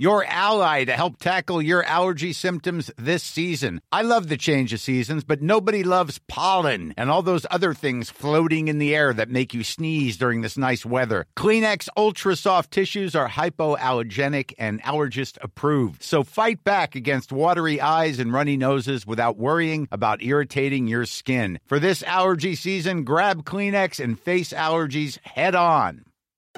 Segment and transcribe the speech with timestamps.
[0.00, 3.82] your ally to help tackle your allergy symptoms this season.
[3.92, 8.08] I love the change of seasons, but nobody loves pollen and all those other things
[8.08, 11.26] floating in the air that make you sneeze during this nice weather.
[11.36, 18.18] Kleenex Ultra Soft Tissues are hypoallergenic and allergist approved, so fight back against watery eyes
[18.18, 21.58] and runny noses without worrying about irritating your skin.
[21.66, 26.06] For this allergy season, grab Kleenex and face allergies head on.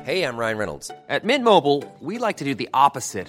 [0.02, 0.91] Hey, I'm Ryan Reynolds.
[1.09, 3.29] At Mint Mobile, we like to do the opposite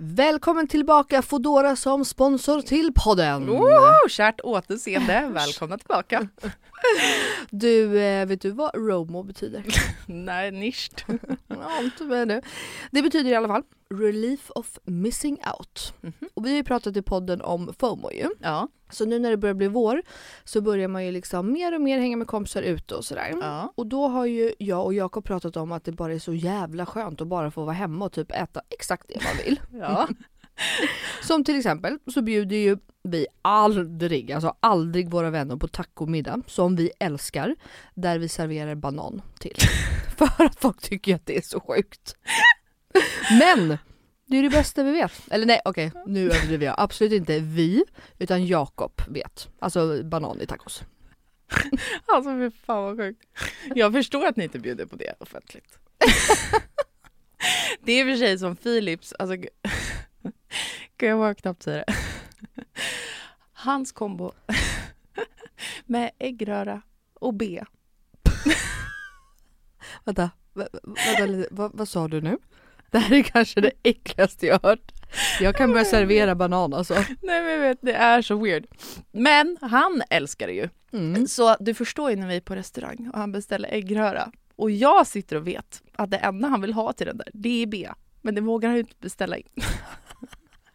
[0.00, 3.50] Välkommen tillbaka Fodora som sponsor till podden.
[3.50, 6.28] Oh, Kärt återseende, välkomna tillbaka.
[7.50, 9.64] Du, eh, vet du vad ROMO betyder?
[10.06, 11.04] Nej, nischt.
[11.46, 12.42] ja, inte med det.
[12.90, 13.62] Det betyder i alla fall
[13.94, 15.94] Relief of Missing Out.
[16.34, 18.28] Och vi har ju pratat i podden om FOMO ju.
[18.40, 18.68] Ja.
[18.90, 20.02] Så nu när det börjar bli vår
[20.44, 23.34] så börjar man ju liksom mer och mer hänga med kompisar ute och sådär.
[23.40, 23.72] Ja.
[23.76, 26.86] Och då har ju jag och Jakob pratat om att det bara är så jävla
[26.86, 29.60] skönt att bara få vara hemma och typ äta exakt det man vill.
[29.80, 30.08] Ja.
[31.22, 36.76] Som till exempel så bjuder ju vi aldrig, alltså aldrig våra vänner på tacomiddag som
[36.76, 37.56] vi älskar
[37.94, 39.56] där vi serverar banan till.
[40.18, 42.16] För att folk tycker att det är så sjukt.
[43.38, 43.78] Men
[44.26, 45.12] det är det bästa vi vet.
[45.30, 46.74] Eller nej okej, nu överdriver jag.
[46.78, 47.84] Absolut inte vi,
[48.18, 49.48] utan Jakob vet.
[49.58, 50.82] Alltså banan i tacos.
[52.06, 53.22] Alltså fy fan vad sjukt.
[53.74, 55.78] Jag förstår att ni inte bjuder på det offentligt.
[57.80, 59.50] Det är i och för sig som Philips, alltså gud,
[61.00, 61.94] jag vågar knappt säga det.
[63.52, 64.32] Hans kombo
[65.86, 66.82] med äggröra
[67.14, 67.64] och B.
[70.04, 70.68] Vänta, vä-
[71.06, 71.48] vänta lite.
[71.50, 72.38] Vad, vad sa du nu?
[72.90, 74.92] Det här är kanske det äckligaste jag hört.
[75.40, 76.94] Jag kan börja servera banan alltså.
[77.22, 78.66] Nej men vet, det är så weird.
[79.12, 80.68] Men han älskar det ju.
[80.92, 81.26] Mm.
[81.28, 85.06] Så du förstår ju när vi är på restaurang och han beställer äggröra och jag
[85.06, 87.88] sitter och vet att det enda han vill ha till den där, det är B.
[88.22, 89.48] Men det vågar han ju inte beställa in.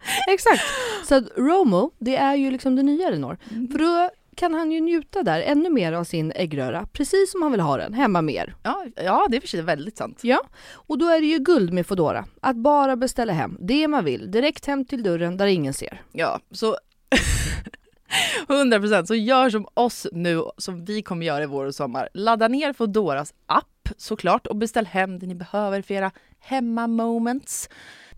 [0.30, 0.64] Exakt.
[1.04, 3.38] Så att Romo, det är ju liksom det nya Elinor.
[3.72, 7.52] För då kan han ju njuta där ännu mer av sin äggröra, precis som han
[7.52, 8.56] vill ha den, hemma mer.
[8.64, 10.20] Ja, ja det är för sig väldigt sant.
[10.24, 12.26] Ja, och då är det ju guld med Fodora.
[12.42, 16.02] Att bara beställa hem det man vill, direkt hem till dörren där ingen ser.
[16.12, 16.78] Ja, så
[18.48, 22.10] 100% så gör som oss nu, som vi kommer göra i vår och sommar.
[22.14, 27.70] Ladda ner Foodoras app såklart och beställ hem det ni behöver för era hemma-moments.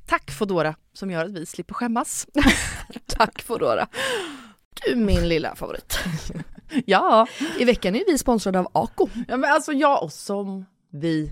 [0.05, 2.27] Tack Foodora som gör att vi slipper skämmas.
[3.07, 3.88] Tack Foodora.
[4.85, 5.99] Du min lilla favorit.
[6.85, 7.27] ja.
[7.59, 9.09] I veckan är vi sponsrade av Ako.
[9.27, 11.31] ja, men alltså jag och som vi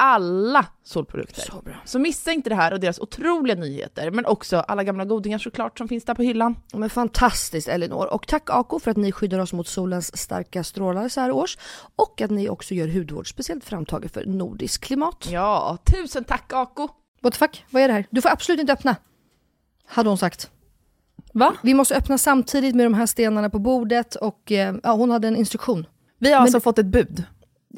[0.00, 1.42] Alla solprodukter.
[1.42, 1.62] Så.
[1.84, 5.78] Så missa inte det här och deras otroliga nyheter, men också alla gamla godingar såklart
[5.78, 6.56] som finns där på hyllan.
[6.72, 8.06] Men fantastiskt Elinor.
[8.06, 11.58] Och tack Ako för att ni skyddar oss mot solens starka strålar så här års.
[11.96, 15.28] Och att ni också gör hudvård speciellt framtaget för nordiskt klimat.
[15.30, 16.88] Ja, tusen tack Ako!
[17.20, 17.64] What the fuck?
[17.70, 18.06] Vad är det här?
[18.10, 18.96] Du får absolut inte öppna.
[19.86, 20.50] Hade hon sagt.
[21.32, 21.54] Va?
[21.62, 25.28] Vi måste öppna samtidigt med de här stenarna på bordet och eh, ja, hon hade
[25.28, 25.86] en instruktion.
[26.18, 27.24] Vi har alltså fått ett bud.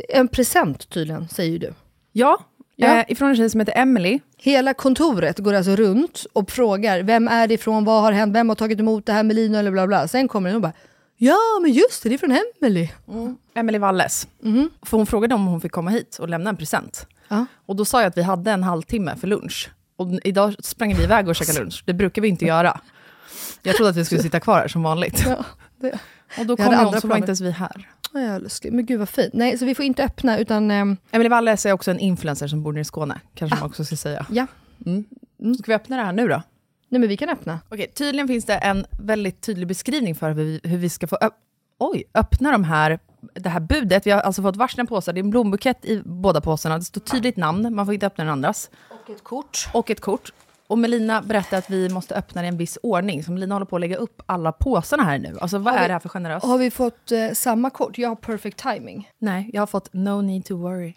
[0.09, 1.75] En present tydligen, säger ju du.
[2.13, 2.39] Ja,
[2.77, 2.99] Ja.
[2.99, 4.21] Eh, ifrån en tjej som heter Emily.
[4.37, 8.49] Hela kontoret går alltså runt och frågar vem är det ifrån, vad har hänt, vem
[8.49, 10.09] har tagit emot det här med Lina eller bla bla.
[10.09, 10.73] Sen kommer den och bara
[11.17, 12.89] ja men just det, det är från Emily.
[13.55, 14.29] Emily Walles.
[14.83, 17.07] För hon frågade om hon fick komma hit och lämna en present.
[17.29, 17.47] Ja.
[17.67, 19.71] Och då sa jag att vi hade en halvtimme för lunch.
[19.97, 21.83] Och idag sprang vi iväg och käkade lunch.
[21.87, 22.81] Det brukar vi inte göra.
[23.63, 25.25] Jag trodde att vi skulle sitta kvar här som vanligt.
[25.27, 25.45] Ja,
[25.81, 25.99] det.
[26.39, 27.89] Och då kom andra så var inte ens vi här.
[28.13, 28.73] Ja, jag.
[28.73, 29.35] Men gud vad fint.
[29.35, 32.63] Nej, så vi får inte öppna utan ehm, Emily Walles är också en influencer som
[32.63, 34.27] bor nere i Skåne, kanske man också ska säga.
[34.31, 34.47] ja.
[35.59, 36.43] Ska vi öppna det här nu då?
[36.89, 37.59] Nej men vi kan öppna.
[37.69, 41.17] Okej, tydligen finns det en väldigt tydlig beskrivning för hur vi, hur vi ska få
[41.17, 41.35] öpp-
[41.79, 42.99] oj, öppna de här,
[43.35, 44.07] det här budet.
[44.07, 46.79] Vi har alltså fått varsin påsar, det är en blombukett i båda påsarna.
[46.79, 48.71] Det står tydligt namn, man får inte öppna den andras.
[49.05, 49.69] Och ett kort.
[49.73, 50.33] Och ett kort.
[50.71, 53.25] Och Melina berättade att vi måste öppna det i en viss ordning.
[53.25, 55.39] Så Melina håller på att lägga upp alla påsarna här nu.
[55.41, 56.47] Alltså vad Har är vi- det här för generöst?
[56.47, 57.99] Har vi fått eh, samma kort?
[57.99, 59.11] Jag har perfect timing.
[59.19, 60.95] Nej, jag har fått no need to worry.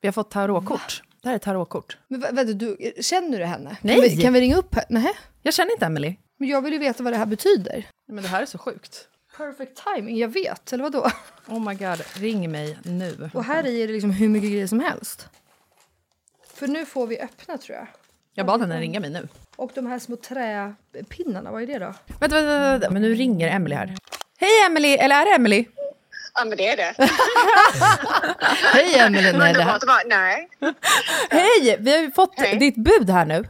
[0.00, 1.02] Vi har fått tarotkort.
[1.22, 1.98] Det här är tarotkort.
[2.08, 3.76] Men vä- vänta, du, känner du henne?
[3.82, 3.94] Nej.
[3.94, 5.00] Kan vi, kan vi ringa upp henne?
[5.00, 5.12] Nej.
[5.42, 6.16] Jag känner inte Emily.
[6.38, 7.86] Men jag vill ju veta vad det här betyder.
[8.08, 9.08] Men det här är så sjukt.
[9.36, 10.72] Perfect timing, jag vet.
[10.72, 11.06] Eller vadå?
[11.46, 13.30] Oh my god, ring mig nu.
[13.34, 15.28] Och här i är det liksom hur mycket grejer som helst.
[16.54, 17.86] För nu får vi öppna tror jag.
[18.38, 19.28] Jag bad henne ringa mig nu.
[19.56, 21.94] Och de här små träpinnarna, vad är det då?
[22.20, 23.94] Vänta, vänta, vänta, men nu ringer Emily här.
[24.40, 25.64] Hej Emily, eller är det Emily?
[26.34, 26.94] Ja, men det är det.
[28.74, 29.32] Hej Emelie!
[29.32, 30.02] Nej, det här.
[30.06, 30.48] nej.
[31.30, 32.56] Hej, vi har ju fått Hej.
[32.58, 33.48] ditt bud här nu.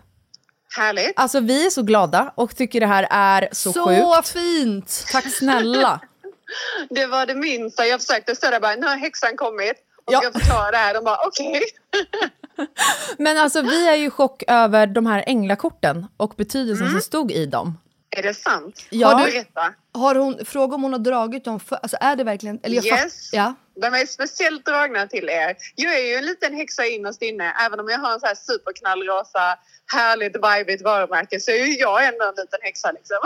[0.77, 1.13] Härligt.
[1.17, 3.87] Alltså vi är så glada och tycker det här är så, Så
[4.17, 4.29] sjukt.
[4.29, 5.05] fint!
[5.13, 6.01] Tack snälla.
[6.91, 7.87] Det var det minsta.
[7.87, 9.75] Jag försökte där bara, nu har häxan kommit.
[10.05, 10.21] Och Ja.
[10.23, 10.95] jag förklara det här.
[10.95, 11.63] De bara, okej.
[13.19, 17.33] Men alltså vi är ju i chock över de här änglakorten och betydelsen som stod
[17.33, 17.79] i dem.
[18.11, 18.87] Är det sant?
[18.91, 19.09] Ja.
[19.09, 19.75] Har du berätta.
[19.93, 22.85] Har hon, fråga om hon har dragit dem för, alltså är det verkligen, eller jag
[22.85, 23.33] Yes.
[23.33, 23.55] ja.
[23.81, 25.57] De är speciellt dragna till er.
[25.75, 27.53] Jag är ju en liten häxa innerst inne.
[27.67, 29.59] Även om jag har en så här superknallrosa,
[29.93, 33.17] härligt, vibigt varumärke så är ju jag ändå en liten häxa liksom.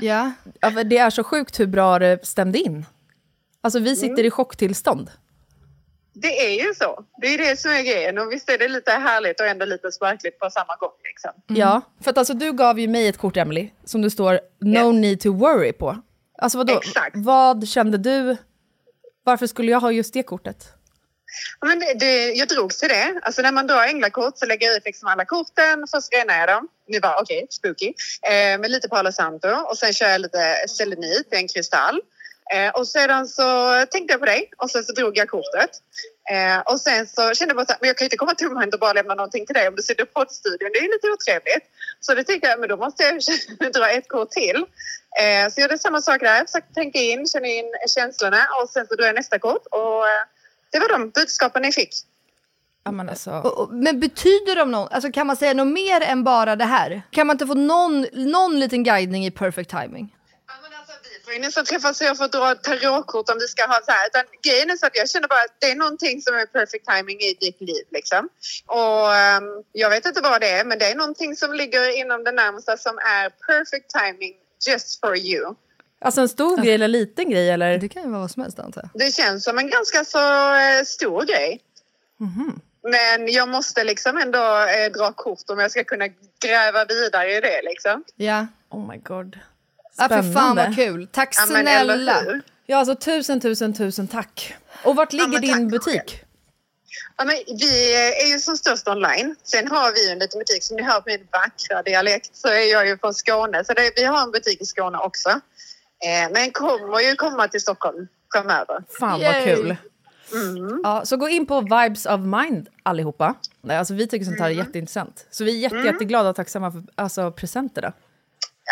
[0.00, 0.32] ja.
[0.60, 2.86] Ja, Det är så sjukt hur bra det stämde in.
[3.62, 5.10] Alltså vi sitter i chocktillstånd.
[6.22, 7.04] Det är ju så.
[7.20, 8.18] Det är det som är grejen.
[8.18, 10.92] Och visst är det lite härligt och ändå lite sparkligt på samma gång.
[11.04, 11.30] Liksom.
[11.46, 14.92] Ja, för att alltså du gav ju mig ett kort Emily som det står no
[14.92, 15.00] Yes.
[15.00, 15.96] need to worry på.
[16.38, 17.16] Alltså vadå, Exakt.
[17.16, 18.36] vad kände du?
[19.24, 20.68] Varför skulle jag ha just det kortet?
[21.60, 23.20] Ja, Men det, det, jag drogs till det.
[23.22, 25.86] Alltså när man drar änglakort så lägger jag ut liksom alla korten.
[25.90, 26.68] Först renar jag dem.
[26.88, 27.86] Nu bara okej, spooky.
[28.22, 29.48] Eh, med lite Palo Santo.
[29.48, 32.00] Och sen kör jag lite selenit, en kristall.
[32.54, 33.46] Eh, och sedan så
[33.90, 35.70] tänkte jag på dig och sen så drog jag kortet.
[36.30, 38.34] Eh, och sen så kände jag bara så här, men jag kan ju inte komma
[38.34, 40.70] tomhänt och bara lämna någonting till dig om du sitter på poddstudion.
[40.72, 41.64] Det är ju lite otrevligt.
[42.00, 44.56] Så det tänkte jag, men då måste jag dra ett kort till.
[45.20, 46.36] Eh, så jag gjorde samma sak där.
[46.36, 49.66] Jag försökte tänka in, känna in känslorna och sen så drog jag nästa kort.
[49.70, 50.22] Och eh,
[50.72, 51.94] det var de budskapen ni fick.
[52.84, 56.00] Ja, men alltså, Och, och, men betyder de något, alltså kan man säga något mer
[56.00, 57.02] än bara det här?
[57.10, 60.16] Kan man inte få någon, någon liten guidning i perfect timing?
[61.30, 64.06] Vi nästan träffas så jag får dra tarotkort om vi ska ha så här.
[64.06, 66.86] Utan grejen är så att jag känner bara att det är någonting som är perfect
[66.86, 68.28] timing i ditt liv liksom.
[68.66, 72.24] Och ehm, jag vet inte vad det är men det är någonting som ligger inom
[72.24, 74.34] det närmsta som är perfect timing
[74.68, 75.54] just for you.
[76.00, 77.78] alltså en stor grej eller liten grej eller?
[77.78, 79.00] Det kan ju vara vad som helst antar jag.
[79.06, 81.60] Det känns som en ganska så eh, stor grej.
[82.82, 86.08] Men jag måste liksom ändå eh, dra kort om jag ska kunna
[86.44, 88.04] gräva vidare i det liksom.
[88.16, 88.46] Ja.
[88.70, 89.38] Oh my god.
[89.96, 90.64] Ja, för fan Spännande.
[90.66, 91.08] vad kul.
[91.12, 92.22] Tack Ja, snälla.
[92.66, 94.54] Ja, alltså tusen, tusen, tusen tack.
[94.84, 96.22] Och vart ligger men din butik?
[97.16, 99.36] Ja, men vi är ju som störst online.
[99.42, 102.48] Sen har vi ju en liten butik som ni hör på min vackra dialekt så
[102.48, 103.64] är jag ju från Skåne.
[103.64, 105.28] Så det, vi har en butik i Skåne också.
[105.30, 108.84] Eh, men kommer ju komma till Stockholm framöver.
[109.00, 109.44] Fan vad Yay.
[109.56, 109.76] kul.
[110.84, 113.34] Ja, så gå in på Vibes of Mind allihopa.
[113.60, 114.66] Nej, Alltså, vi tycker sånt här är Mm.
[114.66, 115.26] jätteintressant.
[115.30, 117.92] Så vi är jätte, jätteglada och tacksamma för alltså, presenterna.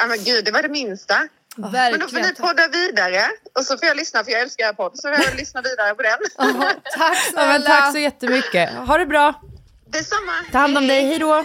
[0.01, 1.29] Ja, men gud, det var det minsta.
[1.57, 3.23] Men då får ni podda vidare
[3.55, 4.93] och så får jag lyssna för jag älskar er podd.
[4.95, 6.13] Så får jag lyssna vidare på den.
[6.39, 7.53] Ja, tack Ja, snälla.
[7.53, 8.71] men tack så jättemycket.
[8.75, 9.41] Ha det bra.
[9.87, 10.33] Detsamma.
[10.53, 11.05] Ta hand om dig.
[11.07, 11.45] Hej då.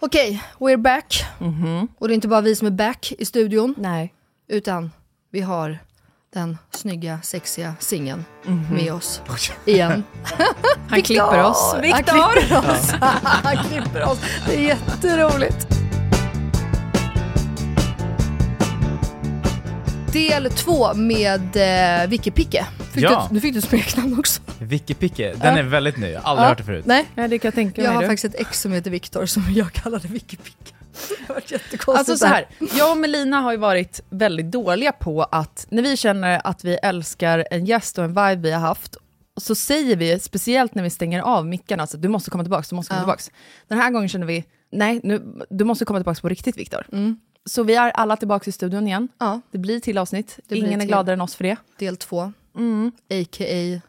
[0.00, 1.24] Okej, we're back.
[1.98, 3.74] Och det är inte bara vi som är back i studion.
[3.78, 4.14] Nej.
[4.48, 4.90] Utan
[5.30, 5.78] vi har
[6.34, 8.24] den snygga, sexiga singeln
[8.70, 9.20] med oss
[9.64, 10.02] igen.
[10.88, 11.70] Han klipper oss.
[11.72, 12.02] Han Viktor.
[12.32, 12.90] klipper oss.
[13.22, 14.18] Han klipper oss.
[14.46, 15.66] Det är jätteroligt.
[20.12, 21.56] Del två med
[22.02, 22.66] eh, Vicky Picke.
[22.92, 23.26] Fick Ja.
[23.28, 24.40] du, nu fick du smeknamn också.
[24.58, 26.10] Vicky Picke, den är väldigt ny.
[26.10, 26.86] Jag har aldrig hört det förut.
[26.86, 27.94] Nej, Ja, det kan jag tänka jag mig.
[27.94, 28.08] har du.
[28.08, 30.74] faktiskt ett ex som heter Viktor som jag kallade Vicky Picke.
[31.26, 31.88] Det har jättekonstigt.
[31.88, 32.46] Alltså så här,
[32.78, 36.74] jag och Melina har ju varit väldigt dåliga på att när vi känner att vi
[36.74, 38.96] älskar en gäst och en vibe vi har haft,
[39.40, 42.76] så säger vi, speciellt när vi stänger av mickarna, alltså, du måste komma tillbaka, du
[42.76, 43.04] måste komma Ja.
[43.04, 43.22] tillbaka.
[43.68, 46.86] Den här gången känner vi, nej, nu, du måste komma tillbaka på riktigt Viktor.
[46.92, 47.16] Mm.
[47.44, 49.08] Så vi är alla tillbaka i studion igen.
[49.18, 50.88] Ja, Det blir till avsnitt, Det ingen är till.
[50.88, 51.56] gladare än oss för det.
[51.78, 52.32] del två.
[52.56, 52.92] Mm.
[53.10, 53.80] A.k.a.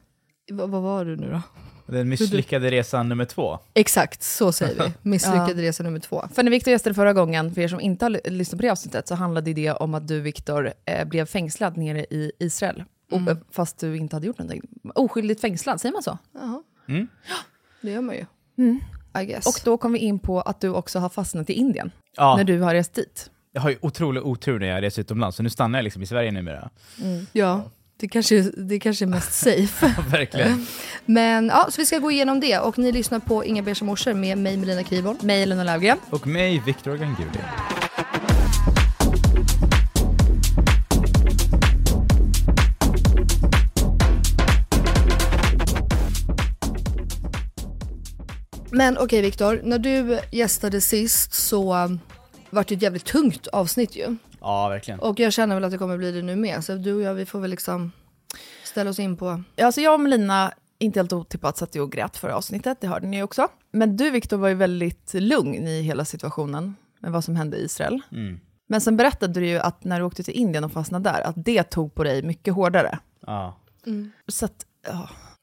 [0.52, 1.42] Vad, vad var du nu då?
[1.86, 3.60] Den misslyckade resan nummer två.
[3.74, 4.92] Exakt, så säger vi.
[5.10, 6.28] Misslyckade resa nummer två.
[6.34, 8.70] För när Viktor gästade förra gången, för er som inte har ly- lyssnat på det
[8.70, 12.84] avsnittet, så handlade det om att du Viktor eh, blev fängslad nere i Israel.
[13.12, 13.28] Mm.
[13.28, 14.62] eh, fast du inte hade gjort någonting.
[14.96, 16.18] Oskyldigt fängslad, säger man så?
[16.34, 16.64] Jaha.
[16.88, 17.08] Mm.
[17.82, 18.26] Det gör man ju.
[19.22, 19.46] I guess.
[19.46, 22.44] Och då kom vi in på att du också har fastnat i Indien, Ja, när
[22.44, 23.32] du har rest dit.
[23.52, 26.06] jag har ju otrolig otur när jag reser utomlands, så nu stannar jag liksom i
[26.06, 26.70] Sverige numera.
[27.32, 27.62] ja,
[28.04, 29.96] det kanske, det kanske är mest safe.
[30.12, 30.68] Verkligen.
[31.06, 32.60] Men ja, så vi ska gå igenom det.
[32.60, 35.18] Och ni lyssnar på Inga Beige morsor med mig Melina Kriborn.
[35.22, 35.98] Mig, Lena Löfgren.
[36.10, 37.40] Och mig, Viktor Ganguli.
[48.72, 52.00] Men okej Viktor, när du gästade sist så um,
[52.50, 54.18] var det ett jävligt tungt avsnitt ju.
[54.44, 55.00] Ja, verkligen.
[55.00, 56.64] Och jag känner väl att det kommer bli det nu med.
[56.64, 57.92] Så du och jag, vi får väl liksom
[58.64, 59.44] ställa oss in på...
[59.62, 63.08] Alltså jag och Melina, inte helt otippat, satt ju och grät förra avsnittet, det hörde
[63.08, 63.48] ni också.
[63.72, 67.64] Men du Viktor var ju väldigt lugn i hela situationen med vad som hände i
[67.64, 68.02] Israel.
[68.12, 68.40] Mm.
[68.68, 71.36] Men sen berättade du ju att när du åkte till Indien och fastnade där, att
[71.38, 73.00] det tog på dig mycket hårdare.
[73.26, 73.58] Ja.
[74.28, 74.66] Så att.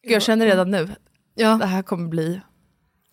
[0.02, 0.88] Gud, jag känner redan nu,
[1.34, 2.40] Ja, det här kommer bli...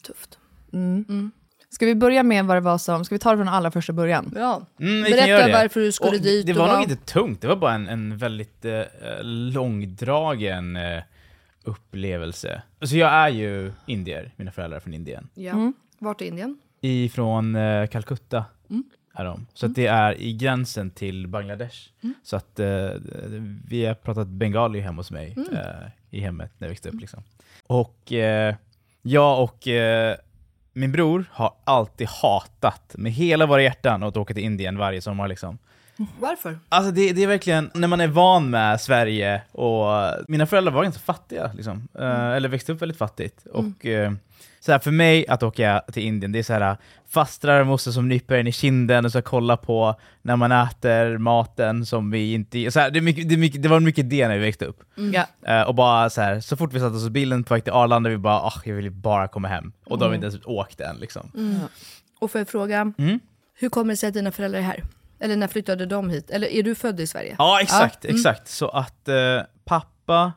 [0.04, 0.40] tufft.
[0.74, 1.32] Mm.
[1.78, 3.94] Ska vi börja med vad det var som, ska vi ta det från allra första
[3.94, 4.34] början?
[4.36, 4.62] Ja.
[4.80, 7.56] Mm, Berätta varför du skulle Och dit Det och var nog inte tungt, det var
[7.56, 8.82] bara en, en väldigt eh,
[9.24, 11.04] långdragen eh,
[11.64, 12.62] upplevelse.
[12.82, 15.30] Så jag är ju indier, mina föräldrar är från Indien.
[15.34, 15.52] ja.
[15.52, 15.74] Mm.
[16.00, 16.58] Vart är Indien?
[16.82, 18.84] Ifrån eh, Calcutta Mm.
[19.14, 19.48] är de.
[19.54, 21.78] Så att det är i gränsen till Bangladesh.
[22.24, 22.90] Så att eh,
[23.68, 25.54] vi har pratat bengali hemma hos mig Mm.
[25.56, 27.02] eh, i hemmet när jag växte upp.
[27.02, 27.24] Liksom.
[27.68, 28.56] Och eh,
[29.02, 30.16] jag och eh,
[30.78, 35.28] min bror har alltid hatat med hela våra hjärtan att åka till Indien varje sommar.
[35.28, 35.58] Liksom.
[36.20, 36.60] Varför?
[36.70, 39.86] Alltså det, det är verkligen, när man är van med Sverige och
[40.28, 41.88] mina föräldrar var ganska fattiga, liksom.
[42.00, 43.46] Eh, eller växte upp väldigt fattigt.
[43.54, 44.12] Och eh,
[44.60, 46.78] så här, för mig att åka till Indien, det är så här
[47.10, 51.18] fastrar och moster som nyper en i kinden och så kolla på när man äter
[51.18, 52.72] maten som vi inte...
[52.72, 54.66] Så här, det, är mycket, det, är mycket, det var mycket det när vi växte
[54.66, 54.84] upp.
[55.14, 55.26] Ja.
[55.48, 57.74] Eh, och bara så här, så fort vi satte oss i bilen på väg till
[57.74, 59.72] Arlanda, vi bara ah, jag vill ju bara komma hem.
[59.86, 61.32] Och då har vi inte ens åkt än liksom.
[62.20, 63.20] Och får jag fråga, Mm.
[63.54, 64.84] hur kommer det sig att dina föräldrar är här?
[65.20, 66.30] Eller när flyttade de hit?
[66.30, 67.36] Eller är du född i Sverige?
[67.38, 68.16] Ja, exakt, Ja, mm.
[68.20, 68.48] exakt.
[68.48, 70.34] Så att eh, pappa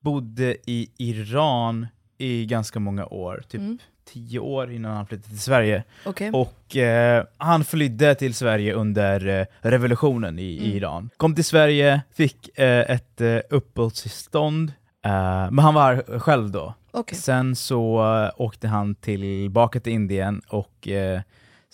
[0.00, 1.86] bodde i Iran
[2.18, 3.78] i ganska många år, typ Mm.
[4.12, 5.84] tio år innan han flyttade till Sverige.
[6.06, 6.30] Okej.
[6.32, 11.10] Och eh, han flydde till Sverige under eh, revolutionen i, i Iran.
[11.16, 14.72] Kom till Sverige, fick eh, ett eh, uppehållstillstånd,
[15.04, 15.10] eh,
[15.50, 16.74] men han var här själv då.
[16.90, 17.18] Okej.
[17.18, 20.88] Sen så eh, åkte han tillbaka till Indien och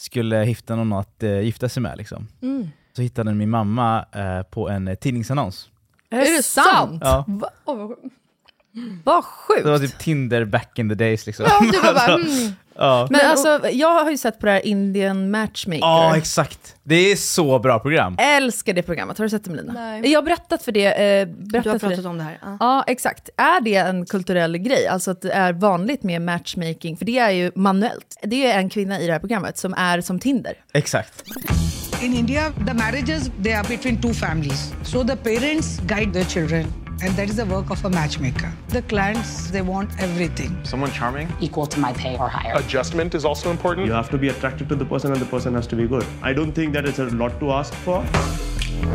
[0.03, 1.99] skulle hitta någon att eh, gifta sig med.
[1.99, 2.29] Liksom.
[2.43, 2.69] Mm.
[2.97, 5.71] Så hittade min mamma eh, på en eh, tidningsannons.
[6.11, 7.03] Är det sant?
[7.05, 7.25] Ja.
[7.29, 7.49] Va?
[7.67, 8.15] Sjukt.
[9.05, 9.65] Vad sjukt!
[9.65, 11.47] Det var typ Tinder back in the days liksom.
[11.49, 12.53] Ja, du var bara, mm.
[12.77, 13.07] Ja.
[13.11, 15.81] Men alltså, jag har ju sett på det här Indian Matchmaker.
[15.81, 16.77] Ja, exakt.
[16.83, 18.17] Det är så bra program.
[18.19, 19.73] Älskar det programmet, har du sett det Melina?
[19.73, 20.11] Nej.
[20.13, 20.87] Jag har berättat för det.
[20.87, 22.09] Eh, Du har berättat för pratat det.
[22.11, 22.39] om det här.
[22.43, 22.57] Ja.
[22.61, 23.29] Ja, exakt.
[23.37, 24.87] Är det en kulturell grej?
[24.87, 26.97] Alltså att det är vanligt med matchmaking?
[26.97, 28.17] För det är ju manuellt.
[28.23, 30.55] Det är en kvinna i det här programmet som är som Tinder.
[30.73, 31.25] Exakt.
[32.03, 34.75] In India, the marriages they are between two families.
[34.83, 38.53] So the parents guide their children, and that is the work of a matchmaker.
[38.71, 40.57] The clients they want everything.
[40.65, 41.29] Someone charming?
[41.41, 42.55] equal to my pay or higher.
[42.57, 43.87] Adjustment is also important.
[43.87, 46.05] You have to be attracted to the person and the person has to be good.
[46.23, 48.05] I don't think that it's a lot to ask for.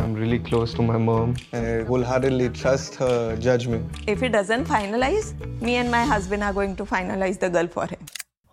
[0.03, 1.37] I'm really close to my mom.
[1.53, 3.89] and I wholeheartedly trust her judgment.
[4.05, 7.85] If he doesn't finalize, me and my husband are going to finalize the girl for
[7.87, 7.99] him.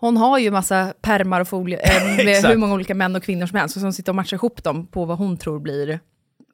[0.04, 1.78] Hon har ju massa permar och folie
[2.18, 4.62] eh, med hur många olika män och kvinnor som helst, som sitter och matchar ihop
[4.64, 6.00] dem på vad hon tror blir...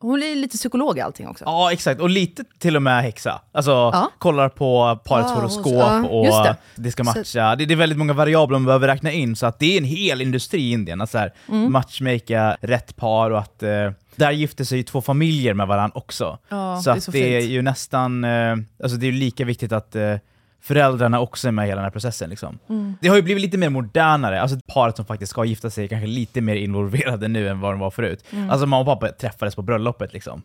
[0.00, 1.44] Hon är lite psykolog i allting också.
[1.44, 2.00] Ja, exakt.
[2.00, 3.40] Och lite till och med häxa.
[3.52, 4.10] Alltså, Ja.
[4.18, 6.56] kollar på parets Ah, horoskop ja, och just det.
[6.76, 6.90] det.
[6.92, 7.56] ska matcha.
[7.56, 9.84] Det, det är väldigt många variabler man behöver räkna in, så att det är en
[9.84, 11.00] hel industri i Indien.
[11.00, 11.72] Att så här, Mm.
[11.72, 16.38] matchmaka rätt par och att eh, där gifter sig två familjer med varandra också.
[16.48, 19.18] Ja, så det är att så det är ju nästan, eh, alltså det är ju
[19.18, 20.14] lika viktigt att eh,
[20.60, 22.30] föräldrarna också är med i hela den här processen.
[22.30, 22.58] Liksom.
[22.68, 22.94] Mm.
[23.00, 25.88] Det har ju blivit lite mer modernare, alltså paret som faktiskt ska gifta sig är
[25.88, 28.24] kanske lite mer involverade nu än vad de var förut.
[28.30, 28.50] Mm.
[28.50, 30.42] Alltså mamma och pappa träffades på bröllopet liksom.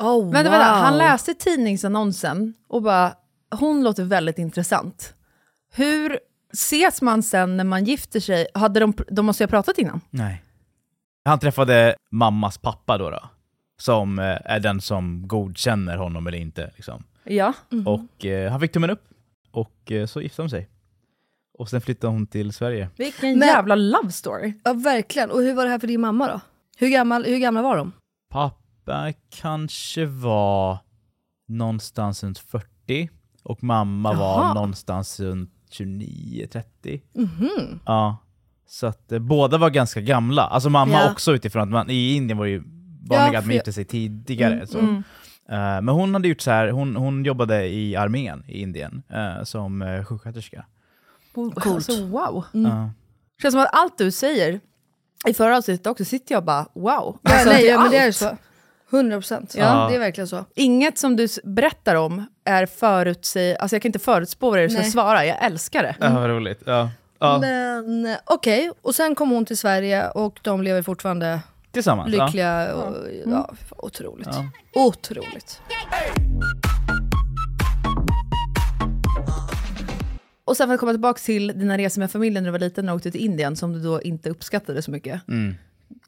[0.00, 0.58] Oh, Vänta, wow.
[0.58, 3.12] vänta, han läste tidningsannonsen och bara,
[3.50, 5.14] hon låter väldigt intressant.
[5.72, 6.18] Hur
[6.52, 8.46] ses man sen när man gifter sig?
[8.54, 10.00] Hade de, de måste ju ha pratat innan?
[10.10, 10.42] Nej.
[11.24, 13.20] Han träffade mammas pappa då, då
[13.78, 16.70] som eh, är den som godkänner honom eller inte.
[16.76, 17.04] Liksom.
[17.24, 17.52] Ja.
[17.86, 19.02] Och eh, han fick tummen upp,
[19.56, 20.68] och eh, så gifte de sig.
[21.58, 22.88] Och sen flyttade hon till Sverige.
[22.96, 24.52] Vilken Men- jävla love story.
[24.64, 25.30] Ja, verkligen.
[25.30, 26.40] Och hur var det här för din mamma då?
[26.78, 27.92] Hur, gammal, hur gamla var de?
[28.30, 30.78] Pappa kanske var
[31.48, 33.10] någonstans runt 40,
[33.42, 34.18] och mamma Jaha.
[34.18, 37.00] var någonstans runt 29-30.
[37.14, 37.80] Mhm.
[37.86, 38.16] Ja.
[38.68, 40.42] Så att eh, båda var ganska gamla.
[40.42, 41.10] Alltså mamma Ja.
[41.12, 42.62] också utifrån att man, i Indien var det ju
[43.08, 44.54] Ja, vanligt för att man gifte sig tidigare.
[44.54, 44.78] Mm, så.
[44.78, 45.02] mm.
[45.48, 49.44] Eh, men hon hade gjort så här, hon, hon jobbade i armén i Indien eh,
[49.44, 50.64] som uh, sjuksköterska.
[51.34, 51.66] Coolt.
[51.66, 52.44] Alltså, wow.
[52.52, 52.90] Ja.
[53.42, 54.60] Känns som att allt du säger,
[55.26, 57.18] i förra avsnittet också, sitter jag bara wow.
[57.22, 58.36] Ja, Alltså, nej, ja, men det är så.
[58.90, 59.54] 100 procent.
[59.58, 59.64] Ja.
[59.64, 60.44] Ja, det är verkligen så.
[60.54, 63.56] Inget som du berättar om är förutsäg...
[63.60, 65.96] Alltså jag kan inte förutspå vad du ska svara, jag älskar det.
[66.00, 66.62] Ja, vad roligt.
[66.66, 66.90] Ja.
[67.18, 67.38] Ja.
[67.38, 71.40] Men okej, och sen kom hon till Sverige och de lever fortfarande
[71.76, 72.14] Tillsammans.
[72.14, 72.24] Ja.
[72.24, 72.74] lyckliga.
[72.74, 74.28] Och, ja, otroligt.
[74.32, 74.48] Ja.
[74.74, 75.60] Otroligt.
[80.44, 82.88] Och sen för att komma tillbaka till dina resor med familjen när du var liten
[82.88, 85.28] och åkte till Indien, som du då inte uppskattade så mycket.
[85.28, 85.54] Mm.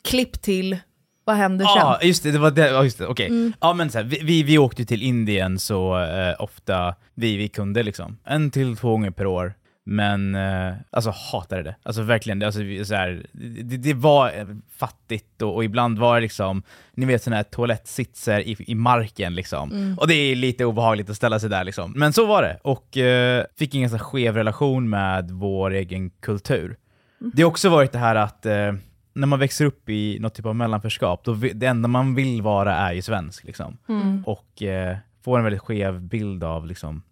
[0.02, 0.78] Klipp till,
[1.24, 2.08] vad händer Ja, sen?
[2.08, 3.26] just det, det var det, ja, just det, okej.
[3.26, 3.52] Mm.
[3.60, 7.48] Ja men så här, vi, vi, vi åkte till Indien så eh, ofta vi, vi
[7.48, 8.18] kunde liksom.
[8.24, 9.54] En till två gånger per år.
[9.90, 11.74] Men eh, alltså hatade det.
[11.82, 16.14] Alltså verkligen, det- alltså, så här, det, det var eh, fattigt och, och ibland var
[16.14, 16.62] det liksom,
[16.94, 19.72] ni vet sådana här toalettsitser i, i marken liksom.
[19.72, 19.98] Mm.
[19.98, 21.92] Och det är lite obehagligt att ställa sig där liksom.
[21.96, 26.76] Men så var det, och eh, fick en ganska skev relation med vår egen kultur.
[27.18, 28.72] Det har också varit det här att eh,
[29.12, 32.76] när man växer upp i något typ av mellanförskap, då det enda man vill vara
[32.76, 33.44] är ju svensk.
[33.44, 33.78] Liksom.
[33.88, 34.22] Mm.
[34.26, 37.02] Och eh, får en väldigt skev bild av liksom,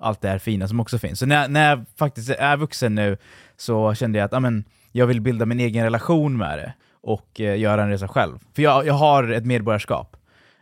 [0.00, 1.18] allt det här fina som också finns.
[1.18, 3.16] Så när, när jag faktiskt är vuxen nu
[3.56, 7.58] så kände jag att amen, jag vill bilda min egen relation med det och eh,
[7.58, 8.38] göra en resa själv.
[8.54, 10.16] För jag, jag har ett medborgarskap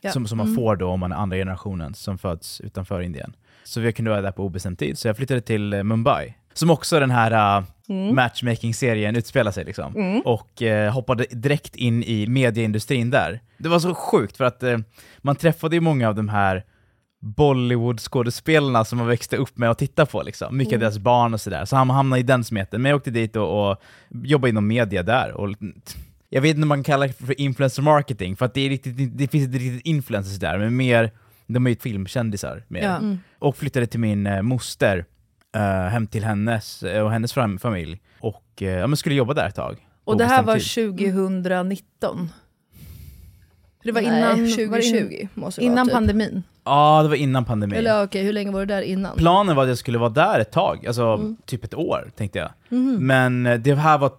[0.04, 0.10] Ja.
[0.10, 0.56] som, som man Mm.
[0.56, 3.36] får då om man är andra generationen som föds utanför Indien.
[3.64, 6.34] Så vi kunde vara där på obestämd tid, så jag flyttade till eh, Mumbai.
[6.54, 8.14] Som också den här uh, Mm.
[8.14, 9.96] matchmaking-serien utspelar sig liksom.
[9.96, 10.20] Mm.
[10.20, 13.40] Och eh, hoppade direkt in i medieindustrin där.
[13.58, 14.78] Det var så sjukt för att eh,
[15.18, 16.64] man träffade ju många av de här
[17.22, 20.56] Bollywood-skådespelarna som man växte upp med att titta på liksom.
[20.56, 20.78] Mycket Mm.
[20.78, 21.64] av deras barn och sådär.
[21.64, 22.82] Så han hamnade i den smeten.
[22.82, 23.82] Men jag åkte dit och, och
[24.24, 25.32] jobbade inom media där.
[25.32, 25.54] Och,
[26.28, 29.18] jag vet inte om man kallar det för influencer marketing, för att det, är riktigt,
[29.18, 31.10] det finns inte riktigt influencers där, men mer,
[31.46, 32.64] de är ju filmkändisar.
[32.68, 32.82] Mer.
[32.82, 32.96] Ja.
[32.96, 33.18] Mm.
[33.38, 35.04] Och flyttade till min eh, moster,
[35.54, 38.00] eh, hem till hennes eh, och hennes fam- familj.
[38.20, 39.86] Och eh, ja, men skulle jobba där ett tag.
[40.04, 40.98] Och det här var tid.
[40.98, 42.28] 2019?
[43.78, 44.30] För det var Nej, innan,
[44.70, 45.94] var det 2020 in- måste det vara, innan typ.
[45.94, 46.42] pandemin?
[46.64, 47.78] Ja, det var innan pandemin.
[47.78, 49.16] Eller okej, hur länge var du där innan?
[49.16, 51.36] Planen var att jag skulle vara där ett tag, alltså Mm.
[51.46, 52.50] typ ett år tänkte jag.
[52.68, 53.06] Mhm.
[53.06, 54.12] Men eh, det här var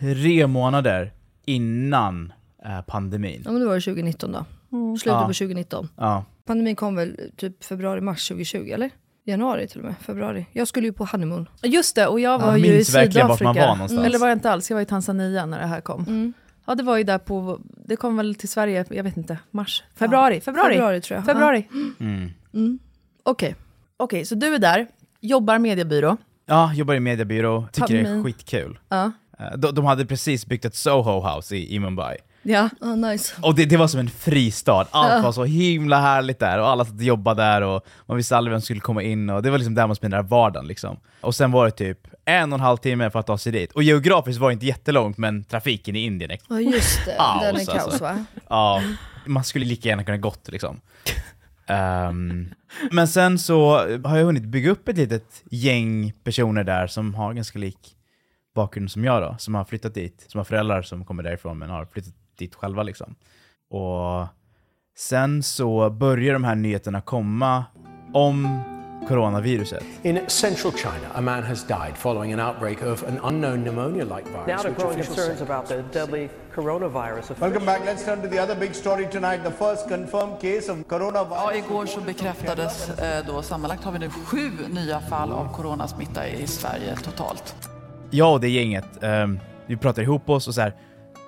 [0.00, 1.12] tre månader
[1.60, 2.32] innan
[2.64, 3.42] eh, pandemin.
[3.44, 4.44] Ja men då var det 2019 då.
[4.98, 5.20] Slutet Ja.
[5.26, 5.88] på 2019.
[5.96, 6.24] Ja.
[6.46, 8.90] Pandemin kom väl typ februari-mars 2020 eller?
[9.24, 10.46] Januari till och med, februari.
[10.52, 11.48] Jag skulle ju på honeymoon.
[11.62, 13.60] Just det, och jag var Jag ju i minns verkligen vart Sydafrika.
[13.60, 14.06] man var någonstans.
[14.06, 16.32] Eller var jag inte alls, jag var i Tanzania när det här kom.
[16.70, 19.82] Ja, det var ju där på, det kom väl till Sverige, jag vet inte, mars?
[19.94, 20.40] Februari?
[20.40, 21.24] Februari, Februari tror jag.
[21.26, 21.68] Februari.
[22.00, 22.30] Mm.
[22.54, 22.78] Mm.
[23.22, 23.54] Okej.
[23.96, 24.86] Okej, så du är där,
[25.20, 26.16] jobbar mediebyrå.
[26.46, 28.78] Ja, jobbar i mediebyrå, tycker det är skitkul.
[28.88, 29.12] Ja.
[29.38, 32.16] Eh, De, de hade precis byggt ett Soho House i, i Mumbai.
[32.42, 32.68] Ja.
[32.80, 33.34] Ah, nice.
[33.42, 35.20] Och det, det var som en fristad, allt Ja.
[35.22, 38.50] var så himla härligt där och alla satt och jobbade där och man visste aldrig
[38.52, 40.96] vem som skulle komma in och det var liksom där man spenderade vardagen liksom.
[41.20, 41.98] Och sen var det typ
[42.30, 43.72] en och en halv timme för att ta sig dit.
[43.72, 47.42] Och geografiskt var det inte jättelångt men trafiken i Indien är Ja just det, Kaos,
[47.42, 48.04] den är kaos alltså.
[48.04, 48.24] va?
[48.48, 48.82] Ja,
[49.26, 50.80] man skulle lika gärna kunna gått liksom.
[51.66, 52.48] Ehm,
[52.90, 53.70] men sen så
[54.04, 57.96] har jag hunnit bygga upp ett litet gäng personer där som har ganska lik
[58.54, 61.70] bakgrund som jag då, som har flyttat dit, som har föräldrar som kommer därifrån men
[61.70, 63.14] har flyttat dit själva liksom.
[63.70, 64.26] Och
[65.00, 67.64] Sen så börjar de här nyheterna komma
[68.12, 68.60] om
[69.10, 69.82] coronaviruset.
[70.02, 74.46] In central China, a man has died following an outbreak of an unknown pneumonia-like virus.
[74.46, 77.40] Now to growing concerns about the deadly coronavirus.
[77.40, 77.80] Welcome back.
[77.84, 79.40] Let's turn to the other big story tonight.
[79.44, 81.42] The first confirmed case of coronavirus.
[81.44, 86.28] Ja, igår så bekräftades eh, då sammanlagt har vi nu sju nya fall av coronasmitta
[86.28, 87.54] i Sverige totalt.
[88.10, 90.74] Jag och det gänget, ehm, vi pratar ihop oss och så här.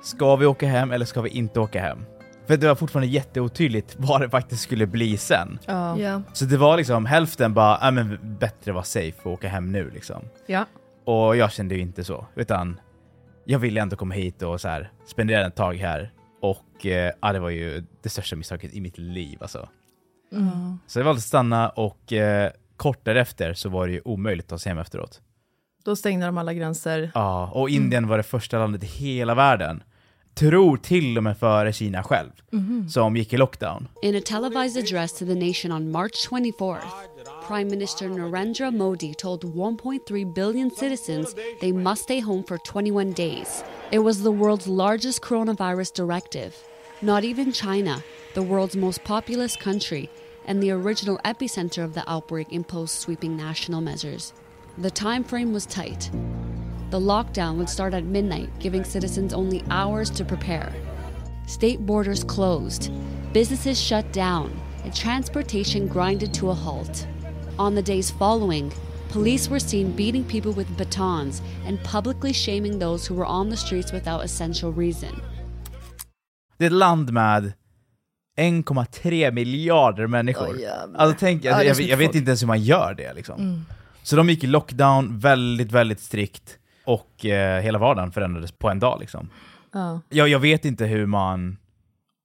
[0.03, 2.05] ska vi åka hem eller ska vi inte åka hem?
[2.53, 5.59] För det var fortfarande jätteotydligt vad det faktiskt skulle bli sen.
[5.67, 5.99] Ja.
[5.99, 6.23] Ja.
[6.33, 9.91] Så det var liksom hälften bara, ja men bättre vara safe och åka hem nu
[9.91, 10.23] liksom.
[10.47, 10.67] Ja.
[11.05, 12.81] Och jag kände ju inte så, utan
[13.45, 16.13] jag ville ändå komma hit och så här spendera ett tag här.
[16.41, 19.69] Och eh, ja, det var ju det största misstaget i mitt liv alltså.
[20.33, 20.79] Mm.
[20.87, 24.51] Så jag valde att stanna och eh, kort därefter så var det ju omöjligt att
[24.51, 25.21] ta sig hem efteråt.
[25.85, 27.11] Då stängde de alla gränser.
[27.15, 29.83] Ja, och Indien var det första landet i hela världen,
[30.35, 32.89] tror till och med före Kina själv, Mhm.
[32.89, 33.89] som gick i lockdown.
[34.03, 36.87] In a televised address to the nation on March 24th,
[37.49, 43.65] Prime Minister Narendra Modi told 1.3 billion citizens they must stay home for 21 days.
[43.91, 46.51] It was the world's largest coronavirus directive.
[47.03, 48.03] Not even China,
[48.35, 50.09] the world's most populous country,
[50.47, 54.33] and the original epicenter of the outbreak imposed sweeping national measures.
[54.83, 56.11] The time frame was tight.
[56.93, 60.71] The lockdown would start at midnight, giving citizens only hours to prepare.
[61.47, 62.93] State borders closed,
[63.33, 64.51] businesses shut down,
[64.85, 67.07] and transportation grinded to a halt.
[67.59, 68.71] On the days following,
[69.11, 73.57] police were seen beating people with batons and publicly shaming those who were on the
[73.57, 75.15] streets without essential reason.
[76.59, 77.53] Det är ett land med
[78.39, 80.49] 1,3 miljarder människor.
[80.55, 81.01] Åh, jävlar.
[81.01, 82.17] alltså tänk, Ja, alltså, det är jag, så jag vet folk.
[82.17, 83.41] inte ens hur man gör det liksom.
[83.41, 83.65] Mm.
[84.03, 88.79] Så de gick i lockdown väldigt, väldigt strikt och eh, hela vardagen förändrades på en
[88.79, 89.29] dag liksom.
[89.73, 90.01] Ja.
[90.09, 91.57] Jag, jag vet inte hur man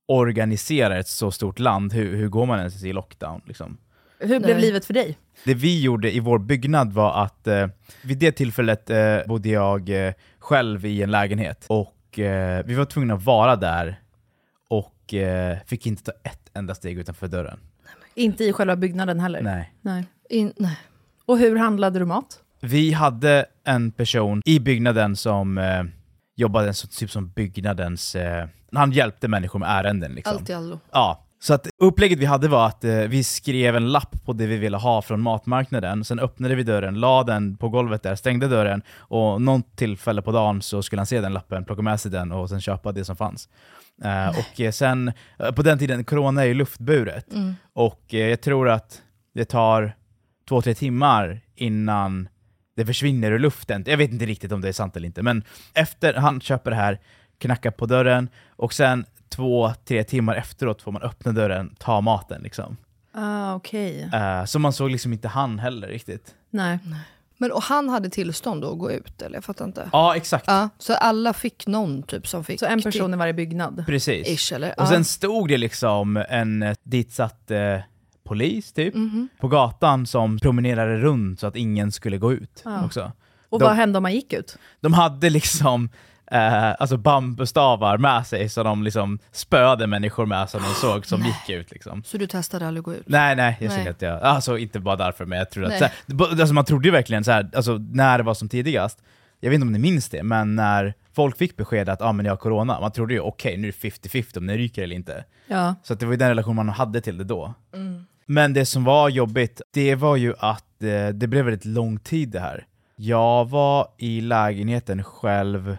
[0.08, 3.78] organiserar ett så stort land, hur, hur går man ens i lockdown liksom?
[4.20, 4.62] Hur blev Nej.
[4.62, 5.18] livet för dig?
[5.44, 7.68] Det vi gjorde i vår byggnad var att eh,
[8.02, 12.86] vid det tillfället eh, bodde jag eh, själv i en lägenhet och eh, vi var
[12.86, 14.00] tvungna att vara där
[14.70, 17.60] och eh, fick inte ta ett enda steg utanför dörren.
[18.16, 19.42] Inte i själva byggnaden heller?
[19.42, 19.74] Nej.
[19.82, 20.06] Nej.
[20.30, 20.78] In, nej.
[21.26, 22.40] Och hur handlade du mat?
[22.60, 25.84] Vi hade en person i byggnaden som eh,
[26.36, 28.16] jobbade så, typ som byggnadens...
[28.16, 30.12] Eh, han hjälpte människor med ärenden.
[30.14, 30.38] Liksom.
[30.38, 30.80] Allt i allo.
[30.92, 31.24] Ja.
[31.40, 34.58] Så att upplägget vi hade var att eh, vi skrev en lapp på det vi
[34.58, 38.82] ville ha från matmarknaden, sen öppnade vi dörren, la den på golvet där, stängde dörren
[38.98, 42.32] och någon tillfälle på dagen så skulle han se den lappen, plocka med sig den
[42.32, 43.50] och sen köpa det som fanns.
[44.04, 47.56] Eh, och eh, sen, eh, på den tiden, corona är ju luftburet, Mm.
[47.74, 49.02] och eh, jag tror att
[49.36, 49.96] det tar
[50.50, 52.28] två, tre timmar innan
[52.78, 53.84] det försvinner ur luften.
[53.88, 56.78] Jag vet inte riktigt om det är sant eller inte, men efter han köper det
[56.78, 57.00] här,
[57.38, 62.42] knackar på dörren, och sen två, tre timmar efteråt får man öppna dörren, ta maten
[62.42, 62.78] liksom.
[63.14, 64.10] Ah, okej.
[64.14, 66.36] Eh, så man såg liksom inte han heller riktigt.
[66.50, 66.80] Nej.
[67.38, 69.38] Men och han hade tillstånd då att gå ut eller?
[69.38, 69.90] Jag fattar inte.
[69.92, 70.44] Ja, exakt.
[70.48, 72.60] Ja, så alla fick någon typ som fick...
[72.60, 73.84] Så en person i varje byggnad?
[73.88, 74.28] Precis.
[74.28, 74.70] Ish, eller?
[74.70, 74.88] Och Ja.
[74.88, 77.80] sen stod det liksom en eh, ditsatt eh,
[78.28, 79.28] polis typ, Mhm.
[79.40, 82.86] på gatan som promenerade runt så att ingen skulle gå ut Ja.
[82.86, 83.12] också.
[83.50, 84.58] Och De- vad hände om man gick ut?
[84.82, 85.90] De hade liksom
[86.32, 91.22] eh, alltså bambustavar med sig, så de liksom spöade människor med som de såg som
[91.22, 91.72] gick ut.
[91.72, 92.04] Liksom.
[92.04, 93.04] Så du testade aldrig att gå ut?
[93.06, 93.88] Nej, nej, jag Nej.
[93.88, 95.80] att jag, alltså inte bara därför, men jag tror att, Nej.
[95.80, 98.34] så här, det- bo- alltså man trodde ju verkligen så här, alltså när det var
[98.34, 99.04] som tidigast,
[99.40, 102.26] jag vet inte om ni minns det, men när folk fick besked att ah, men
[102.26, 104.96] jag har corona, man trodde ju okej, nu är det 50-50 om det ryker eller
[104.96, 105.24] inte.
[105.48, 105.76] Ja.
[105.84, 107.54] Så att det var ju den relation man hade till det då.
[107.74, 108.06] Mm.
[108.30, 112.30] Men det som var jobbigt, det var ju att eh, det blev väldigt lång tid
[112.30, 112.68] det här.
[112.96, 115.78] Jag var i lägenheten själv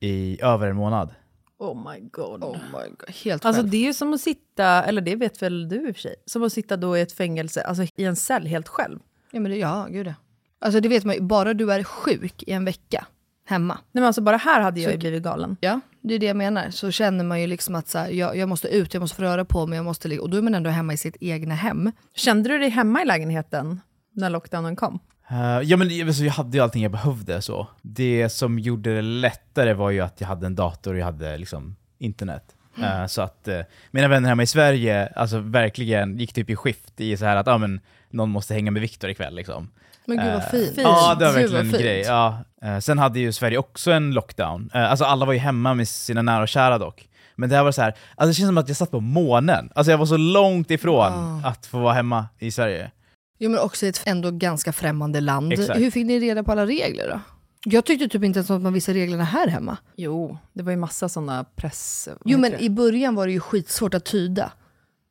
[0.00, 1.14] i över en månad.
[1.58, 2.44] Oh my god.
[2.44, 3.10] Oh my god.
[3.24, 3.70] Helt Alltså själv.
[3.70, 6.14] det är ju som att sitta, eller det vet väl du i och för sig,
[6.26, 8.98] som att sitta då i ett fängelse, alltså i en cell helt själv.
[9.30, 10.14] Ja, men det, ja, gud ja.
[10.58, 13.06] Alltså det vet man ju, bara du är sjuk i en vecka
[13.46, 13.74] hemma.
[13.74, 15.56] Nej men alltså bara här hade jag Så- ju blivit galen.
[15.60, 16.70] Ja, det är det jag menar.
[16.70, 19.22] Så känner man ju liksom att så här, jag, jag måste ut, jag måste få
[19.22, 21.92] röra på mig, jag måste, och då är man ändå hemma i sitt egna hem.
[22.14, 23.80] Kände du dig hemma i lägenheten
[24.12, 24.98] när lockdownen kom?
[25.30, 27.68] Eh, ja men alltså, jag hade ju allting jag behövde så.
[27.82, 31.38] Det som gjorde det lättare var ju att jag hade en dator och jag hade
[31.38, 32.44] liksom internet.
[32.78, 33.00] Mm.
[33.00, 37.00] Eh, så att eh, mina vänner hemma i Sverige, alltså verkligen gick typ i skift
[37.00, 37.80] i så här att ah, men,
[38.10, 39.70] någon måste hänga med Viktor ikväll liksom.
[40.06, 40.72] Men gud vad Eh, fint.
[40.76, 42.00] Ja, det var verkligen en grej.
[42.00, 42.38] Ja.
[42.62, 44.70] Eh, Sen hade ju Sverige också en lockdown.
[44.74, 47.08] Eh, Alltså alla var ju hemma med sina nära och kära dock.
[47.36, 49.70] Men det här var så här, alltså det känns som att jag satt på månen.
[49.74, 51.48] Alltså jag var så långt ifrån Ah.
[51.48, 52.90] att få vara hemma i Sverige.
[53.38, 55.52] Jo men också ett ändå ganska främmande land.
[55.52, 55.78] Exakt.
[55.78, 57.20] Hur fick ni reda på alla regler då?
[57.64, 59.76] Jag tyckte typ inte ens att man visste reglerna här hemma.
[59.96, 62.08] Jo, det var ju massa sådana press...
[62.24, 62.58] Jo men det?
[62.62, 64.52] i början var det ju skitsvårt att tyda.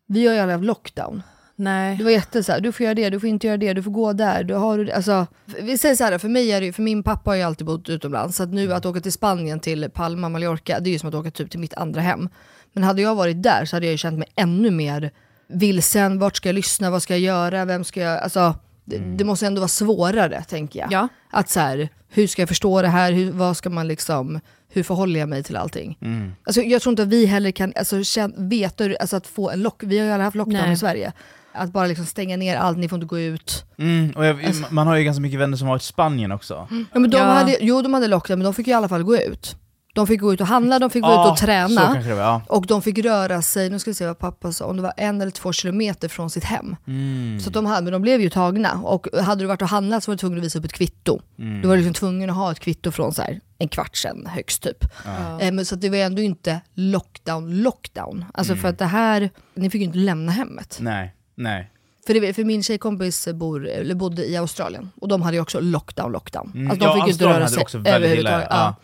[0.08, 1.24] Vi har ju haft lockdown.
[1.56, 1.98] Nej.
[1.98, 3.84] Det var jätte så här, du får göra det, du får inte göra det, du
[3.84, 5.28] får gå där, du har alltså,
[5.62, 7.68] Vi säger så här, för mig är det ju, för min pappa har ju alltid
[7.68, 11.00] bott utomlands, så att nu att åka till Spanien, till Palma, Mallorca, det är ju
[11.00, 12.30] som att åka typ till mitt andra hem.
[12.74, 15.12] Men hade jag varit där så hade jag ju känt mig ännu mer
[15.48, 19.24] vilsen, vart ska jag lyssna, vad ska jag göra, vem ska jag, alltså det, det
[19.24, 20.92] måste ändå vara svårare tänker jag.
[20.92, 21.08] Ja.
[21.32, 24.40] Att så här, hur ska jag förstå det här, hur, vad ska man liksom,
[24.70, 25.98] hur förhåller jag mig till allting?
[26.02, 26.32] Mm.
[26.44, 29.62] Alltså, jag tror inte att vi heller kan alltså, kän- veta, alltså, att få en
[29.62, 30.74] lock, vi har ju aldrig haft lockdown Nej.
[30.74, 31.14] i Sverige.
[31.56, 33.66] Att bara liksom stänga ner allt, ni får inte gå ut.
[33.78, 36.32] Mm, och jag, Alltså- man har ju ganska mycket vänner som har varit i Spanien
[36.32, 36.68] också.
[36.94, 37.24] Ja, men de Ja.
[37.24, 39.56] Hade, jo de hade lockdown men de fick ju i alla fall gå ut.
[39.94, 41.94] De fick gå ut och handla, de fick gå Ja, ut och träna.
[41.94, 42.42] var, ja.
[42.48, 44.94] Och de fick röra sig, nu ska vi se vad pappa sa, om det var
[44.98, 46.76] en eller två kilometer från sitt hem.
[46.88, 47.40] Mm.
[47.40, 48.74] Så att de, hade, men de blev ju tagna.
[48.84, 51.20] Och hade du varit och handlat så var du tvungen att visa upp ett kvitto.
[51.40, 51.62] Mm.
[51.62, 54.64] Du var liksom tvungen att ha ett kvitto från så här, en kvart sen högst
[54.64, 54.86] typ.
[55.06, 55.42] Ja.
[55.42, 58.26] Eh, men så att det var ändå inte lockdown, lockdown.
[58.34, 58.62] Alltså Mm.
[58.62, 60.78] för att det här, ni fick ju inte lämna hemmet.
[60.82, 61.72] Nej, nej.
[62.08, 65.60] För, det, för min tjejkompis bor, eller bodde i Australien och de hade ju också
[65.60, 66.52] lockdown, lockdown.
[66.56, 66.72] Mm.
[66.72, 68.48] Alltså de ja, fick ju inte Australien röra hade sig också väldigt illa, ja.
[68.50, 68.76] Ja.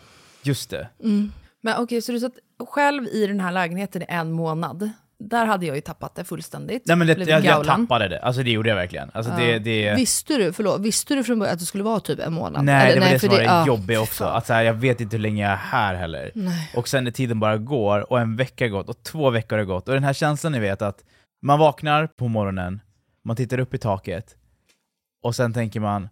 [0.44, 0.88] Just det.
[1.04, 1.32] Mm.
[1.62, 2.34] Men okej, så du satt
[2.70, 4.90] själv i den här lägenheten i en månad.
[5.20, 6.84] Där hade jag ju tappat det fullständigt.
[6.86, 9.12] Nej men det, jag, jag tappade det, alltså det gjorde jag verkligen.
[9.14, 9.60] Alltså det, Ja.
[9.60, 12.64] det, Visste du, förlåt, visste du från början att det skulle vara typ en månad?
[12.64, 13.68] Nej, Eller det var det för som var det ja.
[13.68, 14.26] jobbiga också.
[14.26, 16.32] Att så här, jag vet inte hur länge jag är här heller.
[16.36, 16.72] Nej.
[16.76, 19.66] Och sen när tiden bara går, och en vecka har gått, och två veckor har
[19.66, 21.04] gått, och den här känslan ni vet att
[21.42, 22.82] man vaknar på morgonen,
[23.24, 24.36] man tittar upp i taket,
[25.24, 26.10] och sen tänker man,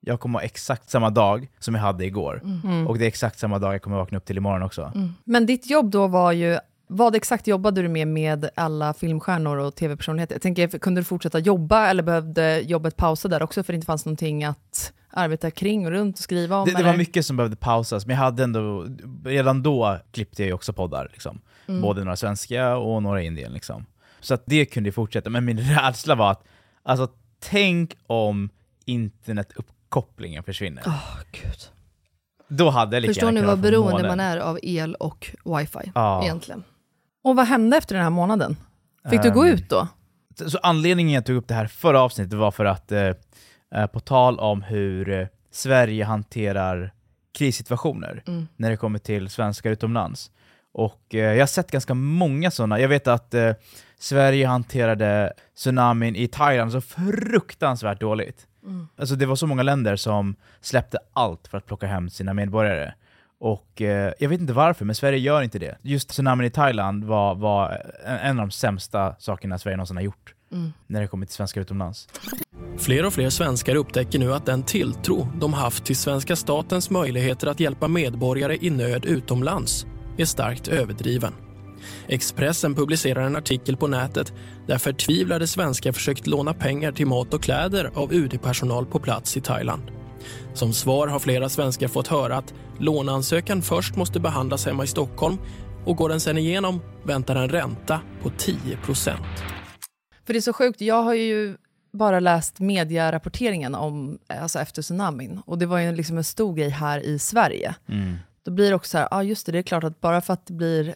[0.00, 2.42] jag kommer ha exakt samma dag som jag hade igår.
[2.44, 2.86] Mm.
[2.86, 4.92] Och det är exakt samma dag jag kommer vakna upp till imorgon också.
[5.24, 9.74] Men ditt jobb då var ju, vad exakt jobbade du med med alla filmstjärnor och
[9.74, 10.34] tv-personligheter?
[10.34, 13.86] Jag tänker, kunde du fortsätta jobba eller behövde jobbet pausa där också för det inte
[13.86, 16.68] fanns någonting att arbeta kring och runt och skriva om?
[16.68, 18.86] Det, det var mycket som behövde pausas, men jag hade ändå,
[19.24, 21.08] redan då klippte jag ju också poddar.
[21.12, 21.40] Liksom.
[21.66, 21.80] Mm.
[21.80, 23.52] Både några svenska och några Indien.
[23.52, 23.86] Liksom.
[24.24, 26.44] Så att det kunde ju fortsätta, men min rädsla var att,
[26.82, 27.08] alltså
[27.40, 28.50] tänk om
[29.34, 30.82] internetuppkopplingen försvinner.
[30.86, 31.58] Åh, Gud.
[32.48, 34.08] Då hade jag lika Förstår ni vad beroende månen.
[34.08, 36.22] man är av el och wifi Ja.
[36.22, 36.64] egentligen?
[37.24, 38.56] Och vad hände efter den här månaden?
[39.10, 39.88] Fick du gå Ehm, ut då?
[40.38, 43.12] Så, så anledningen jag tog upp det här förra avsnittet var för att, eh,
[43.74, 46.92] eh, på tal om hur eh, Sverige hanterar
[47.38, 48.48] krissituationer Mm.
[48.56, 50.30] när det kommer till svenskar utomlands.
[50.74, 52.80] Och eh, jag har sett ganska många sådana.
[52.80, 53.52] Jag vet att eh,
[53.98, 58.46] Sverige hanterade tsunamin i Thailand så fruktansvärt dåligt.
[58.64, 58.88] Mm.
[58.96, 62.92] Alltså det var så många länder som släppte allt för att plocka hem sina medborgare.
[63.40, 65.78] Och eh, jag vet inte varför, men Sverige gör inte det.
[65.82, 70.04] Just tsunamin i Thailand var, var en, en av de sämsta sakerna Sverige någonsin har
[70.04, 70.72] gjort Mm.
[70.86, 72.08] när det kommer till svenskar utomlands.
[72.78, 77.46] Fler och fler svenskar upptäcker nu att den tilltro de haft till svenska statens möjligheter
[77.46, 81.34] att hjälpa medborgare i nöd utomlands är starkt överdriven.
[82.08, 84.32] Expressen publicerar en artikel på nätet
[84.66, 89.40] där förtvivlade svenskar försökt låna pengar till mat och kläder av UD-personal på plats i
[89.40, 89.82] Thailand.
[90.54, 95.38] Som svar har flera svenskar fått höra att låneansökan först måste behandlas hemma i Stockholm
[95.84, 98.56] och går den sen igenom väntar en ränta på 10
[100.26, 101.56] För det är så sjukt, jag har ju
[101.92, 105.40] bara läst medierapporteringen om, alltså efter tsunamin.
[105.46, 107.74] Och det var ju liksom en stor grej här i Sverige.
[107.88, 108.16] Mm.
[108.44, 110.32] Då blir det också så här, ja just det, det är klart att bara för
[110.32, 110.94] att det blir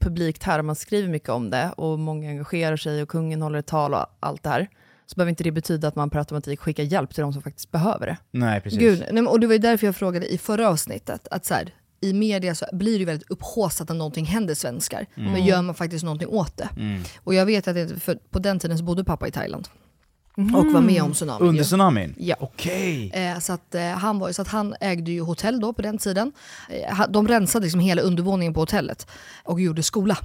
[0.00, 3.58] publikt här och man skriver mycket om det och många engagerar sig och kungen håller
[3.58, 4.68] ett tal och allt det här,
[5.06, 7.70] så behöver inte det betyda att man per automatik skickar hjälp till de som faktiskt
[7.70, 8.16] behöver det.
[8.30, 8.78] Nej, precis.
[8.78, 11.74] Gud, nej, och det var ju därför jag frågade i förra avsnittet, att så här,
[12.00, 15.32] i media så blir det ju väldigt upphaussat när någonting händer svenskar, Mm.
[15.32, 16.68] men gör man faktiskt någonting åt det?
[16.76, 17.02] Mm.
[17.18, 19.68] Och jag vet att det, för på den tiden så bodde pappa i Thailand.
[20.54, 21.48] Och var med om tsunamin.
[21.48, 21.64] Under ju.
[21.64, 22.14] tsunamin?
[22.18, 22.36] Ja.
[22.40, 23.10] Okej.
[23.14, 25.98] Eh, så, att, eh, han var, så att han ägde ju hotell då på den
[25.98, 26.32] tiden.
[26.68, 29.06] Eh, de rensade liksom hela undervåningen på hotellet
[29.44, 30.18] och gjorde skola.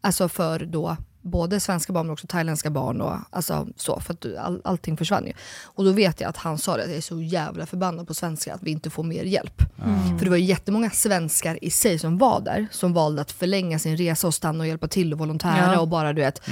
[0.00, 4.26] Alltså för då både svenska barn men också thailändska barn och alltså så, för att
[4.38, 5.32] all, allting försvann ju.
[5.62, 8.14] Och då vet jag att han sa det, att jag är så jävla förbannad på
[8.14, 9.62] svenska att vi inte får mer hjälp.
[9.84, 10.18] Mm.
[10.18, 13.78] För det var ju jättemånga svenskar i sig som var där, som valde att förlänga
[13.78, 15.80] sin resa och stanna och hjälpa till och volontära Ja.
[15.80, 16.42] och bara du vet.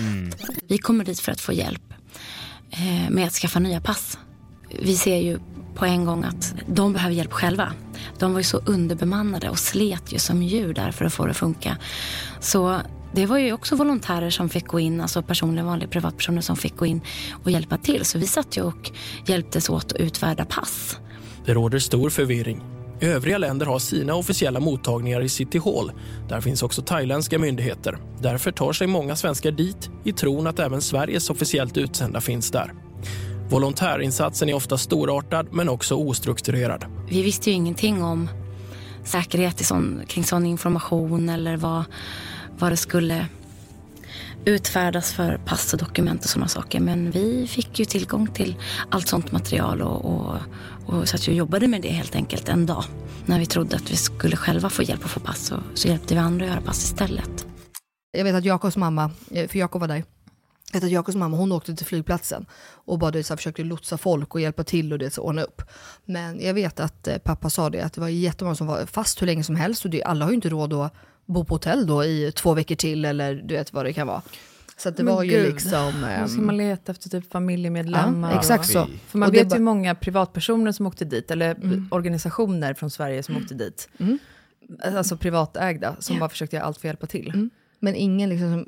[0.68, 1.82] Vi kommer dit för att få hjälp
[2.70, 4.18] Eh, med att skaffa nya pass.
[4.82, 5.38] Vi ser ju
[5.74, 7.72] på en gång att de behöver hjälp själva.
[8.18, 11.30] De var ju så underbemannade och slet ju som djur där för att få det
[11.30, 11.76] att funka.
[12.40, 12.80] Så
[13.12, 16.76] det var ju också volontärer som fick gå in, alltså personer, vanliga privatpersoner som fick
[16.76, 17.00] gå in
[17.44, 18.04] och hjälpa till.
[18.04, 18.90] Så vi satt ju och
[19.26, 20.98] hjälptes åt att utfärda pass.
[21.44, 22.77] Det råder stor förvirring.
[23.00, 25.92] Övriga länder har sina officiella mottagningar i City Hall.
[26.28, 27.98] Där finns också thailändska myndigheter.
[28.20, 32.72] Därför tar sig många svenskar dit i tron att även Sveriges officiellt utsända finns där.
[33.50, 36.84] Volontärinsatsen är ofta storartad men också ostrukturerad.
[37.10, 38.28] Vi visste ju ingenting om
[39.04, 41.84] säkerhet i sån, kring sån information eller vad,
[42.58, 43.26] vad det skulle
[44.44, 46.80] utfärdas för pass och dokument och sådana saker.
[46.80, 48.56] Men vi fick ju tillgång till
[48.90, 50.36] allt sånt material och, och,
[50.86, 52.84] och satt ju och jobbade med det helt enkelt en dag.
[53.26, 56.14] När vi trodde att vi skulle själva få hjälp att få pass så, så hjälpte
[56.14, 57.46] vi andra att göra pass istället.
[58.12, 60.04] Jag vet att Jakobs mamma, eh, för Jakob var där,
[60.72, 63.64] jag vet att Jakobs mamma hon åkte till flygplatsen och bara, du så här, försökte
[63.64, 65.62] lotsa folk och hjälpa till och det, så, ordna upp.
[66.04, 69.22] Men jag vet att eh, pappa sa det, att det var jättemånga som var fast
[69.22, 70.92] hur länge som helst och det, alla har ju inte råd att
[71.28, 74.22] bo på hotell då i två veckor till eller du vet vad det kan vara.
[74.76, 75.92] Så att det Men var ju gud, liksom...
[76.20, 78.32] Då ska ehm, man leta efter typ familjemedlemmar.
[78.32, 78.86] Ja, exakt så.
[79.06, 81.88] För man Och vet ju många privatpersoner som åkte dit, eller Mm.
[81.90, 83.88] organisationer från Sverige som åkte dit.
[83.98, 84.18] Mm.
[84.96, 86.20] Alltså privatägda, som Ja.
[86.20, 87.28] bara försökte göra allt för att hjälpa till.
[87.28, 87.50] Mm.
[87.80, 88.66] Men ingen liksom som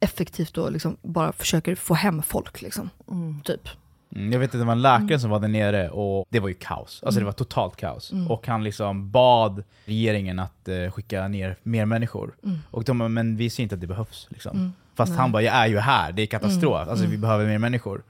[0.00, 2.90] effektivt då liksom bara försöker få hem folk liksom.
[3.10, 3.40] Mm.
[3.44, 3.68] Typ.
[4.16, 6.48] Mm, jag vet att det var en läkare som var där nere och det var
[6.48, 6.78] ju kaos.
[7.02, 7.20] Alltså Mm.
[7.20, 8.12] det var totalt kaos.
[8.12, 8.30] Mm.
[8.30, 12.34] Och han liksom bad regeringen att eh, skicka ner mer människor.
[12.44, 12.58] Mm.
[12.70, 14.26] Och de bara, men vi ser inte att det behövs.
[14.30, 14.56] Liksom.
[14.56, 14.72] Mm.
[14.94, 15.18] Fast Nej.
[15.18, 16.76] han bara, jag är ju här, det är katastrof.
[16.76, 16.88] Mm.
[16.88, 17.20] Alltså vi Mm.
[17.20, 18.02] behöver mer människor.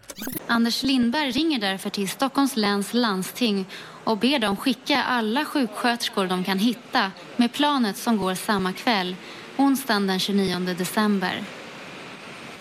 [0.46, 3.64] Anders Lindberg ringer därför till Stockholms läns landsting
[4.04, 9.16] och ber dem skicka alla sjuksköterskor de kan hitta med planet som går samma kväll,
[9.56, 11.40] onsdagen den 29 december.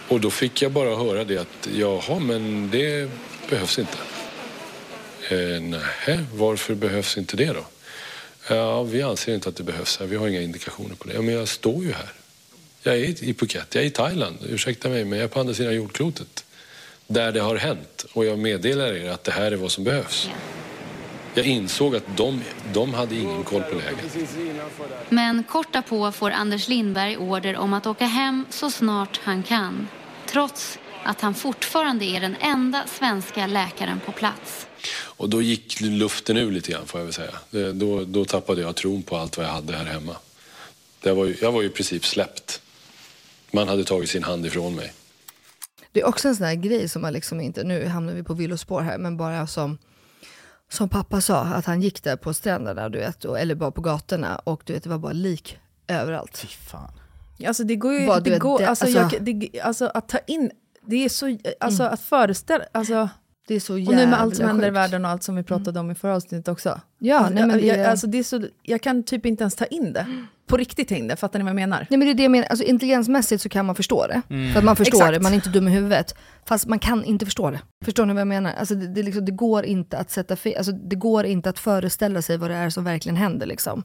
[0.10, 3.12] Och då fick jag bara höra det att jaha, men det
[3.50, 3.98] behövs inte.
[5.30, 7.66] Eh, nej, varför behövs inte det då?
[8.50, 10.06] Ja, vi anser inte att det behövs här.
[10.06, 11.14] Vi har inga indikationer på det.
[11.14, 12.12] Ja, men jag står ju här.
[12.84, 14.38] Jag är i Phuket, jag är i Thailand.
[14.50, 16.46] Ursäkta mig, men jag är på andra sidan jordklotet.
[17.08, 18.06] Där det har hänt.
[18.14, 20.30] Och jag meddelar er att det här är vad som behövs.
[21.34, 22.42] Jag insåg att de,
[22.74, 24.28] de hade ingen koll på läget.
[25.10, 29.88] Men kort därpå får Anders Lindberg order om att åka hem så snart han kan.
[30.26, 34.68] Trots att han fortfarande är den enda svenska läkaren på plats.
[35.02, 37.32] Och då gick luften ur lite grann får jag väl säga.
[37.52, 40.16] Det, då, då tappade jag tron på allt vad jag hade här hemma.
[41.02, 42.62] Det var ju, jag var ju i princip släppt.
[43.52, 44.94] Man hade tagit sin hand ifrån mig.
[45.92, 48.34] Det är också en sån här grej som man liksom inte, nu hamnar vi på
[48.34, 49.78] villospår här, men bara som,
[50.70, 53.82] som pappa sa, att han gick där på stränderna, du vet, och, eller bara på
[53.82, 55.58] gatorna och du vet, det var bara lik
[55.88, 56.38] överallt.
[56.38, 56.92] Fy fan.
[57.48, 60.10] Alltså det går ju, Bara, det vet, går, det- alltså, alltså- jag, det, alltså att
[60.10, 60.52] ta in,
[60.86, 61.94] det är så, alltså Mm.
[61.94, 63.10] att föreställa, alltså
[63.48, 65.36] det är så och nu med allt som jävla händer i världen och allt som
[65.36, 66.82] vi pratade om i förra avsnittet också.
[67.00, 69.44] Ja, alltså, nej, men jag, det- jag, alltså, det är så, jag kan typ inte
[69.44, 70.06] ens ta in det.
[70.48, 71.88] På riktigt ta in det, fattar ni vad jag menar?
[71.90, 74.22] Nej men det är det jag menar, alltså, intelligensmässigt så kan man förstå det.
[74.30, 74.52] Mm.
[74.52, 75.14] För att man förstår Exakt.
[75.14, 76.16] det, man är inte dum i huvudet.
[76.46, 77.62] Fast man kan inte förstå det.
[77.86, 78.54] Förstår ni vad jag menar?
[78.60, 82.22] Alltså, det, det, liksom, det går inte att sätta alltså, det går inte att föreställa
[82.22, 83.84] sig vad det är som verkligen händer liksom.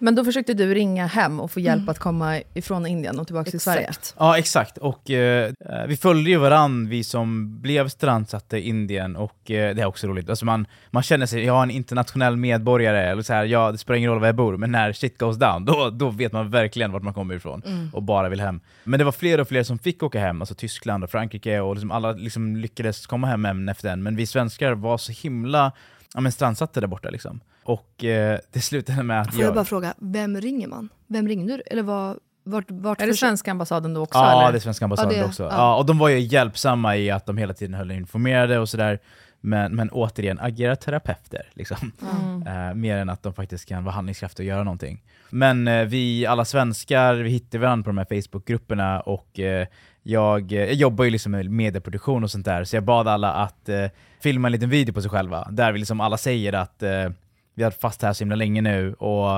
[0.00, 3.50] Men då försökte du ringa hem och få hjälp att komma ifrån Indien och tillbaka
[3.50, 3.90] till Sverige.
[4.18, 4.78] Ja, exakt.
[4.78, 5.52] Och eh,
[5.88, 10.06] vi följde ju varann, vi som blev strandsatta i Indien, och eh, det är också
[10.06, 10.30] roligt.
[10.30, 13.78] Alltså man, man känner sig, jag är en internationell medborgare, eller så här, ja, det
[13.78, 16.50] spelar ingen roll var jag bor, men när shit goes down, då, då vet man
[16.50, 17.90] verkligen vart man kommer ifrån Mm.
[17.92, 18.60] och bara vill hem.
[18.84, 21.74] Men det var fler och fler som fick åka hem, alltså Tyskland och Frankrike, och
[21.74, 25.72] liksom alla liksom lyckades komma hem en efter en, men vi svenskar var så himla
[26.14, 27.10] ja, men strandsatta där borta.
[27.10, 27.40] Liksom.
[27.64, 30.88] Och eh, det slutade med att Får jag bara fråga, vem ringer man?
[31.06, 31.62] Vem ringde du?
[31.66, 34.18] Eller vad, vart, vart Är det svenska ambassaden då också?
[34.18, 34.52] Ja, eller?
[34.52, 35.42] det är svenska ambassaden Ja, det- också.
[35.42, 35.50] ja.
[35.52, 35.76] Ja.
[35.76, 38.98] och de var ju hjälpsamma i att de hela tiden höll informerade och sådär.
[39.42, 41.50] Men, men återigen, agera terapeuter.
[41.52, 41.92] Liksom.
[42.12, 42.46] Mm.
[42.68, 45.02] Eh, mer än att de faktiskt kan vara handlingskraftiga och göra någonting.
[45.30, 49.66] Men eh, vi alla svenskar, vi hittar varandra på de här Facebookgrupperna och eh,
[50.02, 53.32] jag, eh, jag jobbar ju liksom med medieproduktion och sånt där, så jag bad alla
[53.32, 53.86] att eh,
[54.22, 57.08] filma en liten video på sig själva, där vi liksom alla säger att eh,
[57.54, 59.36] vi har varit fast här så himla länge nu och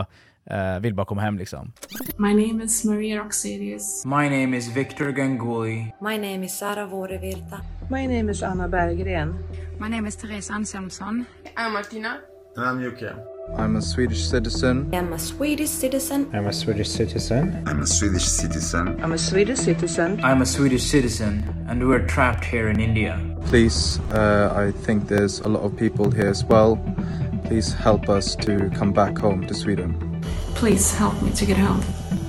[0.51, 1.73] eh, vill bara komma hem liksom.
[2.17, 4.05] My name is Maria Roxelius.
[4.05, 5.77] My name is Victor Ganguly.
[6.01, 7.61] My name is Sara Vuorivirta.
[7.91, 9.39] My name is Anna Berggren.
[9.81, 11.25] My name is Therese Anselmsson.
[11.57, 12.32] I'm Martina.
[12.55, 13.09] And I'm Yuki.
[13.57, 14.91] I'm a Swedish citizen.
[14.93, 16.29] I'm a Swedish citizen.
[16.35, 17.63] I'm a Swedish citizen.
[17.67, 19.03] I'm a Swedish citizen.
[19.03, 20.23] I'm a Swedish citizen.
[20.23, 23.19] I'm a Swedish citizen, and we're trapped here in India.
[23.47, 26.77] Please, uh, I think there's a lot of people here as well.
[27.47, 30.21] Please help us to come back home to Sweden.
[30.55, 31.81] Please help me to get home.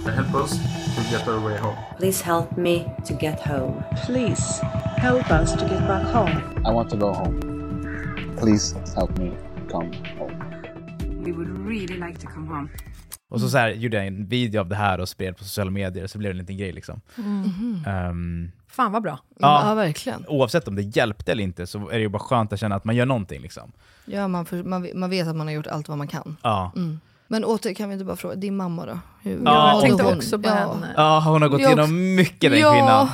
[0.05, 0.57] Help us
[0.95, 1.77] to get our way home.
[1.97, 3.83] Please help me to get home.
[4.05, 4.59] Please
[4.97, 6.63] help us to get back home.
[6.65, 8.35] I want to go home.
[8.37, 9.35] Please help me
[9.73, 10.33] come home.
[11.25, 12.69] We would really like to come home.
[13.29, 15.71] Och så, så här, gjorde jag en video av det här och spred på sociala
[15.71, 17.01] medier, så blev det en liten grej liksom.
[17.15, 17.83] Mhm.
[17.87, 19.19] Ehm, Fan vad bra.
[19.39, 20.25] Ja, verkligen.
[20.27, 22.83] Oavsett om det hjälpte eller inte så är det ju bara skönt att känna att
[22.85, 23.71] man gör någonting liksom.
[24.05, 26.37] Ja, man, för, man, man vet att man har gjort allt vad man kan.
[26.41, 26.71] Ja.
[26.75, 26.99] Mm.
[27.27, 28.99] Men åter, kan vi inte bara fråga, din mamma då?
[29.21, 30.17] Hur, Ja, jag tänkte hon?
[30.17, 30.53] också på ja.
[30.55, 30.93] henne.
[30.97, 32.71] Ja, hon har gått Jag igenom också- mycket den ja.
[32.73, 33.07] kvinnan.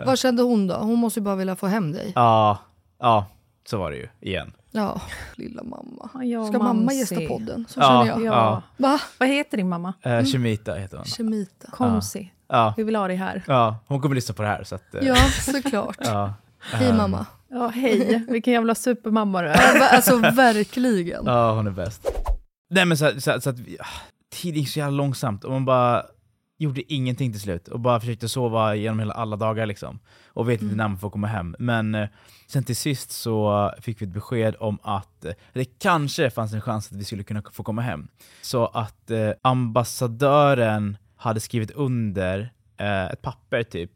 [0.00, 0.74] Eh, Vad kände hon då?
[0.74, 2.12] Hon måste ju bara vilja få hem dig.
[2.14, 2.58] ja,
[3.00, 3.26] ja,
[3.68, 4.52] så var det ju igen.
[4.70, 5.00] Ja,
[5.36, 6.10] lilla mamma.
[6.24, 6.96] Ja, Ska mamma mamsi.
[6.96, 7.64] gästa podden?
[7.68, 8.34] Så Ja, känner jag.
[8.34, 8.62] ja.
[8.76, 9.00] Va?
[9.18, 9.92] Vad heter din mamma?
[10.06, 11.06] Uh, Shemita heter hon.
[11.06, 11.70] Shemita.
[11.70, 12.32] Komsi.
[12.48, 12.74] Ja.
[12.76, 13.42] Vi vill ha dig här.
[13.46, 14.64] Ja, hon kommer lyssna på det här.
[14.64, 15.96] Så att, eh, Ja, såklart.
[16.04, 16.34] ja.
[16.60, 17.26] Hej Ehm, mamma.
[17.50, 18.24] Ja, hej.
[18.28, 19.78] Vilken jävla supermamma du Ja, är.
[19.78, 21.26] va- alltså verkligen.
[21.26, 22.06] Ja, hon är bäst.
[22.70, 23.86] Nej men så, så, så att vi, ah,
[24.32, 26.02] tiden gick så jävla långsamt och man bara
[26.58, 29.98] gjorde ingenting till slut och bara försökte sova genom hela alla dagar liksom.
[30.26, 31.56] Och vet inte när man får komma hem.
[31.58, 32.08] Men eh,
[32.46, 36.60] sen till sist så fick vi ett besked om att eh, det kanske fanns en
[36.60, 38.08] chans att vi skulle kunna få komma hem.
[38.42, 43.90] Så att eh, ambassadören hade skrivit under eh, ett papper typ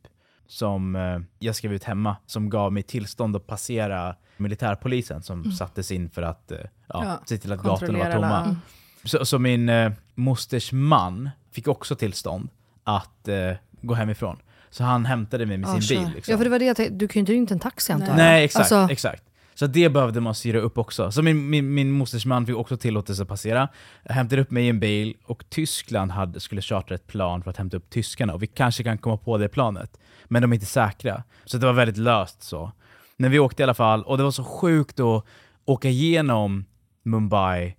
[0.47, 5.53] som eh, jag skrev ut hemma som gav mig tillstånd att passera militärpolisen som Mm.
[5.53, 6.59] sattes in för att eh,
[6.89, 8.27] ja, Ja, se till att gatorna var tomma.
[8.27, 8.57] alla- Mm.
[9.05, 12.49] Så, så min eh, mosters man fick också tillstånd
[12.85, 14.37] att eh, gå hemifrån.
[14.71, 16.07] Så han hämtade mig med Ja, sin bil.
[16.09, 16.15] kör.
[16.15, 16.33] Liksom.
[16.33, 18.07] Ja för det var det jag tänkte, du kan ju inte ringa en taxi antar
[18.07, 18.17] jag.
[18.17, 18.73] Nej, exakt.
[18.73, 19.23] Alltså, exakt.
[19.55, 21.13] Så det behövde man styra upp också.
[21.13, 23.69] Så min, min, min mosters man fick också tillåtelse att passera.
[24.03, 27.51] Jag hämtade upp mig i en bil och Tyskland hade, skulle chartra ett plan för
[27.51, 28.35] att hämta upp tyskarna.
[28.35, 29.99] Och vi kanske kan komma på det planet.
[30.25, 31.23] Men de är inte säkra.
[31.45, 32.73] Så det var väldigt löst så.
[33.17, 35.25] Men vi åkte i alla fall och det var så sjukt att
[35.65, 36.65] åka igenom
[37.05, 37.75] Mumbai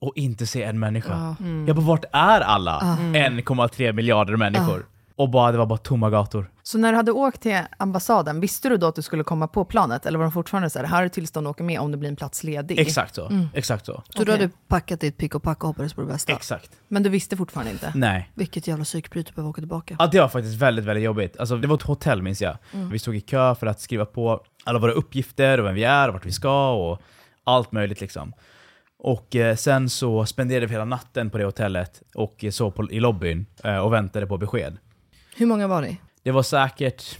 [0.00, 1.12] och inte se en människa.
[1.40, 1.44] Ja.
[1.44, 1.66] Mm.
[1.66, 3.38] Jag bara, vart är alla Mm.
[3.38, 4.86] 1,3 miljarder människor?
[5.16, 6.50] Och bara, det var bara tomma gator.
[6.62, 9.64] Så när du hade åkt till ambassaden, visste du då att du skulle komma på
[9.64, 10.06] planet?
[10.06, 12.08] Eller var de fortfarande så här, här är tillstånd att åka med om det blir
[12.08, 12.78] en plats ledig?
[12.78, 13.26] Exakt så.
[13.26, 13.48] Mm.
[13.54, 13.92] Exakt så.
[14.08, 14.32] Så du Okej.
[14.34, 16.32] hade packat ditt pick och pack och hoppades på det bästa?
[16.32, 16.70] Exakt.
[16.88, 17.92] Men du visste fortfarande inte?
[17.94, 18.30] Nej.
[18.34, 19.96] Vilket jävla psykbryt att behöva åka tillbaka.
[19.98, 21.36] Ja, det var faktiskt väldigt, väldigt jobbigt.
[21.38, 22.56] Alltså, det var ett hotell minns jag.
[22.74, 22.90] Mm.
[22.90, 26.08] Vi stod i kö för att skriva på alla våra uppgifter och vem vi är
[26.08, 27.00] och vart vi ska och
[27.44, 28.32] allt möjligt liksom.
[28.98, 32.90] Och eh, sen så spenderade vi hela natten på det hotellet och eh, sov på,
[32.90, 34.76] i lobbyn eh, och väntade på besked.
[35.36, 35.96] Hur många var ni?
[36.22, 37.18] Det var säkert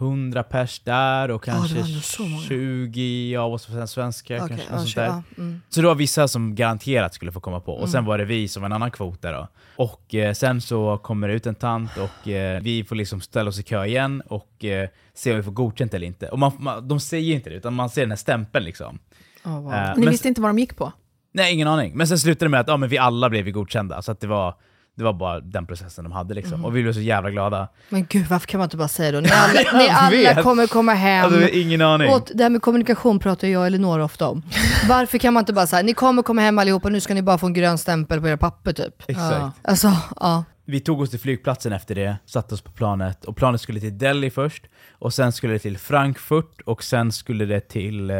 [0.00, 2.40] 100 pers där och kanske var många.
[2.42, 4.36] 20 av oss var svenskar.
[4.36, 5.06] Okej, kanske, något sånt tjugo, där.
[5.06, 5.60] ja, mm.
[5.68, 7.90] Så det var vissa som garanterat skulle få komma på, och Mm.
[7.90, 9.48] sen var det vi som en annan kvot där då.
[9.76, 13.48] Och eh, sen så kommer det ut en tant och eh, vi får liksom ställa
[13.48, 16.28] oss i kö igen och eh, se om vi får godkänt eller inte.
[16.28, 18.98] Och man, man, de säger inte det, utan man ser den här stämpeln liksom.
[19.44, 19.72] Oh, wow.
[19.74, 20.92] Eh, Ni men- visste inte vad de gick på?
[21.32, 21.96] Nej, ingen aning.
[21.96, 24.26] Men sen slutade det med att ja, men vi alla blev godkända, så att det
[24.26, 24.54] var,
[24.96, 26.54] det var bara den processen de hade liksom.
[26.54, 26.64] Mm.
[26.64, 27.68] Och vi blev så jävla glada.
[27.88, 29.20] Men gud, varför kan man inte bara säga då?
[29.20, 31.24] Ni alla, ni alla kommer komma hem.
[31.24, 32.10] Alltså, ingen aning.
[32.10, 34.42] Och det här med kommunikation pratar jag och Elinor ofta om.
[34.88, 37.38] Varför kan man inte bara säga, ni kommer komma hem allihopa, nu ska ni bara
[37.38, 39.02] få en grön stämpel på era papper typ.
[39.06, 39.36] Exakt.
[39.40, 39.52] Ja.
[39.62, 40.44] Alltså, ja.
[40.64, 43.98] Vi tog oss till flygplatsen efter det, satte oss på planet och planet skulle till
[43.98, 48.16] Delhi först och sen skulle det till Frankfurt och sen skulle det till eh,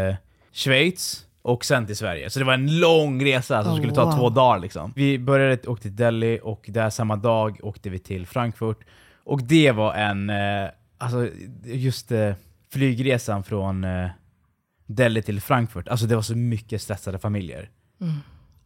[0.52, 2.30] Schweiz och sen till Sverige.
[2.30, 4.12] Så det var en lång resa som Oh, skulle ta wow.
[4.12, 4.92] två dagar liksom.
[4.96, 8.78] Vi började åka till Delhi och där samma dag åkte vi till Frankfurt
[9.24, 10.68] och det var en, eh,
[10.98, 11.28] alltså
[11.64, 12.32] just eh,
[12.72, 14.08] flygresan från eh,
[14.86, 17.70] Delhi till Frankfurt, alltså det var så mycket stressade familjer.
[18.00, 18.14] Mm.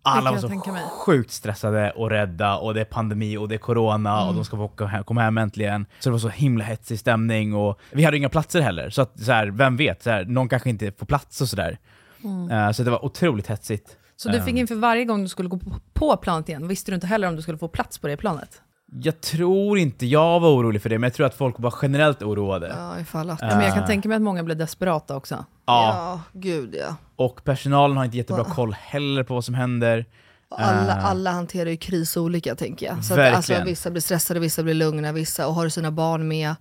[0.06, 0.48] Alla var så
[0.90, 4.36] sjukt stressade och rädda och det är pandemi och det är corona och Mm.
[4.36, 5.86] de ska få åka hem, komma hem äntligen.
[5.98, 8.90] Så det var så himla hetsig stämning och vi hade inga platser heller.
[8.90, 11.78] Så att så här, vem vet, så här, någon kanske inte får plats och sådär.
[12.24, 12.50] Mm.
[12.50, 13.96] Eh, så det var otroligt hetsigt.
[14.16, 15.60] Så du fick Eh, inför varje gång du skulle gå
[15.94, 18.60] på- planet igen, visste du inte heller om du skulle få plats på det planet?
[19.02, 22.22] Jag tror inte jag var orolig för det, men jag tror att folk var generellt
[22.22, 22.74] oroade.
[22.78, 23.38] Ja, ifall att.
[23.40, 25.44] Ja, men jag kan Eh, tänka mig att många blev desperata också.
[25.66, 26.20] Ja.
[26.32, 26.96] gud ja.
[27.16, 28.50] Och personalen har inte jättebra Va?
[28.54, 30.06] koll heller på vad som händer.
[30.50, 33.04] Alla, alla hanterar ju kris olika tänker jag.
[33.04, 36.54] Så att, alltså, vissa blir stressade, vissa blir lugna, vissa och har sina barn med.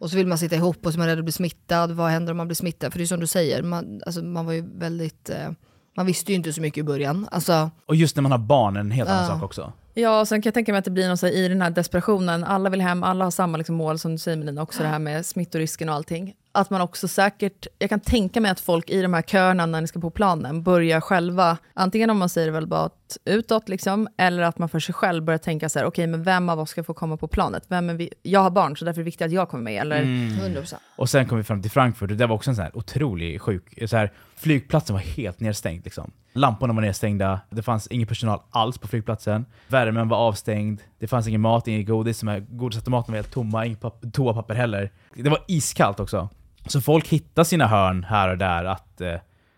[0.00, 1.92] Och så vill man sitta ihop och så är man rädd att bli smittad.
[1.92, 2.92] Vad händer om man blir smittad?
[2.92, 5.30] För det är som du säger, man, alltså, man var ju väldigt...
[5.30, 5.50] Eh,
[5.96, 7.28] man visste ju inte så mycket i början.
[7.30, 9.72] Alltså, Och just när man har barn, en helt annan sak också.
[9.98, 11.62] Ja, och sen kan jag tänka mig att det blir något så här, i den
[11.62, 14.82] här desperationen, alla vill hem, alla har samma liksom, mål som du säger Melina, också
[14.82, 16.34] det här med smittorisken och allting.
[16.52, 19.80] Att man också säkert, jag kan tänka mig att folk i de här köerna när
[19.80, 22.90] ni ska på planen börjar själva, antingen om man säger det väl bara
[23.24, 26.48] utåt liksom, eller att man för sig själv börjar tänka så här, okej men vem
[26.48, 27.64] av oss ska få komma på planet?
[27.68, 28.10] Vem är vi?
[28.22, 30.02] Jag har barn så därför är det viktigt att jag kommer med, eller?
[30.02, 30.28] Mm.
[30.28, 30.74] 100%.
[30.96, 33.40] Och sen kom vi fram till Frankfurt och det var också en sån här otrolig
[33.40, 33.88] sjuk...
[33.90, 35.84] Så här, flygplatsen var helt nedstängd.
[35.84, 36.10] Liksom.
[36.36, 39.46] Lamporna var nedstängda, det fanns ingen personal alls på flygplatsen.
[39.68, 42.22] Värmen var avstängd, det fanns ingen mat, inget godis.
[42.48, 44.92] Godisautomaterna var helt tomma, inget papp- toapapper heller.
[45.14, 46.28] Det var iskallt också.
[46.66, 49.14] Så folk hittade sina hörn här och där att eh,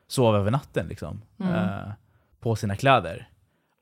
[0.08, 1.22] sova över natten liksom.
[1.40, 1.54] Mm.
[1.54, 1.88] Eh,
[2.40, 3.28] på sina kläder.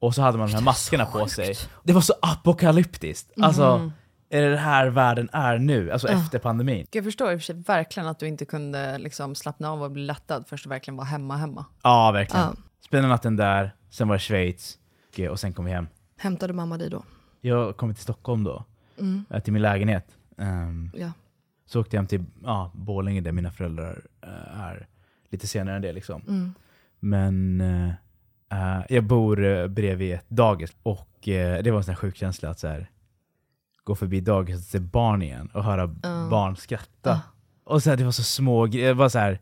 [0.00, 1.54] Och så hade man de här maskerna på sig.
[1.82, 3.32] Det var så apokalyptiskt.
[3.42, 3.92] Alltså, Mhm.
[4.30, 5.90] är det det här världen är nu?
[5.92, 6.14] Alltså Ja.
[6.14, 6.86] efter pandemin.
[6.92, 9.90] Jag förstår i och för sig verkligen att du inte kunde liksom, slappna av och
[9.90, 11.64] bli lättad först du verkligen var hemma hemma.
[11.82, 12.46] Ja, verkligen.
[12.46, 12.52] Ja.
[12.86, 14.78] Spände natten där, sen var det Schweiz
[15.18, 15.86] och- och sen kom vi hem.
[16.16, 17.02] hämtade mamma dig då?
[17.40, 18.64] Jag kom till Stockholm då,
[18.98, 19.24] Mm.
[19.30, 20.06] eh, till min lägenhet.
[20.38, 21.12] Ehm, Ja.
[21.66, 24.86] Så åkte jag hem till ja, Borlänge där mina föräldrar eh, är
[25.30, 25.92] lite senare än det.
[25.92, 26.22] Liksom.
[26.28, 26.54] Mm.
[27.00, 27.88] Men eh,
[28.78, 32.16] eh, jag bor eh, bredvid ett dagis och eh, det var en sån här sjuk
[32.16, 32.90] känsla att så här,
[33.84, 35.86] gå förbi dagiset och se barn igen och höra
[36.30, 37.20] barn skratta.
[37.64, 39.38] Och så här, det var så små grejer.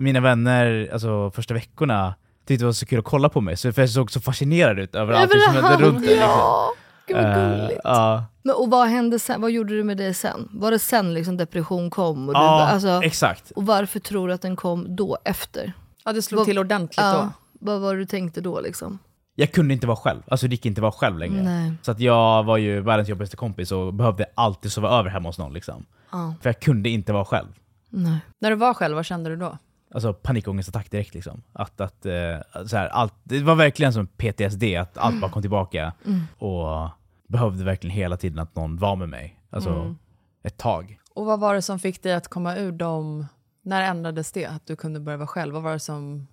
[0.00, 2.14] Mina vänner, alltså första veckorna,
[2.46, 4.78] tyckte det var så kul att kolla på mig, så för jag såg så fascinerad
[4.78, 6.14] ut över allt som hände runt mig.
[6.16, 6.70] ja.
[7.06, 7.80] Gud vad Eh, gulligt.
[7.84, 9.40] Ja, Men, och vad hände sen?
[9.40, 10.48] Vad gjorde du med det sen?
[10.52, 12.28] Var det sen liksom depression kom?
[12.28, 13.50] Och, du, Ja, alltså, exakt.
[13.50, 15.72] och varför tror du att den kom då, efter?
[16.04, 17.28] Ja, det slog Vad- till ordentligt ja, då.
[17.66, 18.98] Vad var du tänkte då liksom?
[19.34, 21.42] jag kunde inte vara själv, alltså det gick inte att vara själv längre.
[21.42, 21.72] Nej.
[21.82, 25.38] Så att jag var ju världens jobbigaste kompis och behövde alltid sova över hemma hos
[25.38, 25.52] någon.
[25.52, 25.86] Liksom.
[26.10, 27.46] För jag kunde inte vara själv.
[27.88, 28.18] Nej.
[28.38, 29.58] När du var själv, vad kände du då?
[29.94, 31.14] Alltså panikångestattack direkt.
[31.14, 31.42] Liksom.
[31.52, 35.42] Att, att, eh, så här, allt, det var verkligen som PTSD, att allt bara kom
[35.42, 35.92] tillbaka.
[36.06, 36.20] Mm.
[36.38, 36.88] Och
[37.28, 39.40] behövde verkligen hela tiden att någon var med mig.
[39.50, 39.96] Alltså Mm.
[40.42, 40.98] ett tag.
[41.14, 43.26] Och vad var det som fick dig att komma ur dem?
[43.62, 44.46] När ändrades det?
[44.46, 45.54] Att du kunde börja vara själv?
[45.54, 46.26] Vad var det som...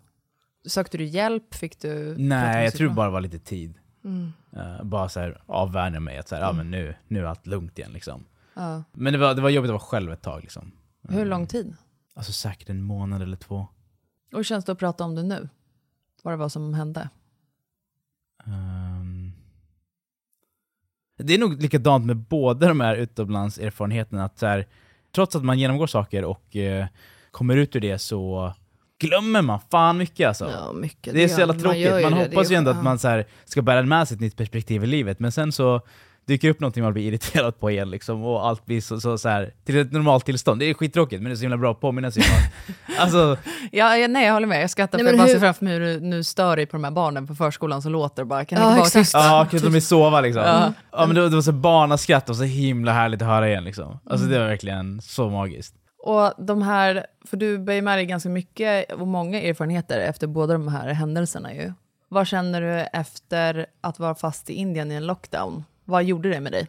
[0.68, 1.54] Sökte du hjälp?
[1.56, 2.16] Fick du...
[2.18, 3.74] Nej, jag tror det bara var lite tid.
[4.04, 4.34] Mm.
[4.56, 7.48] Eh, bara så här, avvänja mig att så här, ja, men nu, nu är allt
[7.48, 7.92] lugnt igen.
[7.92, 8.26] Liksom.
[8.54, 8.84] Ja.
[8.92, 10.42] Men det var, det var jobbigt att vara själv ett tag.
[10.42, 10.72] Liksom.
[11.10, 11.76] Hur lång tid?
[12.18, 13.68] Alltså säkert en månad eller två.
[14.32, 15.50] Och hur känns det att prata om det nu?
[16.24, 17.10] Vad det var som hände?
[18.46, 19.32] Ehm,
[21.18, 24.26] det är nog likadant med båda de här utomlandserfarenheterna.
[24.26, 24.68] Att så här,
[25.12, 26.88] trots att man genomgår saker och eh,
[27.32, 28.54] kommer ut ur det så
[29.00, 30.52] glömmer man fan mycket alltså.
[30.52, 31.14] Ja, mycket.
[31.14, 31.92] Det är så jävla man tråkigt.
[31.92, 34.38] Man, det, hoppas ju ändå att man så här, ska bära med sig ett nytt
[34.38, 35.82] perspektiv i livet, men sen så
[36.28, 39.30] dyker upp någonting man blir irriterad på igen liksom, och allt blir så, så, så
[39.30, 40.60] här, till ett normalt tillstånd.
[40.60, 43.38] Det är skittråkigt, men det är så himla bra att påminna sig om att- alltså,
[43.72, 44.62] Ja, ja, nej, jag håller med.
[44.64, 46.66] Jag skrattar Nej, för jag bara hur- ser framför mig hur du nu stör dig
[46.66, 49.18] på de här barnen på förskolan som låter bara, kan Ja, inte tysta?
[49.18, 50.44] Ja, kan de vill sova liksom.
[50.44, 50.74] Ja.
[50.92, 51.06] Ja.
[51.06, 54.00] men det, det var så barnaskratt och så himla härligt att höra igen liksom.
[54.06, 54.30] Alltså Mm.
[54.34, 55.76] det var verkligen så magiskt.
[56.04, 60.28] Och de här, för du bär ju med dig ganska mycket och många erfarenheter efter
[60.28, 61.74] båda de här händelserna ju.
[62.10, 65.64] Vad känner du efter att vara fast i Indien i en lockdown?
[65.88, 66.68] Vad gjorde det med dig?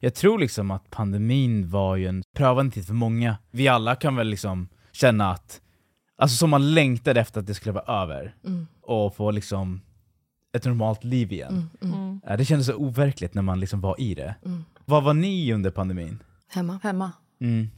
[0.00, 3.36] Jag tror liksom att pandemin var ju en prövande tid för många.
[3.50, 5.60] Vi alla kan väl liksom känna att,
[6.16, 8.66] alltså som man längtade efter att det skulle vara över Mm.
[8.80, 9.80] och få liksom
[10.56, 11.70] ett normalt liv igen.
[11.82, 12.20] Mm, mm.
[12.26, 14.34] Ja, Det kändes så overkligt när man liksom var i det.
[14.44, 14.64] Mm.
[14.84, 16.22] Vad var ni under pandemin?
[16.48, 16.80] Hemma.
[16.82, 17.12] Hemma.
[17.40, 17.68] Mm.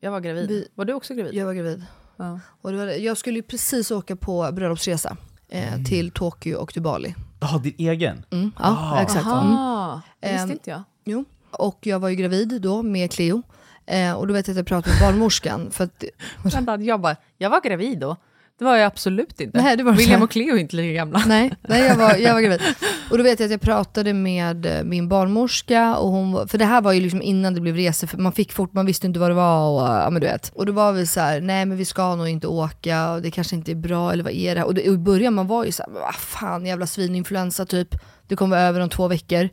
[0.00, 0.48] Jag var gravid.
[0.48, 1.34] Vi- var du också gravid?
[1.34, 1.84] Jag var gravid.
[2.16, 2.40] Ja.
[2.60, 5.16] Och det var, jag skulle ju precis åka på bröllopsresa
[5.48, 5.84] eh, Mm.
[5.84, 7.14] till Tokyo och till Bali.
[7.40, 8.24] Ja, din egen?
[8.30, 8.64] Mm, ja,
[8.94, 9.02] Ah.
[9.02, 9.26] exakt.
[9.26, 10.82] Aha, det visste Ehm, inte jag.
[11.04, 11.24] Jo.
[11.50, 13.42] Och jag var ju gravid då med Cleo.
[13.86, 15.70] Eh, och då vet jag att jag pratade med barnmorskan.
[15.70, 16.04] För att,
[16.42, 18.16] Vänta, jag bara, jag var gravid då.
[18.58, 19.62] Det var jag absolut inte.
[19.62, 21.22] Nej, det var William och Cleo är inte lika gamla.
[21.26, 22.60] nej, nej jag, var, jag var gravid.
[23.10, 25.96] Och då vet jag att jag pratade med eh, min barnmorska.
[25.96, 28.06] Och hon, för det här var ju liksom innan det blev resor.
[28.06, 29.68] För man fick fort, man visste inte vad det var.
[29.68, 30.52] Och, ja, men du vet.
[30.54, 33.12] och då var vi så här, nej men vi ska nog inte åka.
[33.12, 34.64] Och det kanske inte är bra, eller vad är det?
[34.64, 37.94] Och, det, och i början man var ju så här, vad fan jävla svininfluensa typ.
[38.28, 39.48] Det kommer vara över om två veckor.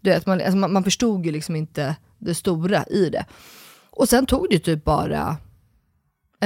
[0.00, 3.24] Du vet, man, alltså man, man förstod ju liksom inte det stora i det.
[3.90, 5.36] Och sen tog det typ bara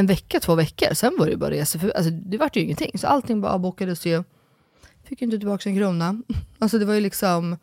[0.01, 0.95] en vecka, två veckor.
[0.95, 1.79] Sen var det bara resor.
[1.79, 2.99] För, alltså, det vart ju ingenting.
[2.99, 4.25] Så allting bara avbokades ju.
[5.05, 6.23] Fick ju inte tillbaka en krona.
[6.59, 7.59] Alltså det var ju liksom...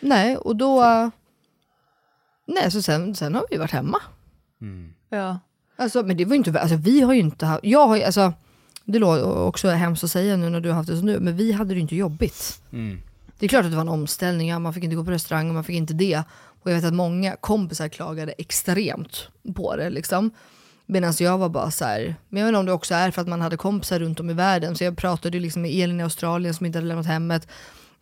[0.00, 0.80] Nej, och då...
[2.46, 3.98] Nej, så sen, sen har vi varit hemma.
[5.08, 5.38] Ja.
[5.76, 6.60] Alltså, men det var ju inte...
[6.60, 7.64] Alltså vi har ju inte haft...
[7.64, 8.32] Jag har ju, alltså...
[8.84, 11.36] Det låter också hemskt att säga nu när du har haft det som nu, men
[11.36, 12.62] vi hade det ju inte jobbigt.
[12.72, 13.00] Mm.
[13.38, 15.48] Det är klart att det var en omställning, ja, man fick inte gå på restaurang
[15.48, 16.22] och man fick inte det.
[16.62, 20.30] Och jag vet att många kompisar klagade extremt på det liksom.
[20.86, 23.22] Medan jag var bara så här, men jag vet inte om det också är för
[23.22, 24.76] att man hade kompisar runt om i världen.
[24.76, 27.48] Så jag pratade liksom med Elin i Australien som inte hade lämnat hemmet.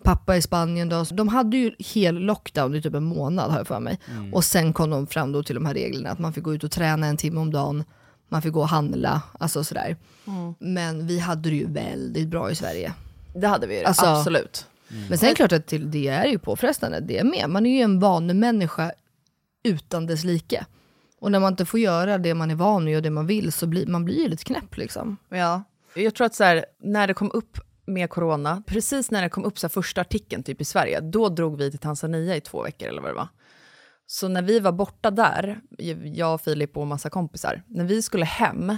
[0.03, 1.05] Pappa i Spanien då.
[1.05, 3.99] Så de hade ju hel lockdown i typ en månad har jag för mig.
[4.11, 4.35] Mm.
[4.35, 6.65] Och sen kom de fram då till de här reglerna att man fick gå ut
[6.65, 7.85] och träna en timme om dagen.
[8.29, 9.97] Man fick gå och handla, alltså sådär.
[10.27, 10.55] Mm.
[10.59, 12.93] Men vi hade det ju väldigt bra i Sverige.
[13.35, 14.67] Det hade vi ju, Alltså- absolut.
[15.09, 17.51] Men sen är det klart att till det är ju påfrestande, det är med.
[17.51, 18.93] Man är ju en vanemänniska
[19.63, 20.67] utan dess like.
[21.21, 23.53] Och när man inte får göra det man är van vid och det man vill
[23.53, 25.17] så blir man blir ju lite knäpp liksom.
[25.29, 25.63] Ja.
[25.95, 29.45] Jag tror att så här, när det kom upp med corona, precis när det kom
[29.45, 32.63] upp så här, första artikeln typ i Sverige, då drog vi till Tanzania i två
[32.63, 33.29] veckor eller vad det var.
[34.07, 35.61] Så när vi var borta där,
[36.05, 38.77] jag, Filip och massa kompisar, när vi skulle hem,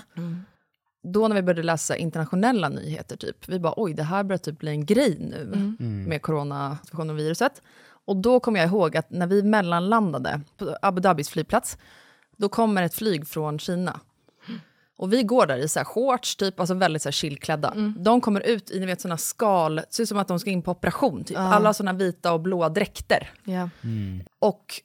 [1.12, 4.58] då när vi började läsa internationella nyheter, typ, vi bara oj, det här börjar typ
[4.58, 6.04] bli en grej nu Mm.
[6.04, 7.62] med coronasituationen och viruset.
[8.04, 11.78] Och då kommer jag ihåg att när vi mellanlandade på Abu Dhabis flygplats,
[12.36, 14.00] då kommer ett flyg från Kina.
[14.96, 17.74] Och vi går där i så här shorts, typ, alltså väldigt så här chillklädda.
[17.96, 20.50] De kommer ut i ni vet, såna skal, det ser ut som att de ska
[20.50, 21.24] in på operation.
[21.24, 21.36] Typ.
[21.36, 21.54] Ja.
[21.54, 23.30] Alla såna vita och blåa dräkter.
[23.44, 23.68] Ja.
[24.38, 24.82] Och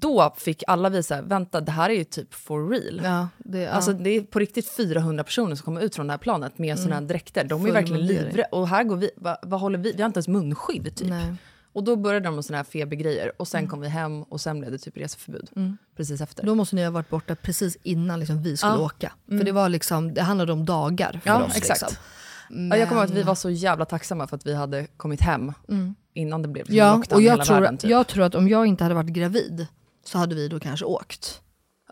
[0.00, 3.00] då fick alla vi så här, vänta, det här är ju typ for real.
[3.04, 3.70] Ja, det, ja.
[3.70, 6.78] Alltså det är på riktigt 400 personer som kommer ut från det här planet med
[6.78, 7.44] såna här dräkter.
[7.44, 8.48] De är Full verkligen livrädda.
[8.52, 11.08] Och här går vi, va, vad håller vi, vi har inte ens munskydd typ.
[11.08, 11.34] Nej.
[11.72, 14.60] Och då började de med såna här febergrejer och sen kom vi hem och sen
[14.60, 15.50] blev det typ reseförbud.
[15.56, 15.76] Mm.
[15.96, 16.46] Precis efter.
[16.46, 18.78] Då måste ni ha varit borta precis innan liksom, vi skulle Ja.
[18.78, 19.12] åka.
[19.28, 19.38] Mm.
[19.40, 21.56] För det, var liksom, det handlade om dagar för Ja, oss.
[21.56, 21.80] exakt.
[21.82, 22.68] Liksom.
[22.70, 24.86] Ja, jag kommer ihåg att vi Men- var så jävla tacksamma för att vi hade
[24.86, 25.94] kommit hem Mm.
[26.14, 27.78] innan det blev liksom Ja, lockdown och jag hela tror, världen.
[27.78, 27.90] Typ.
[27.90, 29.66] jag tror att om jag inte hade varit gravid
[30.04, 31.40] så hade vi då kanske åkt.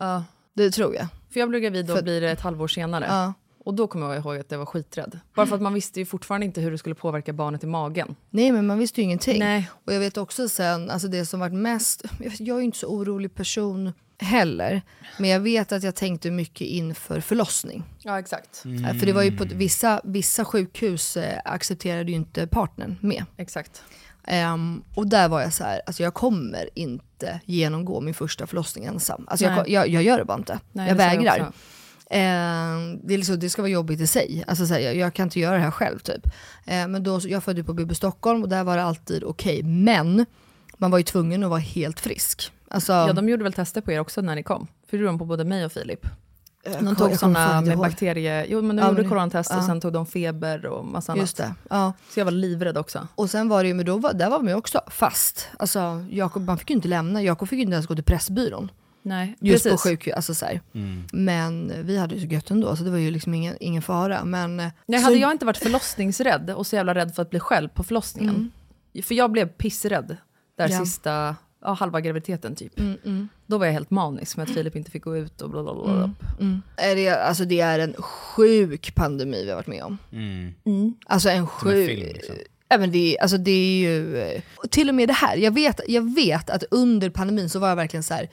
[0.01, 0.24] Ja.
[0.55, 1.07] Det tror jag.
[1.31, 3.07] För jag blev gravid då För- blir det ett halvår senare.
[3.09, 3.33] Ja.
[3.69, 5.21] Och då kommer jag ihåg att jag var skiträdd.
[5.35, 8.16] Bara för att man visste ju fortfarande inte hur det skulle påverka barnet i magen.
[8.31, 9.39] Nej men man visste ju ingenting.
[9.39, 9.71] Nej.
[9.85, 12.79] Och jag vet också sen, alltså det som varit mest, jag jag är ju inte
[12.79, 14.83] så orolig person heller.
[15.19, 17.85] Men jag vet att jag tänkte mycket inför förlossning.
[17.99, 18.64] Ja, exakt.
[18.64, 23.25] Eh, För det var ju på vissa, vissa sjukhus eh, accepterade ju inte partnern med.
[23.37, 23.83] Exakt.
[24.25, 28.85] Ehm, och där var jag så här, alltså jag kommer inte genomgå min första förlossning
[28.85, 29.25] ensam.
[29.29, 30.61] Alltså jag, jag, jag gör det bara inte.
[30.73, 31.39] Nej, jag jag vägrar.
[31.39, 31.53] Ehm,
[32.11, 34.44] det, är liksom, det ska vara jobbigt i sig.
[34.46, 36.26] Alltså så här, jag, jag kan inte göra det här själv typ.
[36.66, 39.62] Ehm, men då, jag födde på BB Stockholm och där var det alltid okej.
[39.62, 40.26] Men
[40.76, 42.52] man var ju tvungen att vara helt frisk.
[42.70, 44.66] Alltså, Ja, de gjorde väl tester på er också när ni kom?
[44.90, 46.06] För de på både mig och Filip.
[46.64, 47.78] Jag De tog inte med ihåg.
[47.78, 48.46] bakterie...
[48.48, 49.66] Jo, men de Ja, gjorde men- coronatest och ja.
[49.66, 51.22] sen tog de feber och massa annat.
[51.22, 51.54] Just det.
[51.70, 51.92] Ja.
[52.11, 53.09] Så jag var livrädd också.
[53.14, 55.48] Och sen var det ju, men då var, där var man ju också fast.
[55.59, 58.70] Alltså, Jakob, man fick ju inte lämna, Jakob fick ju inte ens gå till Pressbyrån.
[59.09, 59.82] Nej, Just precis.
[59.82, 60.61] på sjukhus, alltså så här.
[60.74, 61.02] Mm.
[61.12, 64.24] Men vi hade ju så gött ändå, så det var ju liksom ingen, ingen fara.
[64.24, 67.30] Men, eh, Nej, så, hade jag inte varit förlossningsrädd och så jävla rädd för att
[67.30, 68.52] bli själv på förlossningen.
[69.04, 70.16] För jag blev pissrädd
[70.59, 70.78] där Ja.
[70.84, 72.78] sista, ja, halva graviditeten typ.
[72.78, 73.28] Mm, mm.
[73.46, 75.74] Då var jag helt manisk med att Filip inte fick gå ut och bla bla
[75.74, 75.94] bla.
[75.94, 76.62] Mm, mm.
[76.76, 79.98] Är det, alltså det är en sjuk pandemi vi har varit med om.
[80.12, 80.94] Mm.
[81.06, 81.88] Alltså en sjuk...
[81.98, 82.34] liksom.
[82.78, 84.18] Men det, alltså det är ju...
[84.18, 87.59] eh, och Till och med det här, jag vet, jag vet att under pandemin så
[87.59, 88.28] var jag verkligen så här.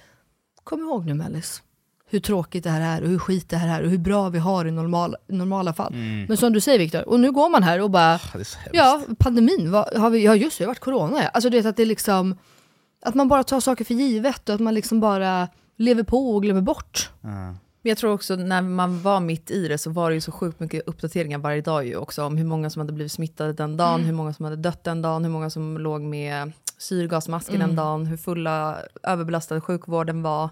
[0.65, 1.61] Kom ihåg nu Mellis,
[2.09, 4.39] hur tråkigt det här är och hur skit det här är och hur bra vi
[4.39, 5.93] har i normal, normala fall.
[5.93, 6.25] Mm.
[6.27, 8.19] Men som du säger Viktor, och nu går man här och bara, Ah,
[8.73, 11.27] ja pandemin, vad, har vi, ja just det, det har varit corona ja.
[11.27, 12.37] Alltså du vet att det är liksom,
[13.05, 15.47] att man bara tar saker för givet och att man liksom bara
[15.77, 17.09] lever på och glömmer bort.
[17.85, 20.31] Men jag tror också när man var mitt i det så var det ju så
[20.31, 23.77] sjukt mycket uppdateringar varje dag ju också om hur många som hade blivit smittade den
[23.77, 24.05] dagen, Mm.
[24.05, 27.67] hur många som hade dött den dagen, hur många som låg med syrgasmasken Mm.
[27.67, 30.49] den dagen, hur fulla överbelastad sjukvården var.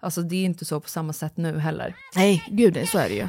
[0.00, 1.96] Alltså det är inte så på samma sätt nu heller.
[2.16, 3.28] Nej, gud så är det ju.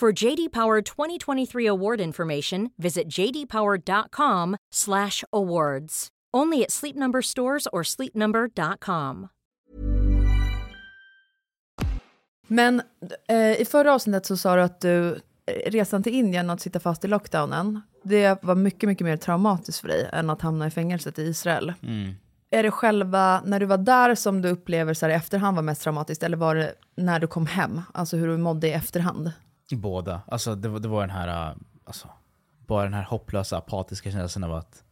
[0.00, 6.08] For JD Power 2023 award information, visit jdpower.com/awards.
[6.36, 9.28] Only at Sleep Number stores or sleepnumber.com.
[12.46, 12.82] Men
[13.28, 15.16] eh, i förra avsnittet så sa du att du, eh,
[15.66, 19.80] resan till Indien och att sitta fast i lockdownen, det var mycket, mycket mer traumatiskt
[19.80, 21.72] för dig än att hamna i fängelset i Israel.
[21.82, 22.14] Mm.
[22.50, 25.62] Är det själva, när du var där som du upplever så här, i efterhand var
[25.62, 27.80] mest traumatiskt, eller var det när du kom hem?
[27.94, 29.32] Alltså hur du mådde i efterhand?
[29.76, 30.20] Båda.
[30.28, 32.08] Alltså det, var- det var den här, äh, alltså,
[32.66, 34.84] bara den här hopplösa apatiska känslan av att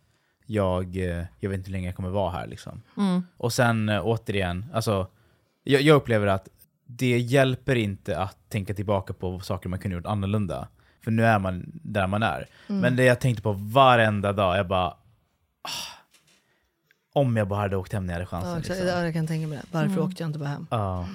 [0.47, 2.83] jag, eh, jag vet inte hur länge jag kommer vara här liksom.
[2.97, 3.23] Mm.
[3.37, 5.07] Och sen äh, återigen, alltså,
[5.65, 6.49] jag, jag upplever att
[6.87, 10.69] det hjälper inte att tänka tillbaka på saker man kunde gjort annorlunda.
[11.05, 12.47] För nu är man där man är.
[12.69, 12.81] Mm.
[12.81, 14.87] Men det jag tänkte på varenda dag, jag bara...
[15.63, 15.71] Ah,
[17.13, 18.51] om jag bara hade åkt hem när jag hade chansen.
[18.51, 18.77] Ja, liksom.
[18.77, 19.65] ja, jag kan tänka mig det.
[19.73, 20.05] Varför Mm.
[20.05, 20.67] åkte jag inte bara hem?
[20.71, 21.09] Ja,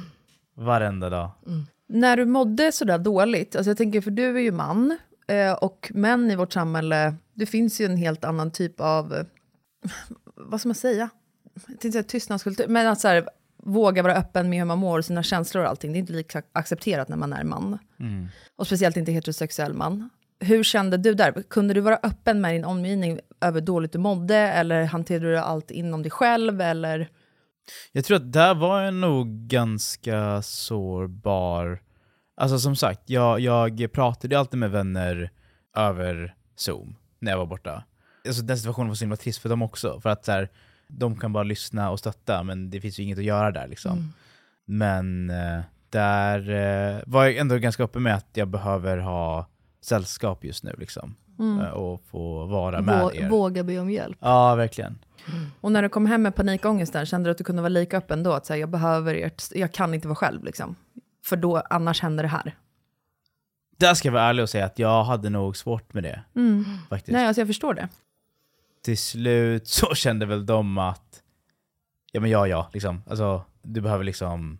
[0.53, 1.29] varenda dag.
[1.47, 1.67] Mm.
[1.93, 5.91] När du mådde sådär dåligt, alltså jag tänker för du är ju man, eh, och
[5.93, 9.25] män i vårt samhälle, det finns ju en helt annan typ av,
[10.35, 11.09] vad ska man säga?
[11.53, 13.29] Jag tänkte säga tystnadskultur, men att så här,
[13.63, 15.91] våga vara öppen med hur man mår, sina känslor och allting.
[15.91, 17.77] Det är inte lika accepterat när man är man.
[17.99, 18.27] Mm.
[18.55, 20.09] Och speciellt inte heterosexuell man.
[20.39, 21.43] Hur kände du där?
[21.49, 24.35] Kunde du vara öppen med din omgivning över dåligt du mådde?
[24.35, 26.61] Eller hanterade du allt inom dig själv?
[26.61, 27.09] Eller?
[27.91, 31.81] Jag tror att där var jag nog ganska sårbar.
[32.37, 35.31] Alltså som sagt, jag, jag pratade alltid med vänner
[35.77, 37.83] över Zoom när jag var borta.
[38.27, 40.01] Alltså den situationen var så himla trist för dem också.
[40.01, 40.49] För att så här,
[40.87, 43.91] de kan bara lyssna och stötta, men det finns ju inget att göra där liksom.
[43.91, 44.09] Mm.
[44.65, 49.47] Men eh, där eh, var jag ändå ganska öppen med att jag behöver ha
[49.81, 51.15] sällskap just nu liksom.
[51.39, 51.59] Mm.
[51.59, 53.29] Eh, och få vara med Vå- er.
[53.29, 54.17] våga be om hjälp.
[54.19, 54.97] Ja, verkligen.
[55.61, 58.23] Och när du kom hem med panikångesten, kände du att du kunde vara lika öppen
[58.23, 58.33] då?
[58.33, 60.75] Att säga, jag behöver ert, jag kan inte vara själv liksom.
[61.23, 62.55] För då, annars händer det här.
[63.77, 66.23] Där ska jag vara ärlig och säga att jag hade nog svårt med det.
[66.35, 66.65] Mm.
[66.89, 67.13] Faktiskt.
[67.13, 67.89] Nej, alltså jag förstår det.
[68.81, 71.21] till slut så kände väl de att,
[72.11, 73.03] ja men ja ja, liksom.
[73.09, 74.59] Alltså, du behöver liksom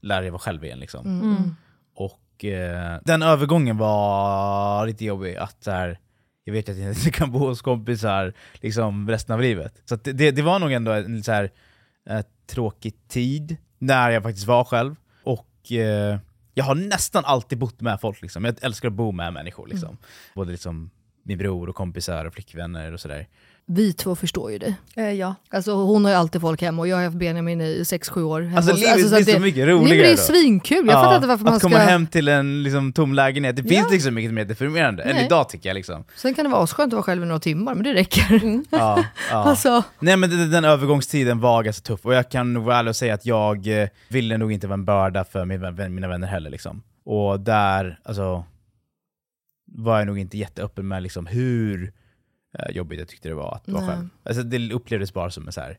[0.00, 1.06] lära dig vara själv igen liksom.
[1.06, 1.56] Mm.
[1.94, 5.98] Och eh, den övergången var lite jobbig, att så här,
[6.44, 9.82] jag vet att jag inte kan bo hos kompisar liksom resten av livet.
[9.84, 11.50] Så det, det var nog ändå en så här,
[12.08, 14.96] eh, tråkig tid, när jag faktiskt var själv.
[15.24, 16.18] Och eh,
[16.54, 18.44] jag har nästan alltid bott med folk, liksom.
[18.44, 19.66] jag älskar att bo med människor.
[19.66, 19.88] Liksom.
[19.88, 19.98] Mm.
[20.34, 20.90] Både liksom
[21.22, 23.28] min bror och kompisar och flickvänner och sådär.
[23.66, 24.74] Vi två förstår ju dig.
[24.96, 25.34] Eh, ja.
[25.50, 28.40] Alltså hon har ju alltid folk hemma och jag har haft Benjamin i 6-7 år.
[28.40, 31.14] hemma Alltså hos- livet så att blir så mycket roligare det är svinkul, jag fattar
[31.16, 31.68] inte varför man att ska...
[31.68, 33.92] komma hem till en liksom, tom lägenhet, det finns Ja.
[33.92, 35.02] liksom inget mer deprimerande.
[35.02, 35.24] Eller Nej.
[35.26, 36.04] idag tycker jag liksom.
[36.16, 38.40] Sen kan det vara asskönt att vara själv i några timmar, men det räcker.
[38.70, 39.36] Ja, ja.
[39.36, 39.82] Alltså.
[40.00, 42.96] Nej men den, den övergångstiden var ganska tuff, och jag kan nog vara ärlig och
[42.96, 46.50] säga att jag eh, ville nog inte vara en börda för min, mina vänner heller.
[46.50, 46.82] Liksom.
[47.04, 48.44] Och där alltså,
[49.72, 51.92] var jag nog inte jätteöppen med liksom, hur
[52.70, 54.08] jobbigt jag tyckte det var att vara själv.
[54.22, 55.78] Alltså, det upplevdes bara som en så här,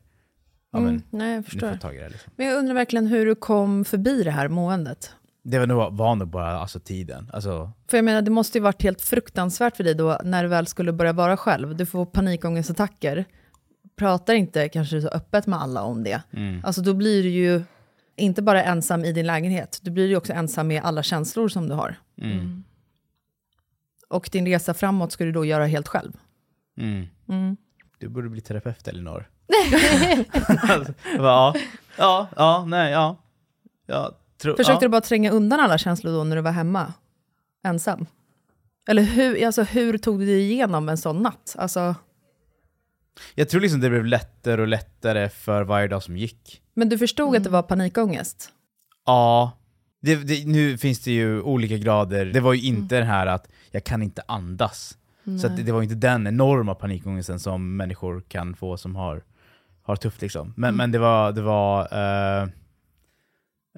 [0.72, 1.78] ja, Mm, men, nej, jag förstår.
[1.80, 2.08] får jag det.
[2.08, 2.32] Liksom.
[2.36, 5.10] Men jag undrar verkligen hur du kom förbi det här måendet.
[5.42, 7.30] Det var nog, var nog bara alltså, tiden.
[7.32, 10.48] Alltså, För jag menar, det måste ju varit helt fruktansvärt för dig då, när du
[10.48, 11.76] väl skulle börja vara själv.
[11.76, 13.24] Du får panikångestattacker.
[13.96, 16.22] Pratar inte kanske så öppet med alla om det.
[16.32, 16.64] Mm.
[16.64, 17.62] Alltså då blir du ju
[18.16, 21.68] inte bara ensam i din lägenhet, du blir ju också ensam med alla känslor som
[21.68, 21.96] du har.
[22.22, 22.64] Mm.
[24.08, 26.12] Och din resa framåt ska du då göra helt själv.
[26.78, 27.06] Mm.
[27.28, 27.56] Mm.
[27.98, 29.28] Du borde bli terapeut Elinor.
[30.62, 31.54] alltså, ja,
[31.98, 33.16] ja, ja, nej, ja.
[33.86, 34.88] Jag tror, Försökte ja.
[34.88, 36.92] du bara tränga undan alla känslor då när du var hemma?
[37.64, 38.06] Ensam?
[38.88, 41.56] Eller hur, alltså, hur tog du dig igenom en sån natt?
[41.58, 41.94] Alltså,
[43.34, 46.62] Jag tror liksom det blev lättare och lättare för varje dag som gick.
[46.74, 48.50] men du förstod att det var panikångest?
[49.06, 49.52] Ja,
[50.02, 52.26] det, det, nu finns det ju olika grader.
[52.26, 54.98] Det var ju inte den här att jag kan inte andas.
[55.24, 55.62] Så att det, Nej.
[55.64, 59.22] det var inte den enorma panikångesten som människor kan få som har,
[59.82, 60.52] har tufft liksom.
[60.56, 60.76] Men, Mm.
[60.76, 62.42] men det var, det var eh,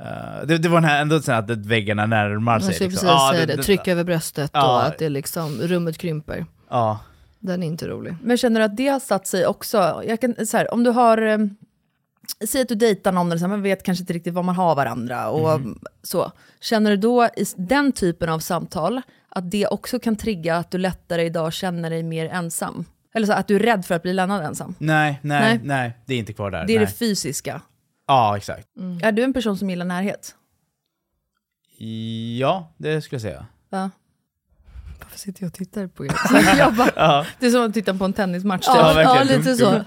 [0.01, 2.68] eh, det, det var den här ändå så här att väggarna närmar Jag sig.
[2.70, 2.86] Liksom.
[2.88, 4.74] precis Ja, säga det, tryck över bröstet Ja.
[4.76, 6.47] och att det liksom, rummet krymper.
[6.70, 6.99] Ja.
[7.38, 8.16] Den är inte rolig.
[8.22, 10.03] Men känner du att det har satt sig också?
[10.07, 11.38] Jag kan, så här, om du har, eh,
[12.49, 14.55] säg att du dejtar någon, eller så här, man vet kanske inte riktigt vad man
[14.55, 15.78] har varandra, och Mhm.
[16.03, 16.32] så.
[16.61, 19.03] Känner du då i den typen av samtal,
[19.37, 22.84] att det också kan trigga att du lättare idag känner dig mer ensam?
[23.14, 24.74] Eller så att du är rädd för att bli lämnad ensam?
[24.78, 25.61] Nej, nej, Nej.
[25.64, 26.66] nej, det är inte kvar där.
[26.66, 26.87] Det är nej.
[26.87, 27.61] det fysiska.
[28.07, 28.68] Ja, exakt.
[29.03, 30.34] Är du en person som gillar närhet?
[32.39, 33.47] Ja, det skulle jag säga.
[33.70, 33.91] Ja.
[35.03, 36.12] Varför sitter jag och tittar på er?
[36.59, 37.26] Jag bara, Ja.
[37.41, 38.64] Det är som att titta på en tennismatch.
[38.66, 39.03] Ja, typ.
[39.03, 39.82] ja, lite så.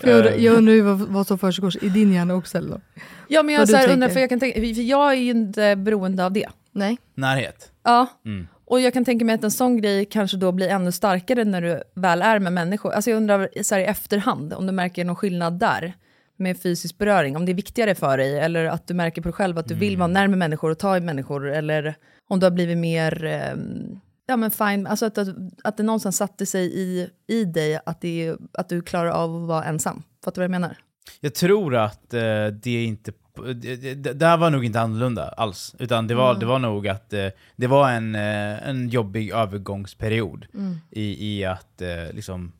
[0.00, 2.58] Jag, jag undrar ju vad, vad som försiggår i din hjärna också.
[2.58, 2.80] Eller?
[3.28, 5.76] Ja, men jag, så här, undrar, för jag, kan tänka, för jag är ju inte
[5.76, 6.48] beroende av det.
[6.72, 6.98] Nej.
[7.14, 7.72] Närhet.
[7.84, 8.46] Ja, Mm.
[8.66, 11.62] Och jag kan tänka mig att en sån grej kanske då blir ännu starkare när
[11.62, 12.92] du väl är med människor.
[12.92, 15.94] Alltså jag undrar så här, i efterhand om du märker någon skillnad där
[16.36, 19.32] med fysisk beröring, om det är viktigare för dig, eller att du märker på dig
[19.32, 21.94] själv att du vill vara närmare människor och ta i människor, eller
[22.28, 25.28] om du har blivit mer, ehm, ja men fine, alltså att, att,
[25.64, 29.48] att det någonstans satte sig i, i dig att, det, att du klarar av att
[29.48, 30.02] vara ensam.
[30.24, 30.78] Fattar du vad jag menar?
[31.20, 33.12] Jag tror att eh, det inte...
[33.42, 35.74] Det, det, det där var nog inte annorlunda alls.
[35.78, 36.40] Utan det var, Mm.
[36.40, 40.76] det var nog att eh, det var en, eh, en jobbig övergångsperiod Mm.
[40.90, 42.52] i, i att eh, liksom,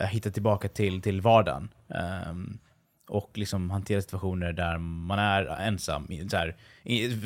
[0.00, 1.68] eh, hitta tillbaka till, till vardagen.
[1.88, 2.58] Ehm,
[3.08, 6.08] och liksom hantera situationer där man är ensam.
[6.30, 6.56] Så här,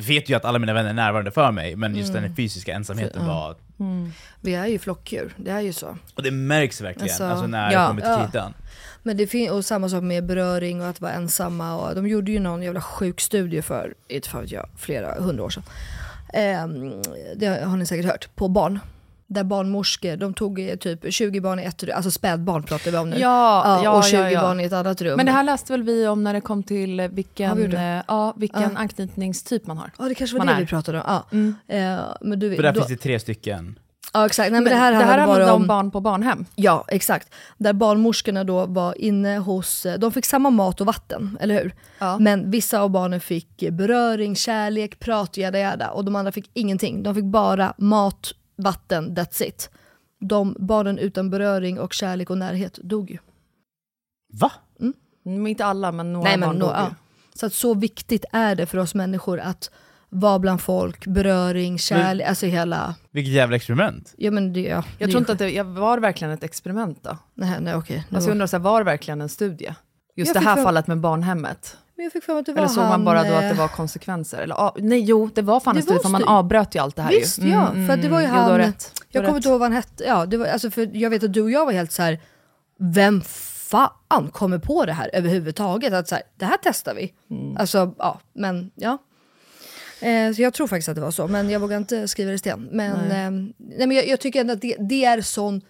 [0.07, 2.23] vet ju att alla mina vänner är närvarande för mig, men just Mm.
[2.23, 3.55] den fysiska ensamheten var...
[4.41, 5.97] Vi är ju flockdjur, det är ju så.
[6.15, 7.79] Och det märks verkligen, Alltså, alltså, när ja.
[7.81, 8.25] det kommer till Ja.
[8.25, 8.53] kritan.
[9.03, 11.75] Men det fin- och samma sak med beröring och att vara ensamma.
[11.75, 15.43] Och de gjorde ju någon jävla sjuk studie för, inte fan vet jag, flera hundra
[15.43, 15.63] år sedan.
[16.33, 17.01] Ehm,
[17.35, 18.79] det har ni säkert hört, på barn.
[19.29, 22.97] Där barnmorskor, de tog eh, typ 20 barn i ett rum, alltså spädbarn pratar vi
[22.97, 23.17] om nu.
[23.17, 24.41] Ja, ja, och 20 ja, ja.
[24.41, 25.17] barn i ett annat rum.
[25.17, 28.61] Men det här läste väl vi om när det kom till vilken, eh, ja, vilken
[28.61, 28.69] Ja.
[28.75, 29.91] anknytningstyp man har.
[29.99, 30.59] Ja det kanske var man det är.
[30.59, 31.23] vi pratade om.
[31.31, 31.37] Ja.
[31.75, 33.79] Eh, men du, För där då, finns det tre stycken.
[34.13, 35.91] Ja exakt, Nej, men Men det här det handlade här bara handlade om om barn
[35.91, 36.45] på barnhem.
[36.55, 37.33] Ja, exakt.
[37.57, 41.75] Där barnmorskorna då var inne hos, de fick samma mat och vatten, eller hur?
[42.19, 45.89] Men vissa av barnen fick beröring, kärlek, prat, jada jada.
[45.89, 47.03] Och de andra fick ingenting.
[47.03, 49.69] De fick bara mat, vatten, that's it.
[50.19, 53.17] De barnen utan beröring och kärlek och närhet dog ju.
[54.33, 54.51] Va?
[55.25, 56.73] Mm, inte alla, men några Nej, men barn dog ju.
[56.75, 56.95] ja.
[57.33, 59.71] Så att så viktigt är det för oss människor att
[60.09, 62.95] vara bland folk, beröring, kärlek, alltså hela...
[63.11, 64.13] Vilket jävla experiment.
[64.17, 66.43] Ja, men det, ja, Jag det tror inte att det jag var det verkligen ett
[66.43, 67.17] experiment då.
[67.33, 67.97] Nej, nej okej.
[67.97, 69.75] Alltså var- jag undrar, så här, var det verkligen en studie?
[70.15, 71.77] Just Jag det fick här för- fallet med barnhemmet.
[71.99, 73.41] Men jag fick för mig att det var Eller såg han, man bara då att
[73.41, 74.37] det eh, var konsekvenser?
[74.37, 77.01] Eller, ah, nej, jo, det var fan en studie, för man avbröt ju allt det
[77.01, 77.49] här Visst ju.
[77.49, 79.01] ja, för det var ju Jo, han, du har rätt.
[79.09, 81.33] Jag kommer inte ihåg vad han hette, ja, det var, alltså för jag vet att
[81.33, 82.19] du och jag var helt så här.
[82.79, 85.93] vem fan kommer på det här överhuvudtaget?
[85.93, 87.13] Att så här, det här testar vi.
[87.29, 87.57] Mm.
[87.57, 88.97] Alltså ja, men ja.
[90.01, 92.35] Eh, så jag tror faktiskt att det var så, men jag vågar inte skriva det
[92.35, 92.69] i sten.
[92.71, 93.23] Men, Nej.
[93.23, 93.31] eh,
[93.77, 95.61] nej, men jag, jag tycker ändå att det, det är sån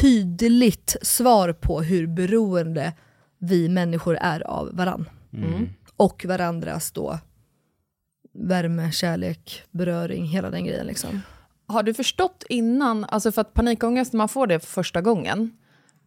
[0.00, 2.92] tydligt svar på hur beroende
[3.38, 5.08] vi människor är av varann.
[5.32, 5.68] Mm.
[5.96, 7.18] Och varandras då
[8.32, 11.22] värme, kärlek, beröring, hela den grejen liksom.
[11.66, 15.56] Har du förstått innan, alltså för att panikångest, när man får det för första gången,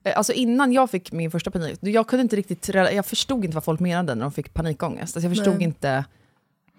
[0.03, 3.55] eh, alltså innan jag fick min första panik, jag kunde inte riktigt, jag förstod inte
[3.55, 5.17] vad folk menade när de fick panikångest.
[5.17, 5.63] Alltså jag förstod Nej.
[5.63, 6.05] inte,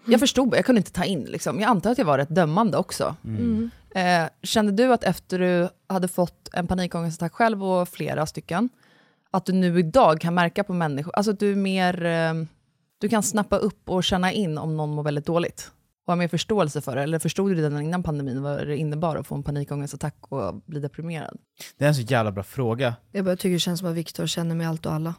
[0.07, 1.61] jag förstod, jag kunde inte ta in liksom.
[1.61, 3.17] Jag antar att jag var rätt dömande också.
[3.25, 3.71] Mm.
[3.95, 8.69] Eh, kände du att efter du hade fått en panikångestattack själv och flera stycken,
[9.37, 12.35] att du nu idag kan märka på människor, alltså att du är mer, eh,
[12.99, 15.71] du kan snappa upp och känna in om någon mår väldigt dåligt?
[16.07, 17.03] Och ha mer förståelse för det?
[17.03, 20.81] Eller förstod du redan innan pandemin vad det innebar att få en panikångestattack och bli
[20.81, 21.39] deprimerad?
[21.79, 22.95] Det är en så jävla bra fråga.
[23.13, 25.15] Jag bara tycker det känns som att Viktor känner med allt och alla.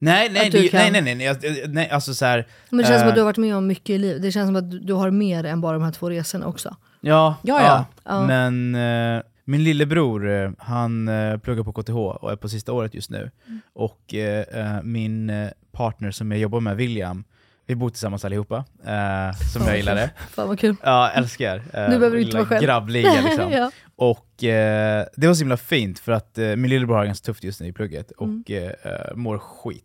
[0.00, 2.84] Nej, nej, det, kan- nej, nej, nej, nej, jag- nej, alltså så här, Men det
[2.84, 4.22] känns som eh, att du har varit med om mycket i livet.
[4.22, 6.76] Det känns som att du- du har mer än bara de här två resorna också.
[7.00, 7.66] Ja, Ja, ja.
[7.66, 7.84] ja.
[8.04, 8.26] Ja.
[8.26, 12.94] men eh, min lillebror, eh, han uh, pluggar på KTH och är på sista året
[12.94, 13.30] just nu.
[13.46, 13.60] Mm.
[13.72, 17.24] Och eh, eh, min eh, partner som jag jobbar med, William,
[17.66, 20.10] vi bor tillsammans allihopa, eh, som jag gillade.
[20.30, 20.76] Fan vad kul.
[20.82, 21.56] Ja, älskar.
[21.56, 22.62] Eh, Nu behöver du inte vara själv.
[22.62, 23.52] Grabbliga liksom.
[23.52, 23.70] Ja.
[23.96, 27.44] Och eh, det var så himla fint för att eh, min lillebror har ganska tufft
[27.44, 28.44] just nu i plugget och Mm.
[28.48, 29.84] eh, eh, mår skit.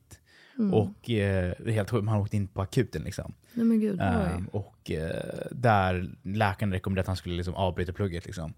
[0.60, 0.74] Mm.
[0.74, 3.34] Och eh, helt sjukt, han har åkt in på akuten liksom.
[3.54, 4.02] Nej men gud.
[4.02, 5.10] Ehm, och eh,
[5.52, 8.26] där läkaren rekommenderade att han skulle liksom avbryta plugget.
[8.26, 8.54] Liksom.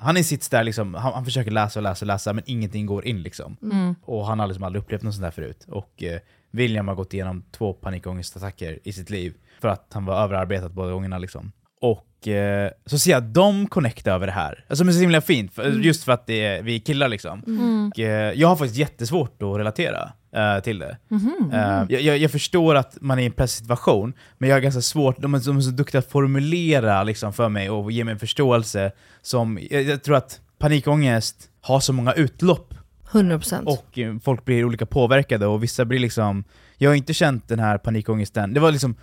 [0.00, 2.86] Han är sits där, liksom, han, han försöker läsa och läsa och läsa men ingenting
[2.86, 3.22] går in.
[3.22, 3.56] Liksom.
[3.62, 3.94] Mm.
[4.02, 5.64] Och han har liksom aldrig upplevt något sånt där förut.
[5.68, 6.20] Och eh,
[6.50, 10.92] William har gått igenom två panikångestattacker i sitt liv för att han var överarbetad båda
[10.92, 11.18] gångerna.
[11.18, 11.52] Liksom.
[11.80, 14.64] Och eh, så ser jag dem connecta över det här.
[14.68, 15.82] Alltså, det är så himla fint, för, Mm.
[15.82, 17.08] just för att det är, vi är killar.
[17.08, 17.42] Liksom.
[17.46, 17.88] Mm.
[17.88, 20.96] Och, eh, jag har faktiskt jättesvårt att relatera eh, till det.
[21.08, 21.50] Mhm.
[21.52, 24.80] Eh, jag, jag, förstår att man är i en pressad situation, men jag har ganska
[24.80, 28.12] svårt, de är, de är så duktiga att formulera liksom, för mig och ge mig
[28.12, 32.74] en förståelse som, jag, jag tror att panikångest har så många utlopp
[33.10, 33.64] 100%.
[33.64, 36.44] och eh, folk blir olika påverkade och vissa blir liksom,
[36.76, 38.94] jag har inte känt den här panikångesten, det var liksom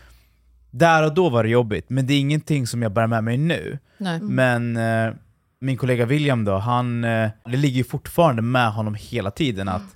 [0.72, 3.38] där och då var det jobbigt, men det är ingenting som jag bär med mig
[3.38, 3.80] nu.
[3.98, 4.20] Nej.
[4.22, 5.14] Men eh,
[5.60, 9.96] min kollega William då, han, eh, det ligger ju fortfarande med honom hela tiden att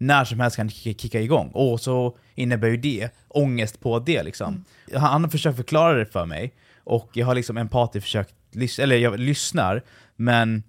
[0.00, 1.50] när som helst kan kicka igång.
[1.54, 4.64] Och så innebär ju det ångest på det liksom.
[4.92, 6.52] Han, han har försökt förklara det för mig,
[6.84, 8.34] och jag har liksom empatiskt försökt,
[8.78, 9.82] eller jag lyssnar,
[10.16, 10.62] men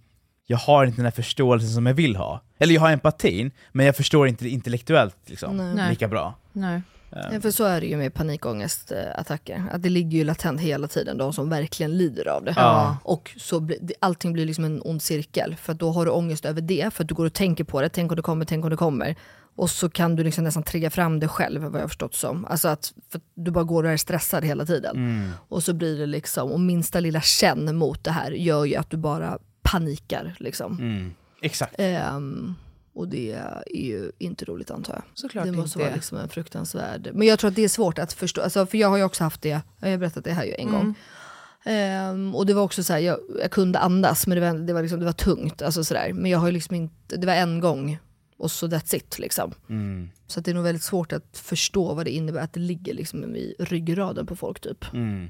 [0.48, 2.42] jag har inte den här förståelsen som jag vill ha.
[2.58, 5.90] Eller jag har empatin, men jag förstår inte det intellektuellt liksom, Nej.
[5.90, 6.36] lika bra.
[6.54, 6.82] Nej.
[7.12, 9.64] Eh, Ja, för så är det ju med panikångestattacker.
[9.72, 12.54] Att det ligger ju latent hela tiden, de som verkligen lider av det.
[12.58, 12.98] Ja.
[13.04, 15.56] Och så det- allting blir liksom en ond cirkel.
[15.56, 17.90] För då har du ångest över det, för att du går och tänker på det.
[17.90, 19.16] Tänk om det kommer, tänk om det kommer.
[19.56, 22.46] Och så kan du liksom nästan trigga fram det själv, vad jag har förstått som.
[22.46, 24.96] Alltså att, för att du bara går och är stressad hela tiden.
[24.96, 25.30] Mm.
[25.50, 28.90] Och så blir det liksom, och minsta lilla känn mot det här gör ju att
[28.90, 30.36] du bara panikar.
[30.40, 30.80] Liksom.
[30.80, 31.14] Mm.
[31.42, 31.74] Exakt.
[31.78, 32.56] Ehm,
[32.94, 35.04] och det är ju inte roligt antar jag.
[35.14, 37.10] Såklart det måste inte vara liksom en fruktansvärd...
[37.14, 39.24] Men jag tror att det är svårt att förstå, alltså, för jag har ju också
[39.24, 40.74] haft det, jag har berättat det här ju en Mm.
[40.74, 40.96] gång.
[41.66, 44.74] Ehm, och det var också så här, jag, jag kunde andas men det var, det
[44.74, 45.62] var, liksom, det var tungt.
[45.62, 46.14] Alltså, så där.
[46.14, 47.98] Men jag har ju liksom inte, det var en gång
[48.38, 49.20] och så that's it.
[49.20, 49.54] Liksom.
[49.70, 50.10] Mm.
[50.28, 52.94] Så att det är nog väldigt svårt att förstå vad det innebär att det ligger
[52.94, 54.60] liksom i ryggraden på folk.
[54.60, 54.94] typ.
[54.94, 55.30] Mm.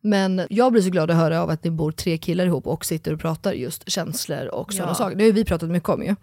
[0.00, 2.84] Men jag blir så glad att höra av att ni bor tre killar ihop och
[2.84, 4.94] sitter och pratar just känslor och sådana Ja.
[4.94, 5.16] saker.
[5.16, 6.14] Det har ju vi pratat mycket om ju.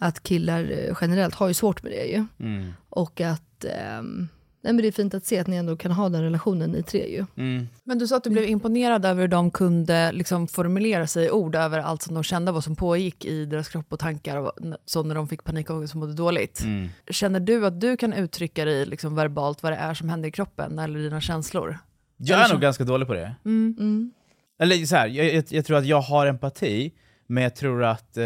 [0.00, 2.24] Att killar eh, generellt har ju svårt med det ju.
[2.38, 2.72] Mm.
[2.88, 4.28] Och att ehm,
[4.62, 6.82] Nej, men det är fint att se att ni ändå kan ha den relationen ni
[6.82, 7.26] tre ju.
[7.36, 7.68] Mm.
[7.84, 11.30] Men du sa att du blev imponerad över hur de kunde liksom formulera sig i
[11.30, 14.52] ord över allt som de kände, vad som pågick i deras kropp och tankar, och
[14.84, 16.60] så när de fick panikångest och mådde dåligt.
[16.60, 16.88] Mm.
[17.10, 20.32] Känner du att du kan uttrycka dig liksom verbalt vad det är som händer i
[20.32, 21.78] kroppen eller dina känslor?
[22.16, 23.34] Jag är nog ganska dålig på det.
[23.44, 24.12] Mm.
[24.58, 26.92] Eller så här, jag, jag, jag tror att jag har empati,
[27.26, 28.24] men jag tror att, eh,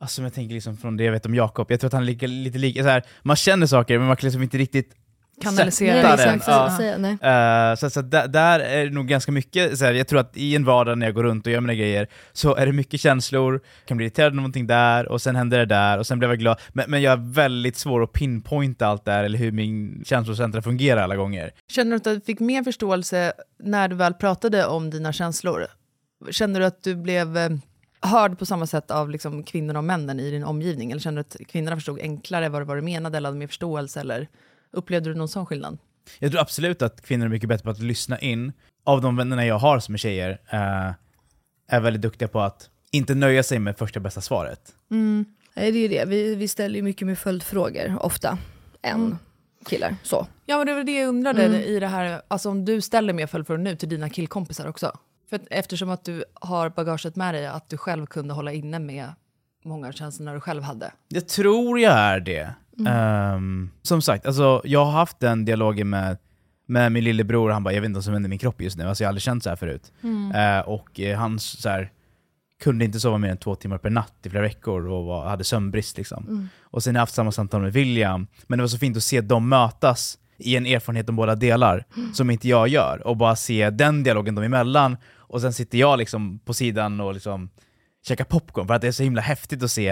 [0.00, 2.06] alltså jag tänker liksom från det jag vet om Jakob, jag tror att han är
[2.06, 4.94] lika, lite lika, så här, man känner saker men man kan liksom inte riktigt
[5.40, 6.16] Kanalisera.
[6.16, 7.18] den.
[7.20, 7.70] Ja.
[7.70, 10.36] Eh, så så där, där är det nog ganska mycket, så här, jag tror att
[10.36, 13.00] i en vardag när jag går runt och gör mina grejer, så är det mycket
[13.00, 16.28] känslor, kan bli irriterad av någonting där, och sen händer det där, och sen blir
[16.28, 16.60] jag glad.
[16.72, 21.02] Men, men jag är väldigt svår att pinpointa allt där, eller hur min känslocentra fungerar
[21.02, 21.50] alla gånger.
[21.70, 23.32] Känner du att du fick mer förståelse
[23.62, 25.66] när du väl pratade om dina känslor?
[26.30, 27.48] Känner du att du blev eh,
[28.06, 30.90] hörd på samma sätt av liksom, kvinnorna och männen i din omgivning?
[30.90, 33.46] Eller känner du att kvinnorna förstod enklare vad, det- vad du menade eller hade mer
[33.46, 34.00] förståelse?
[34.00, 34.28] Eller
[34.72, 35.78] upplevde du någon sån skillnad?
[36.18, 38.52] Jag tror absolut att kvinnor är mycket bättre på att lyssna in.
[38.84, 40.92] Av de vännerna jag har som är tjejer, eh,
[41.68, 44.74] är väldigt duktiga på att inte nöja sig med första bästa svaret.
[44.88, 46.04] Nej, det är ju det.
[46.08, 48.38] Vi, vi ställer ju mycket med följdfrågor ofta,
[48.82, 49.18] än
[49.66, 49.96] killar.
[50.02, 50.26] Så.
[50.46, 51.60] Ja, men det var det jag undrade Mm.
[51.60, 54.98] i det här, alltså om du ställer mer följdfrågor nu till dina killkompisar också.
[55.28, 58.78] För att, eftersom att du har bagaget med dig, att du själv kunde hålla inne
[58.78, 59.12] med
[59.64, 60.92] många av känslorna du själv hade.
[61.08, 62.54] Jag tror jag är det.
[62.88, 66.18] Ehm, som sagt, alltså, jag har haft den dialogen med,
[66.66, 68.76] med min lillebror, han bara “jag vet inte vad som händer i min kropp just
[68.76, 69.92] nu, alltså, jag har aldrig känt så här förut”.
[70.02, 70.32] Mm.
[70.32, 71.92] Eh, och eh, han så här,
[72.62, 75.44] kunde inte sova mer än två timmar per natt i flera veckor och var, hade
[75.44, 75.96] sömnbrist.
[75.96, 76.24] Liksom.
[76.28, 76.48] Mm.
[76.62, 79.02] Och sen har jag haft samma samtal med William, men det var så fint att
[79.02, 83.36] se dem mötas i en erfarenhet de båda delar, som inte jag gör, och bara
[83.36, 84.96] se den dialogen dem emellan,
[85.28, 87.50] och sen sitter jag liksom på sidan och liksom
[88.06, 89.88] käkar popcorn, för att det är så himla häftigt att se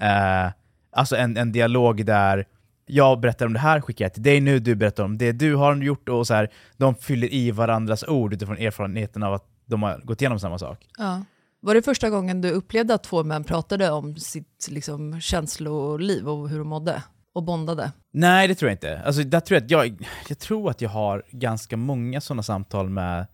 [0.00, 0.50] eh,
[0.92, 2.46] alltså en, en dialog där
[2.86, 5.54] jag berättar om det här, skickar jag till dig nu, du berättar om det du
[5.54, 9.82] har gjort, och så här, de fyller i varandras ord utifrån erfarenheten av att de
[9.82, 10.88] har gått igenom samma sak.
[10.98, 11.24] Ja.
[11.60, 16.48] Var det första gången du upplevde att två män pratade om sitt liksom, känsloliv och
[16.48, 17.02] hur de mådde?
[17.34, 17.92] Och bondade?
[18.12, 19.02] Nej, det tror jag inte.
[19.02, 22.88] Alltså, där tror jag, att jag, jag tror att jag har ganska många sådana samtal
[22.90, 23.26] med,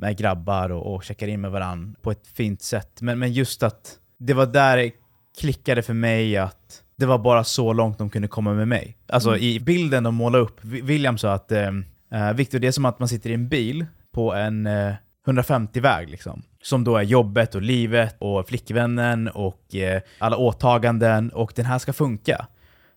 [0.00, 3.02] med grabbar och, och checkar in med varandra på ett fint sätt.
[3.02, 4.92] Men, men just att det var där det
[5.40, 8.96] klickade för mig att det var bara så långt de kunde komma med mig.
[9.08, 9.42] Alltså Mm.
[9.42, 11.68] i bilden de målade upp, William sa att eh,
[12.12, 14.94] eh, Victor, det är som att man sitter i en bil på en eh,
[15.26, 16.42] 150-väg liksom.
[16.62, 21.78] Som då är jobbet och livet och flickvännen och eh, alla åtaganden och den här
[21.78, 22.46] ska funka.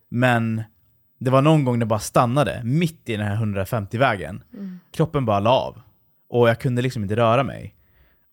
[0.10, 0.64] Men
[1.20, 4.43] det var någon gång det bara stannade mitt i den här 150-vägen.
[4.54, 4.80] Mm.
[4.91, 5.82] Kroppen bara la av.
[6.34, 7.76] Och jag kunde liksom inte röra mig.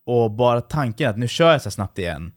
[0.07, 2.33] Och bara tanken att nu kör jag så snabbt igen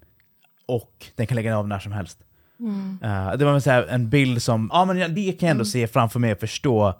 [0.65, 2.19] och den kan lägga av när som helst.
[2.59, 2.99] Mm.
[3.03, 5.65] Eh, det var så här en bild som, ja men jag- det kan jag ändå
[5.65, 6.93] se framför mig och förstå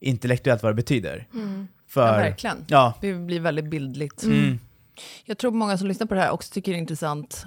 [0.00, 1.26] intellektuellt vad det betyder.
[1.34, 1.68] Mm.
[1.88, 2.56] För, ja, verkligen.
[2.66, 2.94] Ja.
[3.00, 4.22] Det blir väldigt bildligt.
[4.22, 4.58] Mm.
[5.24, 7.44] Jag tror många som lyssnar på det här också tycker det är intressant,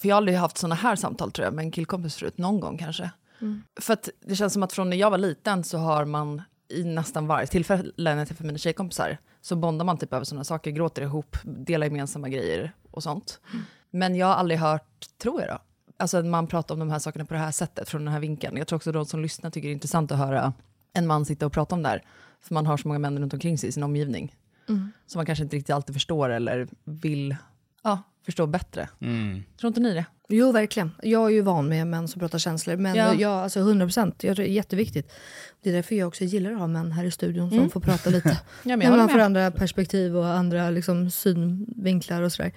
[0.00, 2.60] för jag har aldrig haft sådana här samtal tror jag, med en killkompis förut, någon
[2.60, 3.10] gång kanske.
[3.40, 3.62] Mm.
[3.80, 6.84] För att det känns som att från när jag var liten så har man i
[6.84, 10.70] nästan varje tillfälle när jag träffar mina tjejkompisar så bondar man typ över sådana saker,
[10.70, 13.40] gråter ihop, delar gemensamma grejer och sånt.
[13.90, 15.58] Men jag har aldrig hört, tror jag då,
[15.96, 18.20] alltså att man pratar om de här sakerna på det här sättet, från den här
[18.20, 18.56] vinkeln.
[18.56, 20.52] Jag tror också de som lyssnar tycker det är intressant att höra
[20.92, 22.02] en man sitta och prata om det här.
[22.40, 24.36] För man har så många män runt omkring sig i sin omgivning.
[24.68, 24.92] Mm.
[25.06, 27.36] Som man kanske inte riktigt alltid förstår eller vill
[27.82, 28.88] ja, förstå bättre.
[29.00, 29.42] Mm.
[29.60, 30.04] Tror inte ni det?
[30.30, 30.90] Jo, verkligen.
[31.02, 32.76] Jag är ju van med män som pratar känslor.
[32.76, 33.14] Men Ja.
[33.14, 33.42] ja.
[33.42, 34.24] alltså 100 procent.
[34.24, 35.12] Jag tror det är jätteviktigt.
[35.62, 37.70] Det är därför jag också gillar att ha män här i studion som Mm.
[37.70, 38.28] får prata lite.
[38.62, 42.52] Ja, men jag När man får andra perspektiv och andra liksom, synvinklar och sådär.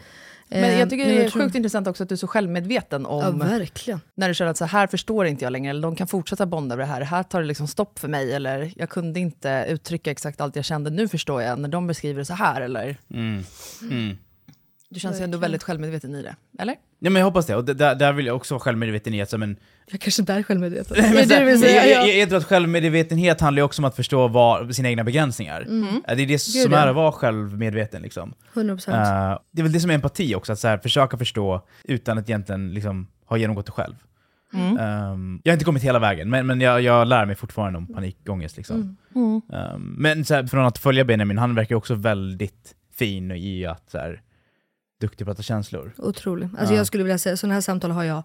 [0.49, 2.28] Men Eh, jag tycker men det är tror- sjukt intressant också att du är så
[2.28, 3.22] självmedveten om...
[3.24, 3.99] Ja, verkligen.
[4.15, 6.74] När du känner att så här förstår inte jag längre, eller de kan fortsätta bonda
[6.76, 7.01] över det här.
[7.01, 10.65] Här tar det liksom stopp för mig, eller jag kunde inte uttrycka exakt allt jag
[10.65, 12.61] kände, nu förstår jag när de beskriver det så här.
[12.61, 13.43] Eller Mm.
[13.82, 14.17] Mm.
[14.91, 16.75] Du känns ju ändå väldigt självmedveten i det, eller?
[16.99, 19.21] Ja, men jag hoppas det, och det- där, där vill jag också vara självmedveten i
[19.21, 19.55] att så, men,
[19.91, 20.97] Jag kanske inte är självmedveten.
[21.13, 21.85] Nej, det men är så det säga.
[21.85, 22.13] jag, jag, ja.
[22.13, 25.61] jag tror att självmedvetenhet handlar ju också om att förstå vad, sina egna begränsningar.
[25.61, 25.87] Mm.
[26.07, 26.89] Eh, Det är det som Gud, är ja.
[26.89, 28.01] att vara självmedveten.
[28.01, 28.33] Liksom.
[28.53, 28.91] 100%.
[29.31, 32.17] Eh, det är väl det som är empati också, att så här, försöka förstå utan
[32.17, 33.95] att egentligen liksom, ha genomgått det själv.
[34.53, 34.77] Mm.
[34.77, 37.87] Ehm, jag har inte kommit hela vägen, men, men jag, jag lär mig fortfarande om
[37.87, 38.57] panikångest.
[38.57, 38.97] Liksom.
[39.15, 39.41] Mm.
[39.53, 43.89] Ehm, men så här, från att följa Benjamin, han verkar också väldigt fin i att
[43.91, 44.21] så här,
[45.02, 45.93] duktig på att prata känslor.
[45.97, 46.49] Otrolig.
[46.58, 46.78] Alltså Ja.
[46.78, 48.24] jag skulle vilja säga, sådana här samtal har jag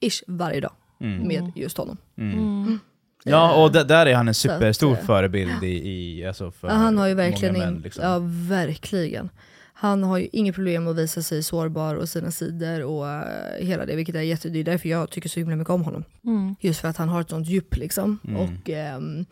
[0.00, 1.28] ish varje dag Mm.
[1.28, 1.96] med just honom.
[2.18, 2.38] Mm.
[2.38, 2.78] Mm.
[3.24, 6.68] Ja, och d- där är han en superstor att, eh, förebild i, i alltså för
[6.68, 7.76] Ja, han har ju många verkligen, män.
[7.76, 8.04] in, Liksom.
[8.04, 8.18] ja
[8.54, 9.30] verkligen.
[9.74, 13.86] Han har ju inget problem att visa sig sårbar och sina sidor och uh, hela
[13.86, 16.04] det, vilket är jätte, det är därför jag tycker så himla mycket om honom.
[16.24, 16.54] Mm.
[16.60, 18.18] Just för att han har ett sånt djup liksom.
[18.28, 18.36] Mm.
[18.40, 19.24] Och, ehm,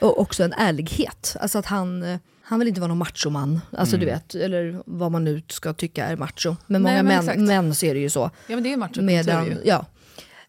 [0.00, 1.36] och också en ärlighet.
[1.40, 2.18] Alltså att han, eh,
[2.52, 3.60] han vill inte vara någon machoman.
[3.76, 4.06] Alltså Mm.
[4.06, 6.56] du vet, eller vad man nu ska tycka är macho.
[6.66, 8.30] Men Nej, många men män, män ser det ju så.
[8.46, 9.56] Ja men det är machokultur Medan, ju.
[9.64, 9.86] ja.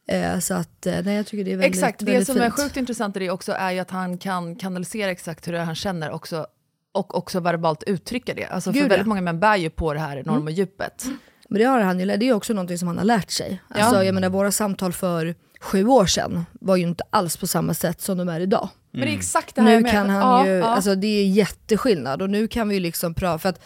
[0.08, 2.42] Eh, så att, eh, nej jag tycker det är väldigt, Exakt, det väldigt som är
[2.50, 2.56] fint.
[2.56, 5.64] sjukt intressant i det också är ju att han kan kanalisera exakt hur det är
[5.64, 6.46] han känner också.
[6.94, 8.46] Och också verbalt uttrycka det.
[8.46, 9.10] Alltså för Gud, väldigt ja.
[9.10, 10.54] många män bär ju på det här enorma Mm.
[10.54, 11.06] djupet.
[11.50, 13.62] Men det har han ju, det är också någonting som han har lärt sig.
[13.76, 13.84] Ja.
[13.84, 17.74] Alltså, jag menar, våra samtal för sju år sedan var ju inte alls på samma
[17.74, 18.70] sätt som de är idag.
[18.94, 19.92] Men det är exakt det här Nu menar.
[19.92, 20.66] kan han ju, ja.
[20.66, 23.60] alltså det är jätteskillnad och nu kan vi ju liksom prata, för att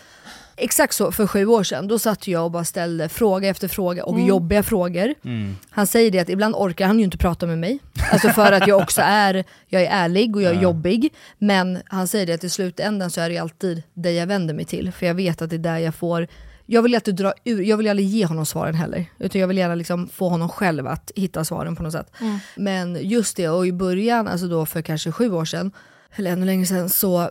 [0.56, 4.04] exakt så för sju år sedan, då satt jag och bara ställde fråga efter fråga
[4.06, 4.28] och Mm.
[4.28, 5.14] jobbiga frågor.
[5.26, 5.56] Mm.
[5.70, 7.80] Han säger det att ibland orkar han ju inte prata med mig.
[8.12, 10.62] Alltså för att jag också är, jag är ärlig och jag är Ja.
[10.62, 11.14] jobbig.
[11.38, 14.66] Men han säger det att i slutändan så är det alltid dig jag vänder mig
[14.66, 14.92] till.
[14.92, 16.28] För jag vet att det är där jag får,
[16.70, 19.06] jag vill inte dra ur, jag vill aldrig ge honom svaren heller.
[19.20, 22.12] Utan jag vill gärna liksom få honom själv att hitta svaren på något sätt.
[22.22, 22.40] Mm.
[22.56, 25.72] Men just det, och i början, alltså då för kanske sju år sedan,
[26.16, 27.30] eller ännu längre sedan, så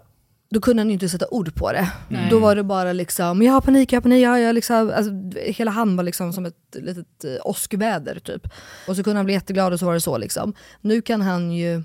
[0.51, 1.91] då kunde han ju inte sätta ord på det.
[2.09, 2.29] Nej.
[2.31, 4.93] Då var det bara liksom, jag har panik, jag har panik, jag har, jag liksom,
[4.97, 8.49] alltså, hela han var liksom som ett litet eh, åskväder typ.
[8.89, 10.55] Och så kunde han bli jätteglad och så var det så liksom.
[10.81, 11.83] Nu kan han ju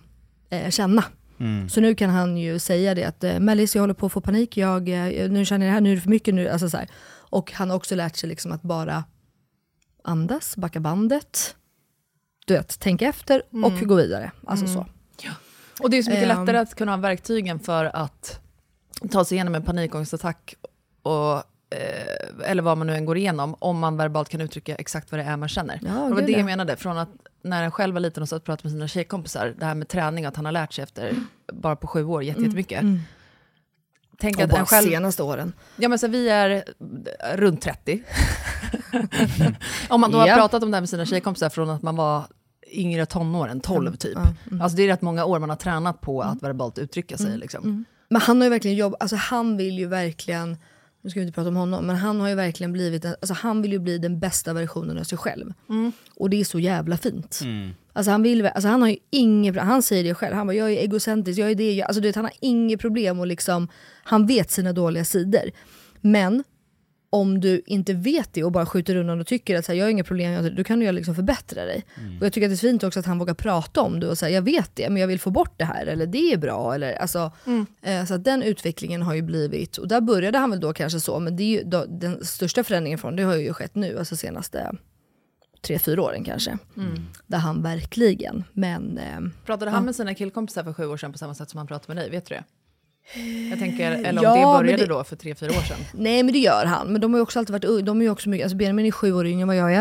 [0.49, 1.03] eh, känna.
[1.39, 1.69] Mm.
[1.69, 4.21] Så nu kan han ju säga det att eh, Mellis jag håller på att få
[4.21, 6.33] panik, jag, eh, nu känner jag det här, nu är det för mycket.
[6.33, 6.87] Nu, alltså så här.
[7.31, 9.03] Och han har också lärt sig liksom att bara
[10.03, 11.55] andas, backa bandet,
[12.45, 13.87] du vet, tänka efter och Mm.
[13.87, 14.31] gå vidare.
[14.47, 14.75] Alltså Mm.
[14.77, 14.85] så.
[15.83, 16.39] Och det är så mycket Ehm.
[16.39, 18.39] lättare att kunna ha verktygen för att
[19.11, 20.55] ta sig igenom en panikångestattack,
[21.01, 21.33] och,
[21.69, 25.19] eh, eller vad man nu än går igenom, om man verbalt kan uttrycka exakt vad
[25.19, 25.79] det är man känner.
[25.81, 26.37] Ja, det var det ja.
[26.37, 27.09] jag menade, från att
[27.43, 29.87] när han själv var liten och satt och pratade med sina tjejkompisar, det här med
[29.87, 31.15] träning, att han har lärt sig efter
[31.53, 32.81] bara på sju år Mm, jättemycket.
[32.81, 32.99] mm.
[34.21, 34.87] Tänk Och att bara en själv...
[34.89, 35.53] senaste åren.
[35.75, 36.63] Ja men så vi är
[37.35, 38.03] runt 30.
[39.89, 40.35] Om man då har Ja.
[40.35, 42.23] pratat om det här med sina tjejkompisar från att man var
[42.71, 44.13] yngre tonåren, 12 typ.
[44.15, 44.61] Ja, mm.
[44.61, 47.37] Alltså det är rätt många år man har tränat på att verbalt uttrycka sig.
[47.37, 47.63] Liksom.
[47.63, 47.85] Mm.
[48.09, 50.57] Men han har ju verkligen jobb, alltså han vill ju verkligen,
[51.01, 53.33] nu ska vi inte prata om honom, men han har ju verkligen blivit, en, alltså
[53.33, 55.53] han vill ju bli den bästa versionen av sig själv.
[55.69, 55.91] Mm.
[56.15, 57.39] Och det är så jävla fint.
[57.43, 57.69] Mm.
[57.93, 60.71] Alltså han, vill, alltså han har ju inget, han säger det själv, han bara jag
[60.71, 63.67] är egocentrisk, jag är det, jag, alltså du vet, han har inget problem och liksom,
[64.03, 65.51] han vet sina dåliga sidor.
[66.01, 66.43] Men
[67.13, 69.85] om du inte vet det och bara skjuter undan och tycker att så här, jag
[69.85, 71.85] har inga problem, jag- då kan du liksom förbättra dig.
[72.19, 74.17] Och jag tycker att det är fint också att han vågar prata om det och
[74.17, 76.75] säga jag vet det, men jag vill få bort det här, eller det är bra.
[76.75, 77.31] Eller, alltså,
[77.81, 80.99] eh, så att den utvecklingen har ju blivit, och där började han väl då kanske
[80.99, 83.99] så, men det är ju då, den största förändringen från det har ju skett nu,
[83.99, 84.71] alltså senaste
[85.61, 86.57] tre, fyra åren kanske.
[86.77, 87.05] Mm.
[87.27, 88.97] Där han verkligen, men...
[88.97, 89.75] Eh, Pratade ja.
[89.75, 92.03] han med sina killkompisar för sju år sedan på samma sätt som han pratade med
[92.03, 92.09] dig?
[92.11, 92.43] Vet du det?
[93.49, 95.77] Jag tänker, eller om Ja, det men började det- då för tre, fyra år sedan.
[95.93, 97.81] Nej men det gör han, men de har ju också alltid varit unga.
[97.85, 99.73] De är ju också mycket, alltså Benjamin är sju år yngre än vad jag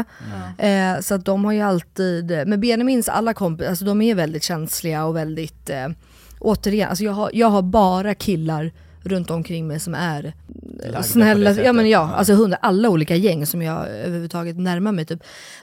[0.59, 0.95] är.
[0.97, 4.43] Eh, så att de har ju alltid, men Benjamins alla kompisar, alltså de är väldigt
[4.43, 5.89] känsliga och väldigt, eh,
[6.39, 10.33] återigen, alltså jag har, jag har bara killar runt omkring mig som är eh,
[10.85, 15.05] Lagda snälla, ja men ja, alltså hundra, alla olika gäng som jag överhuvudtaget närmar mig
[15.07, 15.21] typ.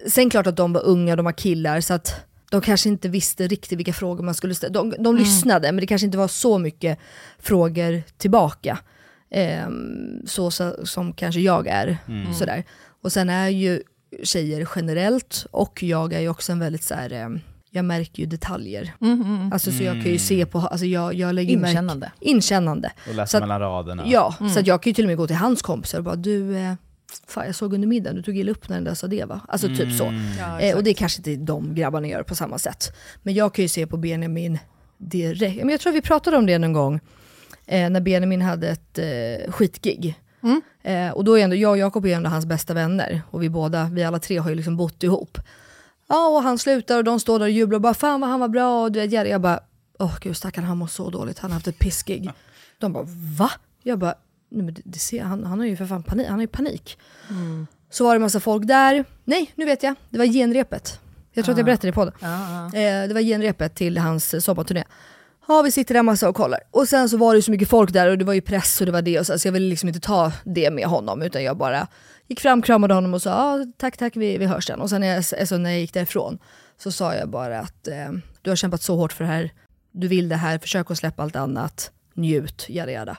[0.07, 2.15] Sen klart att de var unga, de var killar så att
[2.51, 4.73] de kanske inte visste riktigt vilka frågor man skulle ställa.
[4.73, 6.99] De, de lyssnade men det kanske inte var så mycket
[7.39, 8.79] frågor tillbaka.
[9.31, 11.97] Ehm, så, så som kanske jag är.
[12.07, 12.33] Mm.
[12.33, 12.63] Sådär.
[13.03, 13.81] Och sen är ju
[14.23, 17.13] tjejer generellt och jag är ju också en väldigt så här.
[17.13, 17.39] ehm,
[17.71, 18.93] jag märker ju detaljer.
[19.01, 19.53] Mm, mm.
[19.53, 20.19] Alltså så jag kan ju Mm.
[20.19, 22.11] se på, alltså jag, jag lägger Inkännande.
[22.19, 22.91] Inkännande.
[23.09, 24.03] Och att- mellan raderna.
[24.05, 24.53] Ja, Mm.
[24.53, 26.57] så att jag kan ju till och med gå till hans kompisar och bara du,
[26.57, 26.73] eh,
[27.27, 29.41] fan jag såg under middagen, du tog illa upp när den där sa det va?
[29.47, 30.05] Alltså typ så.
[30.05, 30.21] Mm.
[30.39, 32.95] Ja, Eh, och det kanske inte de grabbarna gör på samma sätt.
[33.23, 34.59] Men jag kan ju se på Benjamin
[34.97, 36.99] direkt, men jag tror vi pratade om det någon gång,
[37.65, 40.15] eh, när Benjamin hade ett eh, skitgig.
[40.43, 40.61] Mm.
[40.83, 43.49] Eh, och då är ändå, jag och Jakob är ändå hans bästa vänner, och vi
[43.49, 45.37] båda, vi alla tre har ju liksom bott ihop.
[46.09, 48.39] Ja, och han slutar och de står där och jublar och bara fan vad han
[48.39, 49.59] var bra och du vet, jag bara,
[49.99, 52.31] åh gud stackarn han mår så dåligt, han har haft ett pissgig.
[52.79, 53.03] De bara
[53.37, 53.51] va?
[53.83, 54.15] Jag bara,
[54.49, 56.97] nej men det, det ser, han, han har ju för fan panik, han har panik.
[57.29, 57.67] Mm.
[57.89, 60.99] Så var det massa folk där, nej nu vet jag, det var genrepet.
[61.33, 61.65] Jag tror att jag Ah.
[61.65, 62.11] berättade det på det.
[62.19, 64.83] Ja, Eh, det var genrepet till hans eh, sommarturné.
[65.47, 66.59] Ja, vi sitter där massa och kollar.
[66.71, 68.79] Och sen så var det ju så mycket folk där och det var ju press
[68.79, 71.21] och det var det och så, så jag ville liksom inte ta det med honom
[71.21, 71.87] utan jag bara
[72.27, 74.81] gick fram, kramade honom och sa ja, tack, tack, vi, vi hörs sen.
[74.81, 76.37] Och sen när jag, alltså, när jag gick därifrån
[76.77, 78.11] så sa jag bara att eh,
[78.41, 79.51] du har kämpat så hårt för det här,
[79.91, 81.91] du vill det här, försök att släppa allt annat.
[82.17, 83.17] Njut, jada jada.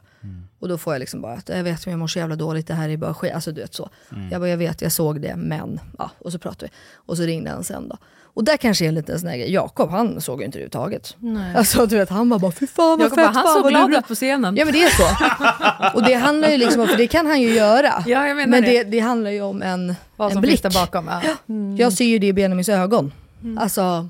[0.58, 2.66] Och då får jag liksom bara att jag vet men jag mår så jävla dåligt,
[2.66, 3.32] det här är bara skit.
[3.34, 3.90] Alltså du vet så.
[4.12, 4.28] Mm.
[4.30, 6.78] Jag bara, jag vet, jag såg det, men, ja, och så pratade vi.
[6.94, 7.96] Och så ringde han sen då.
[8.20, 10.62] Och där kanske är en liten sån här grej, Jakob han såg ju inte det
[10.62, 11.16] överhuvudtaget.
[11.18, 11.54] Nej.
[11.56, 13.62] Alltså du vet, han var bara fy fan vad Jakob fett, bara, han fan såg
[13.62, 14.56] vad glad ut på scenen.
[14.56, 15.96] Ja men det är så.
[15.98, 17.92] och det handlar ju liksom om, för det kan han ju göra.
[18.06, 18.84] Ja, jag menar men det.
[18.84, 20.62] det, det handlar ju om en, Vad en som blick.
[20.62, 21.06] där bakom.
[21.06, 21.20] Ja.
[21.48, 21.76] Mm.
[21.76, 23.12] Jag ser ju det i Benjamins ögon.
[23.58, 24.08] Alltså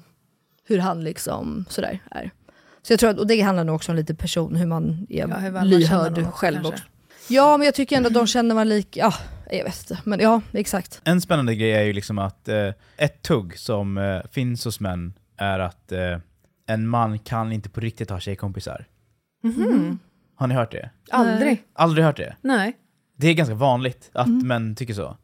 [0.67, 2.31] hur han liksom sådär är.
[2.83, 5.19] Så jag tror att, och det handlar nog också om lite person, hur man är
[5.29, 6.73] Ja, hur lyhörd själv kanske.
[6.73, 6.85] också.
[7.29, 9.15] Ja men jag tycker ändå att de känner man lika, ja
[9.51, 10.03] jag vet inte.
[10.05, 11.01] Men ja, exakt.
[11.05, 15.13] En spännande grej är ju liksom att eh, ett tugg som eh, finns hos män
[15.37, 16.19] är att eh,
[16.67, 18.85] en man kan inte på riktigt ha tjejkompisar.
[19.43, 19.99] Mhm.
[20.35, 20.91] Har ni hört det?
[21.11, 21.63] Aldrig.
[21.75, 22.37] Aldrig hört det?
[22.41, 22.77] Nej.
[23.17, 25.17] Det är ganska vanligt att män tycker så.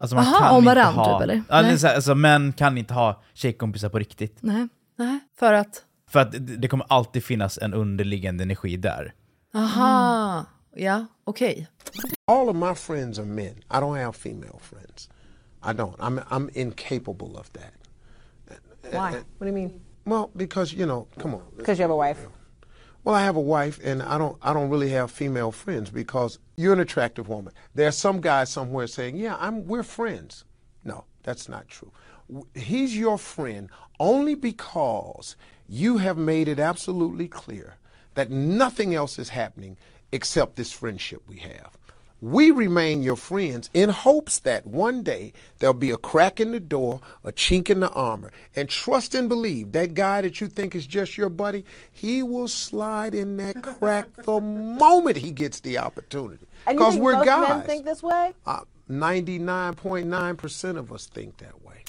[0.00, 1.42] Alltså man Aha, kan om ha, typ, eller?
[1.48, 1.78] Ja, det är Nej.
[1.78, 4.36] så här, alltså, män kan inte ha tjejkompisar på riktigt.
[4.40, 4.68] Nej.
[4.96, 5.18] Nej.
[5.38, 5.82] För att?
[6.08, 9.14] För att det det kommer alltid finnas en underliggande energi där.
[9.54, 10.34] Aha.
[10.34, 10.44] Mm.
[10.84, 11.68] Ja, okej.
[12.24, 13.54] All of my friends are men.
[13.70, 15.08] I don't have female friends.
[15.62, 15.96] I don't.
[15.98, 17.74] I'm I'm incapable of that.
[18.92, 18.98] Why?
[18.98, 19.80] Uh, uh, what do you mean?
[20.04, 21.42] Well, because you know, come on.
[21.56, 22.18] Because you have a wife.
[23.04, 24.36] Well, I have a wife, and I don't.
[24.42, 27.52] I don't really have female friends because you're an attractive woman.
[27.74, 29.66] There's some guy somewhere saying, "Yeah, I'm.
[29.66, 30.44] We're friends."
[30.84, 31.92] No, that's not true.
[32.54, 35.36] He's your friend only because
[35.68, 37.76] you have made it absolutely clear
[38.14, 39.76] that nothing else is happening
[40.10, 41.76] except this friendship we have.
[42.20, 46.58] We remain your friends in hopes that one day there'll be a crack in the
[46.58, 48.32] door, a chink in the armor.
[48.56, 52.48] And trust and believe that guy that you think is just your buddy, he will
[52.48, 56.44] slide in that crack the moment he gets the opportunity.
[56.66, 57.48] Because we're most guys.
[57.48, 58.34] men think this way?
[58.44, 61.84] Uh, 99.9% of us think that way.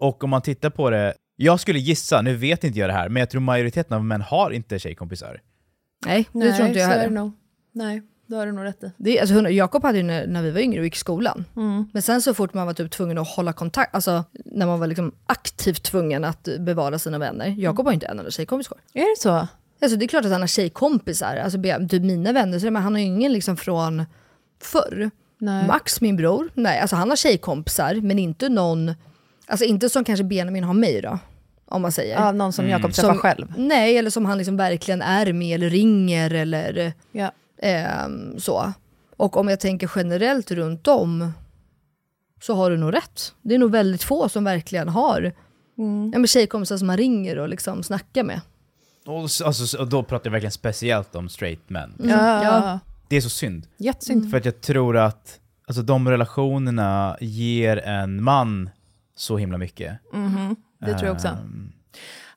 [0.00, 3.08] Och om man tittar på det, jag skulle gissa, nu vet inte jag det här,
[3.08, 5.40] men jag tror majoriteten av män har inte tjejkompisar.
[6.06, 7.10] Nej, det Nej, tror inte jag heller.
[7.10, 7.32] nog.
[7.72, 8.90] Nej, det har du nog rätt i.
[8.96, 11.44] Det, är- alltså, Jakob hade ju när, när vi var yngre och gick i skolan.
[11.56, 11.84] Mm.
[11.92, 14.86] Men sen så fort man var typ tvungen att hålla kontakt, alltså när man var
[14.86, 17.54] liksom aktivt tvungen att bevara sina vänner.
[17.58, 18.78] Jakob har ju inte en enda tjejkompis kvar.
[18.94, 19.48] Är det så?
[19.82, 21.58] Alltså det är klart att han har tjejkompisar, alltså
[21.88, 24.04] typ mina vänner, så men han har ju ingen liksom från
[24.62, 25.10] förr.
[25.40, 25.66] Nej.
[25.66, 28.94] Max, min bror, nej alltså han har tjejkompisar men inte någon,
[29.48, 31.18] alltså inte som kanske Benjamin har mig då.
[31.70, 32.14] Om man säger.
[32.14, 33.54] Ja, någon som Jakob träffar själv.
[33.56, 37.32] Nej, eller som han liksom verkligen är med eller ringer eller Ja.
[37.62, 38.72] ehm, så.
[39.16, 41.32] Och om jag tänker generellt runt om
[42.42, 43.34] så har du nog rätt.
[43.42, 45.32] Det är nog väldigt få som verkligen har
[45.78, 46.12] Mm.
[46.14, 48.40] ja, tjejkompisar som man ringer och liksom snackar med.
[49.06, 51.94] Och, alltså, och då pratar jag verkligen speciellt om straight män.
[51.98, 52.10] Mm.
[52.10, 52.44] Ja.
[52.44, 52.78] Ja.
[53.08, 53.66] Det är så synd.
[53.76, 54.30] Jättesynd.
[54.30, 58.70] För att jag tror att alltså, de relationerna ger en man
[59.18, 59.98] så himla mycket.
[60.12, 61.28] Mhm, Det tror jag också.
[61.28, 61.72] Ehm,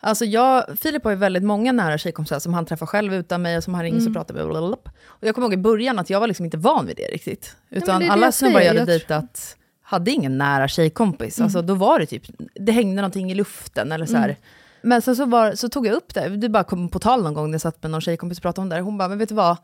[0.04, 3.58] Alltså jag, Filip har ju väldigt många nära tjejkompisar som han träffar själv utan mig
[3.58, 4.14] och som han ringer så Mm.
[4.14, 4.40] pratar vi.
[4.44, 4.92] blablabla.
[5.06, 7.56] Och jag kommer ihåg i början att jag var liksom inte van vid det riktigt.
[7.70, 11.38] Utan är det alla snubbar jag hade dejtat hade ingen nära tjejkompis.
[11.38, 11.46] Mm.
[11.46, 12.24] Alltså då var det typ,
[12.56, 14.24] det hängde någonting i luften eller så här.
[14.30, 14.36] Mm.
[14.82, 17.34] Men sen så, var, så tog jag upp det, det bara kom på tal någon
[17.34, 18.76] gång när jag satt med någon tjejkompis och pratade om det.
[18.76, 18.82] här.
[18.84, 19.58] Hon bara, men vet du vad?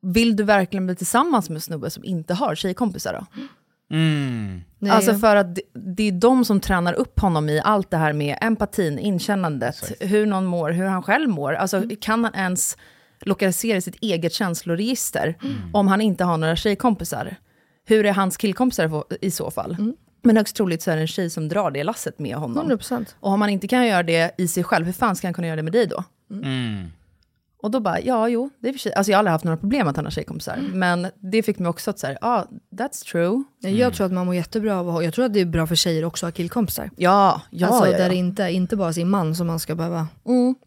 [0.00, 3.26] Vill du verkligen bli tillsammans med en snubbe som inte har tjejkompisar då?
[3.36, 3.48] Mm.
[3.90, 7.96] Nej, alltså för att det, det är de som tränar upp honom i allt det
[7.96, 11.52] här med empatin, inkännandet, hur någon mår, hur han själv mår.
[11.54, 11.96] Alltså Mm.
[11.96, 12.76] kan han ens
[13.20, 15.74] lokalisera sitt eget känsloregister Mm.
[15.74, 17.36] om han inte har några tjejkompisar?
[17.86, 19.72] Hur är hans killkompisar i så fall?
[19.78, 19.94] Mm.
[20.22, 22.70] Men högst troligt så är det en tjej som drar det lasset med honom.
[22.70, 23.14] 100%.
[23.20, 25.46] Och om han inte kan göra det i sig själv, hur fan ska han kunna
[25.46, 26.04] göra det med dig då?
[26.30, 26.84] Mm.
[27.62, 28.94] Och då bara, ja, jo, det är för sig.
[28.94, 30.54] Alltså jag har aldrig haft några problem med att han har tjejkompisar.
[30.56, 30.78] Mm.
[30.78, 33.44] Men det fick mig också att säga, ja, ah, that's true.
[33.62, 35.44] Nej, Jag tror att man mår jättebra av att ha, jag tror att det är
[35.46, 36.90] bra för tjejer också att ha killkompisar.
[36.96, 37.98] Ja, ja, alltså ja, ja.
[37.98, 40.06] där det inte, inte bara sin man som man ska behöva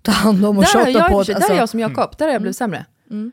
[0.02, 1.18] ta hand om och där, tjata på.
[1.18, 1.34] alltså.
[1.34, 2.86] där är jag som Jakob, där har jag blivit sämre.
[3.10, 3.32] Mm.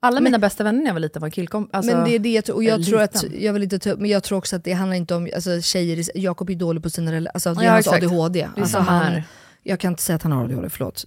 [0.00, 1.78] Alla mina bästa vänner när jag var liten var killkompisar.
[1.78, 3.96] Alltså, men det är det jag tror, och jag tror att, jag vill inte ta
[3.96, 6.90] men jag tror också att det handlar inte om alltså, tjejer, Jakob är dålig på
[6.90, 8.04] sina relationer, alltså det är Ja, hans exakt.
[8.04, 8.48] ADHD.
[8.54, 9.24] Det är Alltså, han, här.
[9.62, 11.04] jag kan inte säga att han har ADHD, förlåt.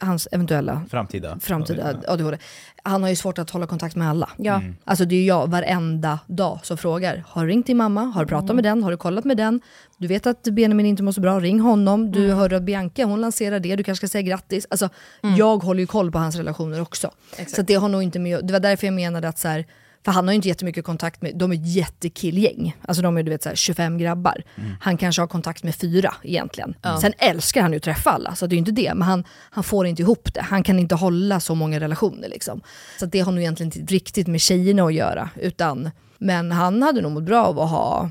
[0.00, 1.38] Hans eventuella Framtida.
[1.40, 2.38] framtida ADHD.
[2.82, 4.30] Han har ju svårt att hålla kontakt med alla.
[4.36, 4.54] Ja.
[4.54, 4.76] Mm.
[4.84, 7.24] Alltså det är jag varenda dag som frågar.
[7.28, 8.00] Har du ringt din mamma?
[8.04, 8.56] Har du pratat Mm.
[8.56, 8.82] med den?
[8.82, 9.60] Har du kollat med den?
[9.98, 12.12] Du vet att Benjamin inte mår så bra, ring honom.
[12.12, 12.36] Du Mm.
[12.38, 14.66] hörde att Bianca, hon lanserar det, du kanske ska säga grattis.
[14.70, 14.88] Alltså,
[15.22, 15.36] Mm.
[15.36, 17.10] Jag håller ju koll på hans relationer också.
[17.46, 19.64] Så att det har nog inte med, det var därför jag menade att så här,
[20.08, 22.76] för han har ju inte jättemycket kontakt med, de är ett jättekillgäng.
[22.82, 24.42] Alltså de är du vet så här, 25 grabbar.
[24.80, 26.74] Han kanske har kontakt med fyra egentligen.
[26.82, 27.00] Ja.
[27.00, 28.94] Sen älskar han ju att träffa alla, så det är ju inte det.
[28.94, 30.42] Men han, han får inte ihop det.
[30.42, 32.28] Han kan inte hålla så många relationer.
[32.28, 32.60] Liksom.
[33.00, 35.30] Så det har nog egentligen inte riktigt med tjejerna att göra.
[35.36, 38.10] Utan, men han hade nog mått bra av att ha...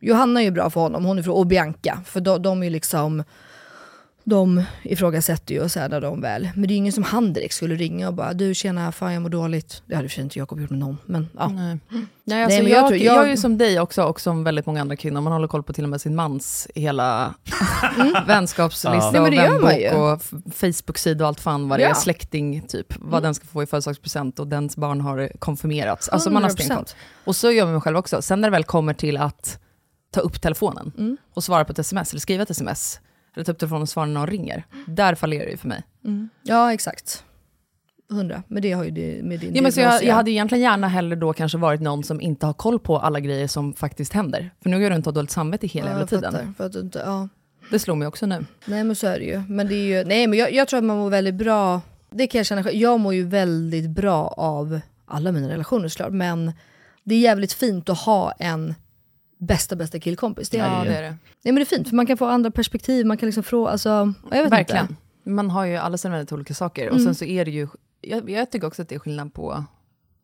[0.00, 2.00] Johanna är ju bra för honom, hon är från, och Bianca.
[2.06, 3.24] För de, de är ju liksom...
[4.28, 7.04] de ifrågasätter ju och så här när de väl, men det är ju ingen som
[7.04, 9.82] han direkt skulle ringa och bara du tjena, fan jag mår dåligt.
[9.86, 11.48] Det hade för inte Jakob gjort med någon, men ja.
[11.48, 11.78] Nej.
[12.24, 14.44] Nej, alltså, men jag, jag tror- jag, jag- är ju som dig också, och som
[14.44, 17.34] väldigt många andra kvinnor, man håller koll på till och med sin mans hela
[18.26, 19.10] vänskapslista Ja.
[19.12, 19.88] Nej, men och ju.
[19.88, 19.94] vänbok
[20.48, 21.88] och Facebook-sida och allt fan vad det Ja.
[21.90, 23.22] är, släkting typ, vad Mm.
[23.22, 26.08] den ska få i födelsedagspresent och dens barn har konfirmerats.
[26.08, 26.64] Alltså man har 100%.
[26.64, 26.84] stenkoll.
[27.24, 28.22] Och så gör man mig själv också.
[28.22, 29.58] Sen när det väl kommer till att
[30.14, 31.16] ta upp telefonen Mm.
[31.34, 33.00] och svara på ett sms, eller skriva ett sms,
[33.38, 35.82] eller ta upp telefonen och svara när någon ringer, där fallerar det ju för mig.
[36.04, 36.28] Mm.
[36.42, 37.24] Ja exakt.
[38.10, 40.62] 100, men det har ju det med din Ja, men så jag, jag hade egentligen
[40.62, 44.12] gärna hellre då kanske varit någon som inte har koll på alla grejer som faktiskt
[44.12, 44.50] händer.
[44.62, 46.32] För nu går jag runt och har dåligt samvete hela Ja, jävla tiden.
[46.32, 47.28] fattar, för att du inte, ja.
[47.70, 48.44] Det slår mig också nu.
[48.66, 49.42] Nej men så är det ju.
[49.48, 52.26] Men det är ju, nej men jag, jag tror att man mår väldigt bra, det
[52.26, 52.72] kan jag känna.
[52.72, 56.52] Jag mår ju väldigt bra av alla mina relationer såklart, men
[57.04, 58.74] det är jävligt fint att ha en
[59.38, 60.50] bästa bästa killkompis.
[60.50, 60.90] Det är Ja, det ju.
[60.90, 61.08] det är det.
[61.08, 63.70] Nej men det är fint, för man kan få andra perspektiv, man kan liksom fråga,
[63.70, 64.84] alltså, jag vet Verkligen.
[64.90, 65.30] inte.
[65.30, 66.86] Man har ju alla sina väldigt olika saker.
[66.88, 67.04] Och Mm.
[67.04, 67.68] sen så är det ju,
[68.00, 69.64] jag, jag tycker också att det är skillnad på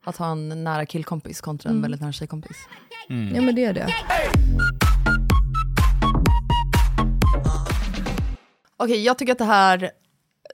[0.04, 1.82] att ha en nära killkompis kontra en Mm.
[1.82, 2.56] väldigt nära tjejkompis.
[3.08, 3.86] Ja men det är det.
[8.76, 9.90] Okej, jag tycker att det här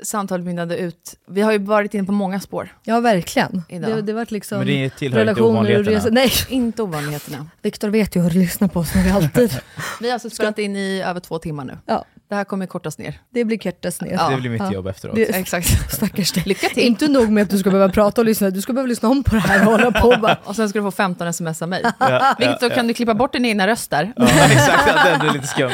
[0.02, 2.68] samtalet mynnade ut, vi har ju varit inne på många spår.
[2.84, 3.62] Ja verkligen.
[3.68, 3.90] Idag.
[3.90, 5.96] Det, det var liksom Men det tillhör inte relationer och ovanligheterna.
[5.96, 6.10] resor.
[6.10, 7.46] Nej, Inte ovanligheterna.
[7.62, 9.60] Viktor vet ju hur du lyssnar på oss som vi alltid.
[10.00, 11.78] Vi har alltså spelat in i över två timmar nu.
[11.86, 12.04] Ja.
[12.30, 13.20] Det här kommer kortas ner.
[13.30, 14.12] Det blir kortas ner.
[14.12, 14.28] Ja.
[14.30, 14.72] Det blir mitt Ja.
[14.72, 15.16] jobb efteråt.
[15.16, 15.68] Det- Exakt.
[15.92, 16.42] Stackars dig.
[16.46, 16.82] Lycka till.
[16.82, 19.22] Inte nog med att du ska behöva prata och lyssna, du ska behöva lyssna om
[19.24, 20.38] på det här och hålla på och bara...
[20.44, 21.82] Och sen ska du få 15 sms av mig.
[22.00, 22.74] Ja, Viktor, ja, ja.
[22.74, 24.12] kan du klippa bort din egna röst där?
[24.16, 25.70] Ja, exakt, den är lite skum.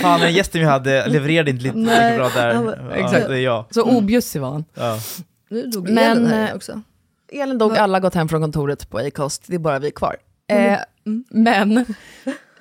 [0.00, 2.92] Fan, den gästen vi hade levererade inte lite lika bra där.
[2.94, 3.28] Exakt.
[3.28, 3.64] det är jag.
[3.70, 4.64] Så objussig var han.
[4.74, 4.98] Ja.
[5.50, 6.82] Nu dog Men, Elin här eh, också.
[7.32, 10.16] Elin dog, alla gått hem från kontoret på Acast, det är bara vi kvar.
[10.50, 10.72] Mm.
[10.72, 10.78] Eh,
[11.30, 11.84] Men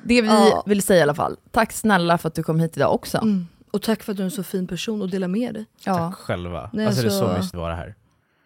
[0.08, 0.64] det vi Ja.
[0.66, 3.18] vill säga i alla fall, tack snälla för att du kom hit idag också.
[3.18, 3.48] Mm.
[3.72, 5.66] Och tack för att du är en så fin person och delar med dig.
[5.86, 6.70] Ja, Själva.
[6.74, 7.96] Nej, alltså det är så så- mysigt att vara här.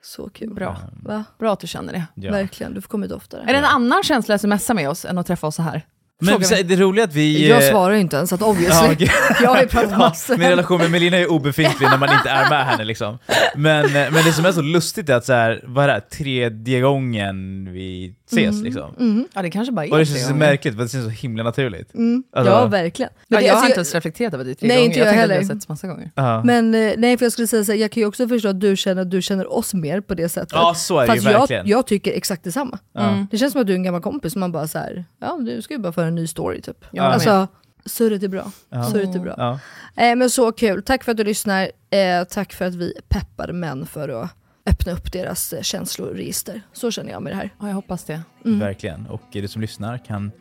[0.04, 0.54] Så kul.
[0.54, 0.78] bra.
[1.04, 1.24] Va?
[1.40, 2.04] Bra att du känner det.
[2.16, 2.32] Ja.
[2.32, 3.42] Verkligen, du får komma hit oftare.
[3.42, 5.86] Är det en annan känsla att smsa med oss än att träffa oss så här?
[6.24, 6.64] Men så, mig.
[6.64, 7.50] det är roligt att vi...
[7.50, 8.88] Jag svarar ju inte ens, så att obviously.
[8.88, 9.10] Ja, okej.
[9.42, 10.38] jag har ju pratat massor.
[10.38, 13.18] Min relation med Melina är obefintlig när man inte är med henne liksom.
[13.56, 15.94] Men, eh, men det som är så lustigt är att så här, vad är det
[15.94, 18.64] här, tredje gången vi ses Mm.
[18.64, 18.96] liksom.
[19.00, 19.28] Mm.
[19.34, 21.44] Ja, det kanske bara är Och det känns så märkligt för det känns så himla
[21.44, 21.94] naturligt.
[21.94, 22.24] Mm.
[22.34, 23.12] Alltså- ja, verkligen.
[23.28, 24.86] Ja, det- jag har alltså, inte ens reflekterat över det tre Nej, gånger.
[24.88, 25.48] inte jag tänkte att vi heller.
[25.48, 26.12] har setts massa gånger.
[26.16, 26.44] Ja.
[26.44, 28.60] Men eh, nej, för jag skulle säga så här, jag kan ju också förstå att
[28.62, 30.50] du känner att du känner oss mer på det sättet.
[30.54, 31.68] Ja, så är det ju Fast jag, verkligen.
[31.68, 32.80] jag tycker exakt detsamma.
[32.94, 33.10] Ja.
[33.10, 33.28] Mm.
[33.32, 35.38] Det känns som att du är en gammal kompis som man bara så här, ja
[35.42, 36.86] du ska ju bara föra en ny story typ.
[36.92, 37.04] Ja.
[37.04, 37.48] Alltså,
[37.86, 38.52] surret är bra.
[38.70, 38.84] Ja.
[38.84, 39.34] Surret är bra.
[39.38, 39.60] Ja.
[40.04, 41.64] Eh, men så kul, tack för att du lyssnar.
[41.90, 44.30] Eh, tack för att vi peppar män för att
[44.72, 46.62] öppna upp deras eh, känsloregister.
[46.74, 47.50] Så känner jag med det här.
[47.60, 48.22] Ja, jag hoppas det.
[48.46, 48.60] Mm.
[48.60, 49.08] Verkligen.
[49.08, 50.32] Och du som lyssnar kan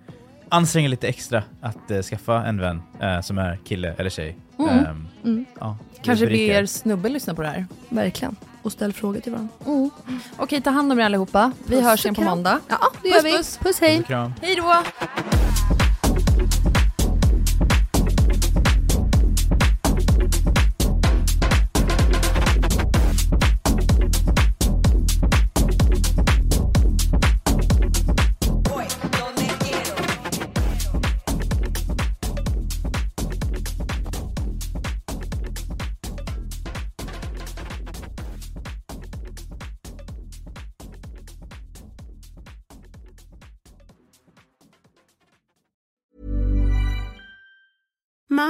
[0.49, 4.37] anstränga lite extra att eh, skaffa en vän eh, som är kille eller tjej.
[4.59, 4.71] Mm.
[4.79, 5.45] Ehm, Mm.
[5.61, 7.67] ja, Kanske ber snubbe lyssna på det här.
[7.89, 8.37] Verkligen.
[8.63, 9.55] Och ställ frågor till varandra.
[9.67, 9.91] Mm.
[10.37, 11.53] Okej, ta hand om er allihopa.
[11.67, 12.61] Vi Puss hörs igen på måndag.
[12.69, 13.37] Ja, det gör puss, vi.
[13.37, 13.59] Puss.
[13.59, 13.97] Puss, hej.
[13.97, 14.33] Puss och kram.
[14.43, 14.83] Hej då!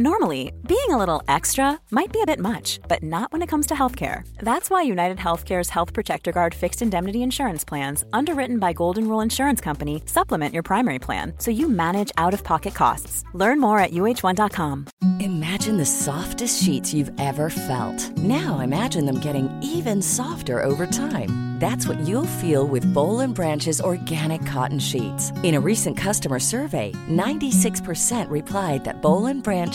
[0.00, 3.66] Normally, being a little extra might be a bit much, but not when it comes
[3.66, 4.26] to healthcare.
[4.38, 9.20] That's why United Healthcare's Health Protector Guard fixed indemnity insurance plans, underwritten by Golden Rule
[9.20, 13.24] Insurance Company, supplement your primary plan so you manage out of pocket costs.
[13.34, 14.86] Learn more at uh1.com.
[15.20, 18.16] Imagine the softest sheets you've ever felt.
[18.16, 21.50] Now imagine them getting even softer over time.
[21.60, 25.30] That's what you'll feel with Bowl and Branch's organic cotton sheets.
[25.42, 29.74] In a recent customer survey, 96% replied that Bowl and Branch